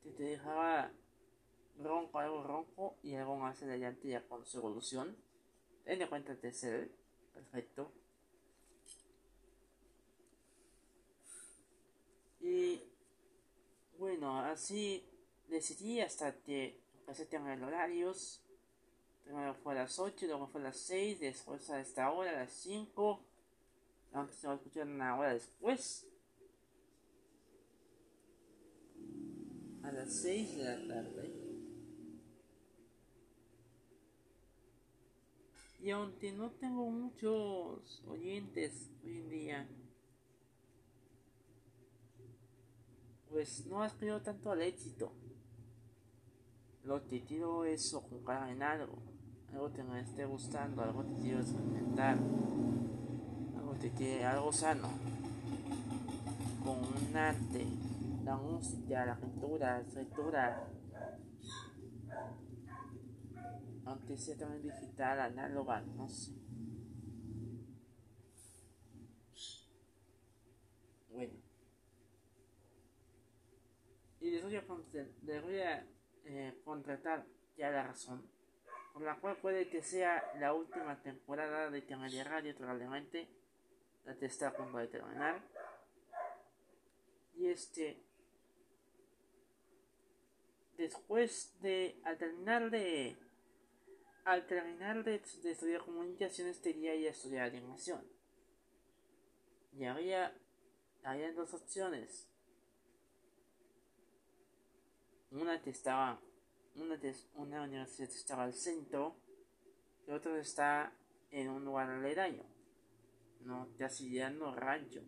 que 0.01 0.11
te 0.11 0.23
dejaba 0.23 0.89
ronco, 1.77 2.19
algo 2.19 2.43
ronco 2.43 2.97
y 3.03 3.15
algo 3.15 3.35
más 3.35 3.61
adelante 3.61 4.07
ya 4.07 4.25
con 4.25 4.45
su 4.45 4.57
evolución. 4.57 5.17
Ten 5.83 6.01
en 6.01 6.07
cuenta 6.07 6.33
de 6.33 6.53
ser 6.53 6.89
perfecto. 7.33 7.91
Y 12.39 12.81
bueno, 13.97 14.39
así 14.39 15.05
decidí 15.49 15.99
hasta 15.99 16.41
que 16.41 16.79
empecé 17.07 17.23
a 17.23 17.29
tener 17.29 17.63
horarios. 17.63 18.43
Primero 19.23 19.53
fue 19.55 19.73
a 19.73 19.83
las 19.83 19.97
8, 19.97 20.25
luego 20.27 20.47
fue 20.47 20.59
a 20.61 20.65
las 20.65 20.77
6, 20.77 21.21
después 21.21 21.69
a 21.69 21.79
esta 21.79 22.11
hora, 22.11 22.31
a 22.31 22.43
las 22.43 22.51
5 22.51 23.23
aunque 24.13 24.33
se 24.33 24.47
va 24.47 24.53
a 24.53 24.55
escuchar 24.55 24.87
una 24.87 25.17
hora 25.17 25.33
después. 25.33 26.07
A 29.83 29.91
las 29.91 30.13
6 30.21 30.57
de 30.57 30.63
la 30.63 30.87
tarde. 30.87 31.33
Y 35.79 35.91
aunque 35.91 36.31
no 36.31 36.51
tengo 36.51 36.89
muchos 36.89 38.03
oyentes 38.07 38.89
hoy 39.03 39.17
en 39.19 39.29
día, 39.29 39.69
pues 43.29 43.65
no 43.67 43.83
aspiro 43.83 44.21
tanto 44.21 44.51
al 44.51 44.63
éxito. 44.63 45.13
Lo 46.87 47.05
que 47.05 47.21
quiero 47.21 47.65
es 47.65 47.93
ocupar 47.93 48.49
en 48.49 48.63
algo, 48.63 48.97
algo 49.51 49.73
que 49.73 49.83
me 49.83 49.99
esté 49.99 50.25
gustando, 50.25 50.81
algo 50.81 51.05
que 51.05 51.21
quiero 51.21 51.41
experimentar 51.41 52.17
de 53.79 53.91
que 53.91 54.25
algo 54.25 54.51
sano, 54.51 54.89
con 56.63 56.79
un 56.79 57.15
arte, 57.15 57.65
la 58.23 58.37
música, 58.37 59.05
la 59.05 59.17
pintura, 59.17 59.77
la 59.77 59.81
escritura, 59.81 60.67
aunque 63.85 64.17
sea 64.17 64.37
también 64.37 64.63
digital, 64.63 65.19
análoga, 65.19 65.81
no 65.81 66.09
sé. 66.09 66.31
Bueno. 71.11 71.33
Y 74.19 74.31
les 74.31 74.43
voy 74.43 74.55
a, 74.55 74.63
les 75.23 75.43
voy 75.43 75.59
a 75.59 75.85
eh, 76.29 76.53
contratar 76.63 77.25
ya 77.57 77.71
la 77.71 77.83
razón, 77.83 78.29
por 78.93 79.01
la 79.01 79.15
cual 79.15 79.37
puede 79.37 79.69
que 79.69 79.81
sea 79.81 80.23
la 80.39 80.53
última 80.53 81.01
temporada 81.01 81.69
de 81.69 81.85
Canal 81.85 82.11
Radio 82.25 82.55
probablemente 82.55 83.27
la 84.05 84.13
está 84.25 84.49
a 84.49 84.79
de 84.79 84.87
terminar. 84.87 85.41
Y 87.35 87.47
este, 87.47 88.03
después 90.77 91.57
de, 91.61 91.99
al 92.03 92.17
terminar 92.17 92.69
de, 92.69 93.17
al 94.25 94.45
terminar 94.47 95.03
de, 95.03 95.15
estudiar 95.15 95.81
comunicaciones, 95.83 96.59
quería 96.59 96.95
ir 96.95 97.07
a 97.07 97.11
estudiar 97.11 97.47
animación. 97.47 98.05
Y 99.73 99.85
había, 99.85 100.33
había 101.03 101.31
dos 101.33 101.53
opciones. 101.53 102.27
Una 105.31 105.61
que 105.61 105.69
estaba, 105.69 106.21
una, 106.75 106.99
una 107.35 107.63
universidad 107.63 108.09
estaba 108.09 108.43
al 108.43 108.53
centro 108.53 109.15
y 110.07 110.11
otra 110.11 110.39
está 110.39 110.93
en 111.31 111.49
un 111.49 111.65
lugar 111.65 111.89
aledaño 111.89 112.57
no 113.47 113.67
no 114.31 114.55
rancho. 114.55 115.01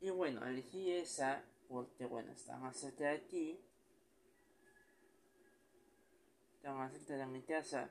Y 0.00 0.10
bueno, 0.10 0.44
elegí 0.46 0.92
esa 0.92 1.44
porque 1.68 2.04
bueno, 2.04 2.32
está 2.32 2.58
más 2.58 2.76
cerca 2.76 3.10
aquí. 3.10 3.58
Está 6.56 6.74
más 6.74 6.92
cerca 6.92 7.16
de 7.16 7.26
mi 7.26 7.42
casa. 7.42 7.90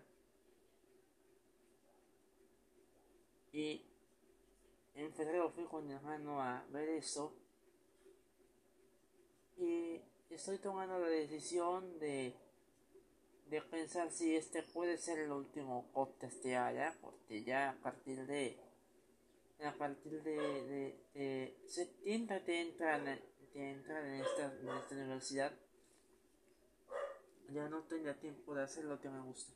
Y 3.51 3.85
en 4.93 5.13
febrero 5.13 5.49
fui 5.49 5.65
con 5.65 5.87
mi 5.87 5.93
hermano 5.93 6.41
a 6.41 6.63
ver 6.69 6.89
eso. 6.89 7.40
Estoy 10.29 10.57
tomando 10.57 10.99
la 10.99 11.07
decisión 11.07 11.99
de 11.99 12.35
de 13.51 13.61
pensar 13.61 14.09
si 14.09 14.33
este 14.33 14.63
puede 14.63 14.97
ser 14.97 15.19
el 15.19 15.29
último 15.29 15.85
podcast 15.91 16.41
de 16.41 16.55
haya, 16.55 16.97
porque 17.01 17.43
ya 17.43 17.71
a 17.71 17.73
partir 17.81 18.25
de 18.25 18.57
a 19.61 19.73
partir 19.73 20.23
de, 20.23 20.97
de, 21.13 21.61
septiembre 21.67 22.39
de 22.39 22.61
entrar, 22.61 23.03
de 23.03 23.71
entrar 23.71 24.05
en, 24.05 24.21
esta, 24.21 24.45
en 24.45 24.69
esta 24.69 24.95
universidad 24.95 25.51
ya 27.49 27.67
no 27.67 27.83
tenga 27.83 28.13
tiempo 28.13 28.55
de 28.55 28.63
hacer 28.63 28.85
lo 28.85 29.01
que 29.01 29.09
me 29.09 29.19
gusta. 29.19 29.53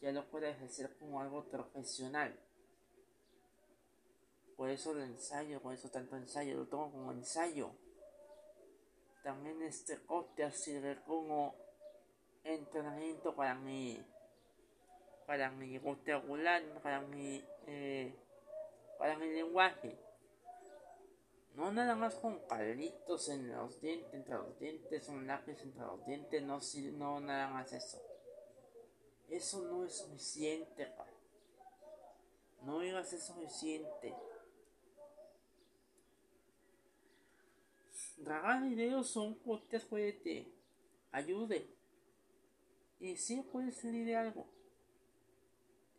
Ya 0.00 0.10
lo 0.10 0.28
puedo 0.28 0.46
ejercer 0.46 0.96
como 0.98 1.20
algo 1.20 1.48
profesional. 1.48 2.36
Por 4.56 4.68
eso 4.68 4.90
el 4.90 5.02
ensayo 5.02 5.62
por 5.62 5.74
eso 5.74 5.88
tanto 5.90 6.16
ensayo 6.16 6.56
lo 6.56 6.66
tomo 6.66 6.90
como 6.90 7.12
ensayo 7.12 7.72
también 9.22 9.62
este 9.62 9.96
podcast 9.96 10.56
sirve 10.56 11.00
como 11.06 11.54
entrenamiento 12.44 13.34
para 13.34 13.54
mi 13.54 14.04
para 15.26 15.50
mi 15.50 15.78
vocabulario 15.78 16.80
para 16.82 17.00
mi 17.00 17.42
eh, 17.66 18.14
para 18.98 19.16
mi 19.16 19.30
lenguaje. 19.30 19.96
No 21.54 21.70
nada 21.70 21.94
más 21.94 22.14
con 22.16 22.40
palitos 22.48 23.28
en 23.28 23.52
los 23.52 23.80
dientes 23.80 24.12
entre 24.14 24.34
los 24.34 24.58
dientes 24.58 25.08
un 25.08 25.26
lápiz 25.26 25.60
entre 25.62 25.82
los 25.82 26.04
dientes 26.06 26.42
no 26.42 26.58
no 26.98 27.20
nada 27.20 27.48
más 27.48 27.72
eso. 27.72 28.00
Eso 29.28 29.62
no 29.62 29.84
es 29.84 29.96
suficiente 29.96 30.92
no 32.62 32.82
iba 32.82 33.00
a 33.00 33.04
ser 33.04 33.20
suficiente 33.20 34.14
grabar 38.22 38.62
videos 38.62 39.08
son 39.08 39.34
podcast 39.36 39.86
puede 39.88 40.12
te 40.12 40.52
ayude 41.10 41.66
y 43.00 43.16
sí 43.16 43.42
puede 43.50 43.72
salir 43.72 44.06
de 44.06 44.16
algo. 44.16 44.46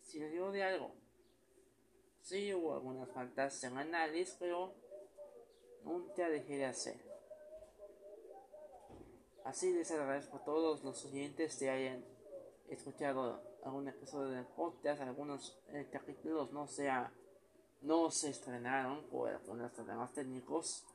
Sirvió 0.02 0.52
de 0.52 0.64
algo. 0.64 0.92
Sí 2.22 2.54
hubo 2.54 2.76
algunas 2.76 3.10
faltas 3.10 3.54
semanales, 3.54 4.38
pero 4.40 4.74
nunca 5.84 6.30
dejé 6.30 6.58
de 6.58 6.66
hacer. 6.66 6.96
Así 9.44 9.74
les 9.74 9.92
agradezco 9.92 10.38
a 10.38 10.46
todos 10.46 10.84
los 10.86 11.04
oyentes 11.06 11.58
que 11.58 11.70
hayan 11.70 12.06
escuchado 12.70 13.42
algún 13.66 13.90
episodio 13.90 14.30
de 14.30 14.44
podcast. 14.44 15.02
Algunos 15.02 15.60
eh, 15.74 15.90
capítulos 15.92 16.54
no, 16.54 16.68
sea, 16.68 17.12
no 17.82 18.10
se 18.10 18.30
estrenaron 18.30 19.04
por 19.10 19.30
algunos 19.30 19.74
problemas 19.74 20.14
técnicos. 20.14 20.86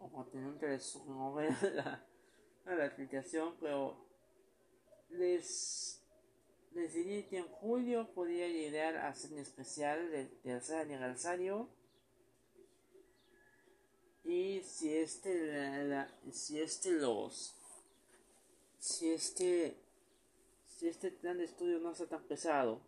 O 0.00 0.08
porque 0.10 0.38
nunca 0.38 0.66
les 0.66 0.98
ver 1.36 1.74
la, 1.74 2.04
la 2.64 2.86
explicación, 2.86 3.54
pero 3.60 3.96
les 5.10 6.02
decidí 6.72 7.24
que 7.24 7.38
en 7.38 7.48
julio 7.48 8.12
podía 8.14 8.48
llegar 8.48 8.96
a 8.96 9.08
hacer 9.08 9.32
un 9.32 9.38
especial 9.38 10.10
del 10.10 10.30
tercer 10.40 10.78
aniversario. 10.78 11.68
Y 14.24 14.62
si 14.62 14.94
este, 14.96 16.06
si 16.30 16.60
este 16.60 16.92
los, 16.92 17.54
si 18.78 19.10
este, 19.10 19.76
si 20.64 20.88
este 20.88 21.10
plan 21.10 21.38
de 21.38 21.44
estudio 21.44 21.78
no 21.80 21.92
está 21.92 22.06
tan 22.06 22.22
pesado, 22.24 22.80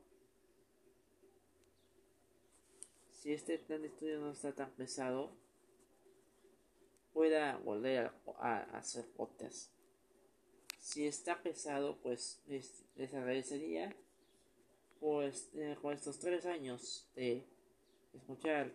si 3.11 3.33
este 3.33 3.59
plan 3.59 3.83
de 3.83 3.89
estudio 3.89 4.21
no 4.21 4.31
está 4.31 4.55
tan 4.55 4.71
pesado, 4.73 5.41
pueda 7.13 7.57
volver 7.59 8.11
a, 8.39 8.59
hacer 8.77 9.07
podcast. 9.17 9.71
Si 10.79 11.07
está 11.07 11.43
pesado, 11.43 11.99
pues 12.03 12.43
les, 12.47 13.15
agradecería 13.15 13.95
pues 15.01 15.51
eh, 15.55 15.77
con 15.81 15.95
estos 15.95 16.19
tres 16.19 16.47
años 16.47 17.09
de 17.15 17.45
escuchar 18.13 18.73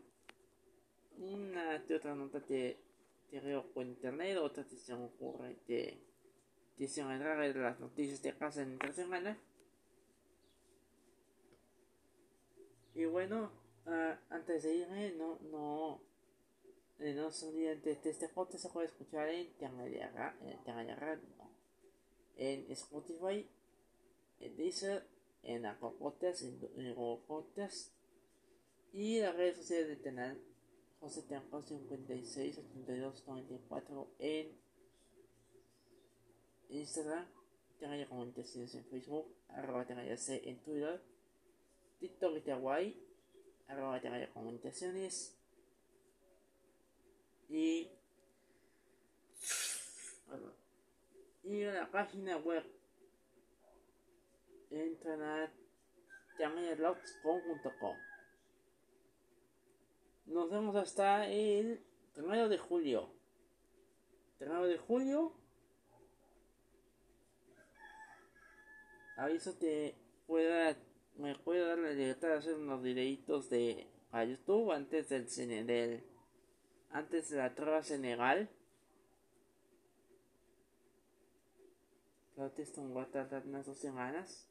una 1.18 1.80
de 1.80 1.96
otra 1.96 2.16
nota 2.16 2.40
de 2.42 2.78
te 3.30 3.62
por 3.74 3.86
internet, 3.86 4.38
otra 4.38 4.64
te 4.64 4.76
se 4.76 4.94
ocurre 4.94 5.58
de 5.68 6.02
te 6.78 6.88
se 6.88 7.04
de 7.04 7.54
las 7.54 7.80
noticias 7.80 8.22
de 8.22 8.38
casa 8.38 8.62
en 8.62 8.78
semana 8.94 9.38
Y 12.98 13.06
bueno, 13.06 13.52
uh, 13.86 14.16
antes 14.32 14.64
de 14.64 14.76
irme, 14.76 15.12
no, 15.12 15.38
no, 15.52 16.02
eh, 17.00 17.14
no 17.14 17.28
olviden 17.28 17.82
de, 17.84 17.92
este 17.92 18.28
podcast 18.30 18.64
se 18.64 18.70
puede 18.70 18.88
escuchar 18.88 19.30
en 19.30 19.54
Tangayara, 19.58 20.36
en 20.42 21.38
en 22.38 22.72
Spotify, 22.72 23.48
en 24.40 24.56
Deezer, 24.56 25.04
en 25.44 25.66
Apple 25.66 25.92
Podcast, 26.00 26.42
en, 26.42 26.60
en 26.76 26.96
Google 26.96 27.24
Podcast 27.28 27.92
y 28.94 29.20
las 29.20 29.36
redes 29.36 29.58
sociales 29.58 29.90
del 29.90 30.02
canal 30.02 30.42
José 31.00 31.22
Tanco 31.24 31.62
56 31.62 32.58
82 32.58 33.28
94 33.28 34.08
en 34.20 34.58
Instagram, 36.70 37.26
Tangaya 37.80 38.10
Comunicaciones 38.10 38.74
en 38.74 38.86
Facebook, 38.86 39.28
arroba 39.50 39.86
Tangaya 39.86 40.18
C 40.18 40.42
en 40.50 40.58
Twitter, 40.64 41.02
TikTok 42.00 42.46
y 42.46 42.50
Hawaii, 42.50 43.00
arroba 43.68 44.02
Tangaya 44.02 44.34
Comunicaciones 44.34 45.37
y 47.50 47.90
y 51.44 51.64
la 51.64 51.90
página 51.90 52.38
web 52.38 52.64
entran 54.70 55.22
a 55.22 55.52
nos 60.28 60.52
vemos 60.52 60.76
hasta 60.76 61.28
el 61.28 61.84
1 62.16 62.50
de 62.50 62.58
julio. 62.58 63.10
1 64.40 64.68
de 64.68 64.78
julio 64.78 65.34
aviso 69.16 69.58
que 69.58 69.96
pueda 70.28 70.78
me 71.16 71.34
puede 71.36 71.66
dar 71.66 71.80
la 71.80 71.92
libertad 71.92 72.28
de 72.28 72.34
hacer 72.36 72.54
unos 72.54 72.84
videitos 72.84 73.50
de 73.50 73.88
a 74.12 74.24
YouTube 74.24 74.72
antes 74.72 75.10
del 75.10 75.28
cine 75.28 75.64
del 75.64 76.04
antes 76.92 77.30
de 77.30 77.38
la 77.38 77.54
trova 77.54 77.84
Senegal. 77.84 78.50
Creo 82.36 82.54
que 82.54 82.62
esto 82.62 82.94
va 82.94 83.04
a 83.04 83.12
tardar 83.12 83.46
unas 83.46 83.66
dos 83.66 83.78
semanas. 83.78 84.48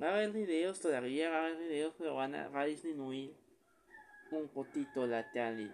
Va 0.00 0.08
a 0.08 0.14
haber 0.16 0.32
videos 0.32 0.80
todavía, 0.80 1.30
va 1.30 1.36
a 1.36 1.46
haber 1.46 1.58
videos, 1.58 1.94
pero 1.96 2.14
van 2.14 2.34
a, 2.34 2.48
va 2.48 2.62
a 2.62 2.66
disminuir 2.66 3.34
un 4.30 4.48
poquito 4.48 5.06
la, 5.06 5.30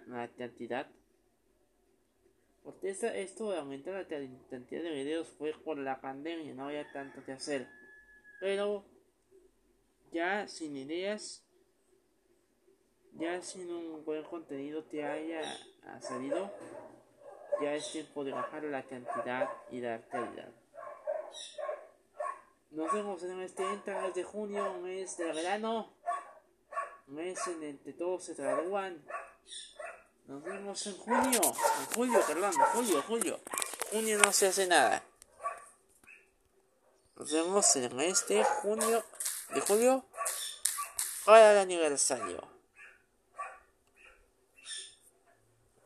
la 0.07 0.27
cantidad. 0.29 0.87
Porque 2.63 2.89
esto 2.91 3.51
de 3.51 3.57
aumentar 3.57 3.95
la 3.95 4.07
cantidad 4.07 4.83
de 4.83 4.91
videos 4.91 5.27
fue 5.29 5.51
por 5.53 5.77
la 5.77 5.99
pandemia, 5.99 6.53
no 6.53 6.67
había 6.67 6.89
tanto 6.91 7.23
que 7.25 7.31
hacer. 7.31 7.67
Pero 8.39 8.85
ya 10.11 10.47
sin 10.47 10.77
ideas 10.77 11.43
ya 13.13 13.41
sin 13.41 13.69
un 13.71 14.03
buen 14.05 14.23
contenido 14.23 14.83
te 14.83 15.03
haya 15.05 15.41
salido, 16.01 16.51
ya 17.61 17.73
es 17.73 17.91
tiempo 17.91 18.23
de 18.23 18.31
bajar 18.31 18.63
la 18.63 18.83
cantidad 18.83 19.49
y 19.69 19.81
la 19.81 20.01
calidad. 20.07 20.49
Nos 22.71 22.91
vemos 22.93 23.21
en 23.23 23.41
este 23.41 23.63
mes 23.63 24.13
de 24.13 24.23
junio, 24.23 24.73
mes 24.75 25.17
de 25.17 25.25
verano, 25.25 25.93
mes 27.07 27.45
en 27.47 27.63
el 27.63 27.79
que 27.79 27.93
todos 27.93 28.23
se 28.23 28.33
gradúan. 28.33 29.03
Nos 30.25 30.41
vemos 30.43 30.87
en 30.87 30.97
junio, 30.97 31.41
en 31.43 31.85
julio, 31.93 32.21
perdón, 32.25 32.53
julio, 32.73 33.03
julio. 33.05 33.39
Junio 33.91 34.17
no 34.19 34.31
se 34.31 34.47
hace 34.47 34.67
nada. 34.67 35.03
Nos 37.17 37.31
vemos 37.31 37.75
en 37.75 37.97
de 37.97 38.43
junio, 38.61 39.03
de 39.53 39.61
julio, 39.61 40.05
para 41.25 41.51
el 41.51 41.57
aniversario. 41.59 42.50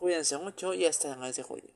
Cuídense 0.05 0.37
mucho 0.37 0.75
y 0.75 0.85
hasta 0.85 1.11
el 1.11 1.17
mes 1.17 1.35
de 1.35 1.41
julio. 1.41 1.74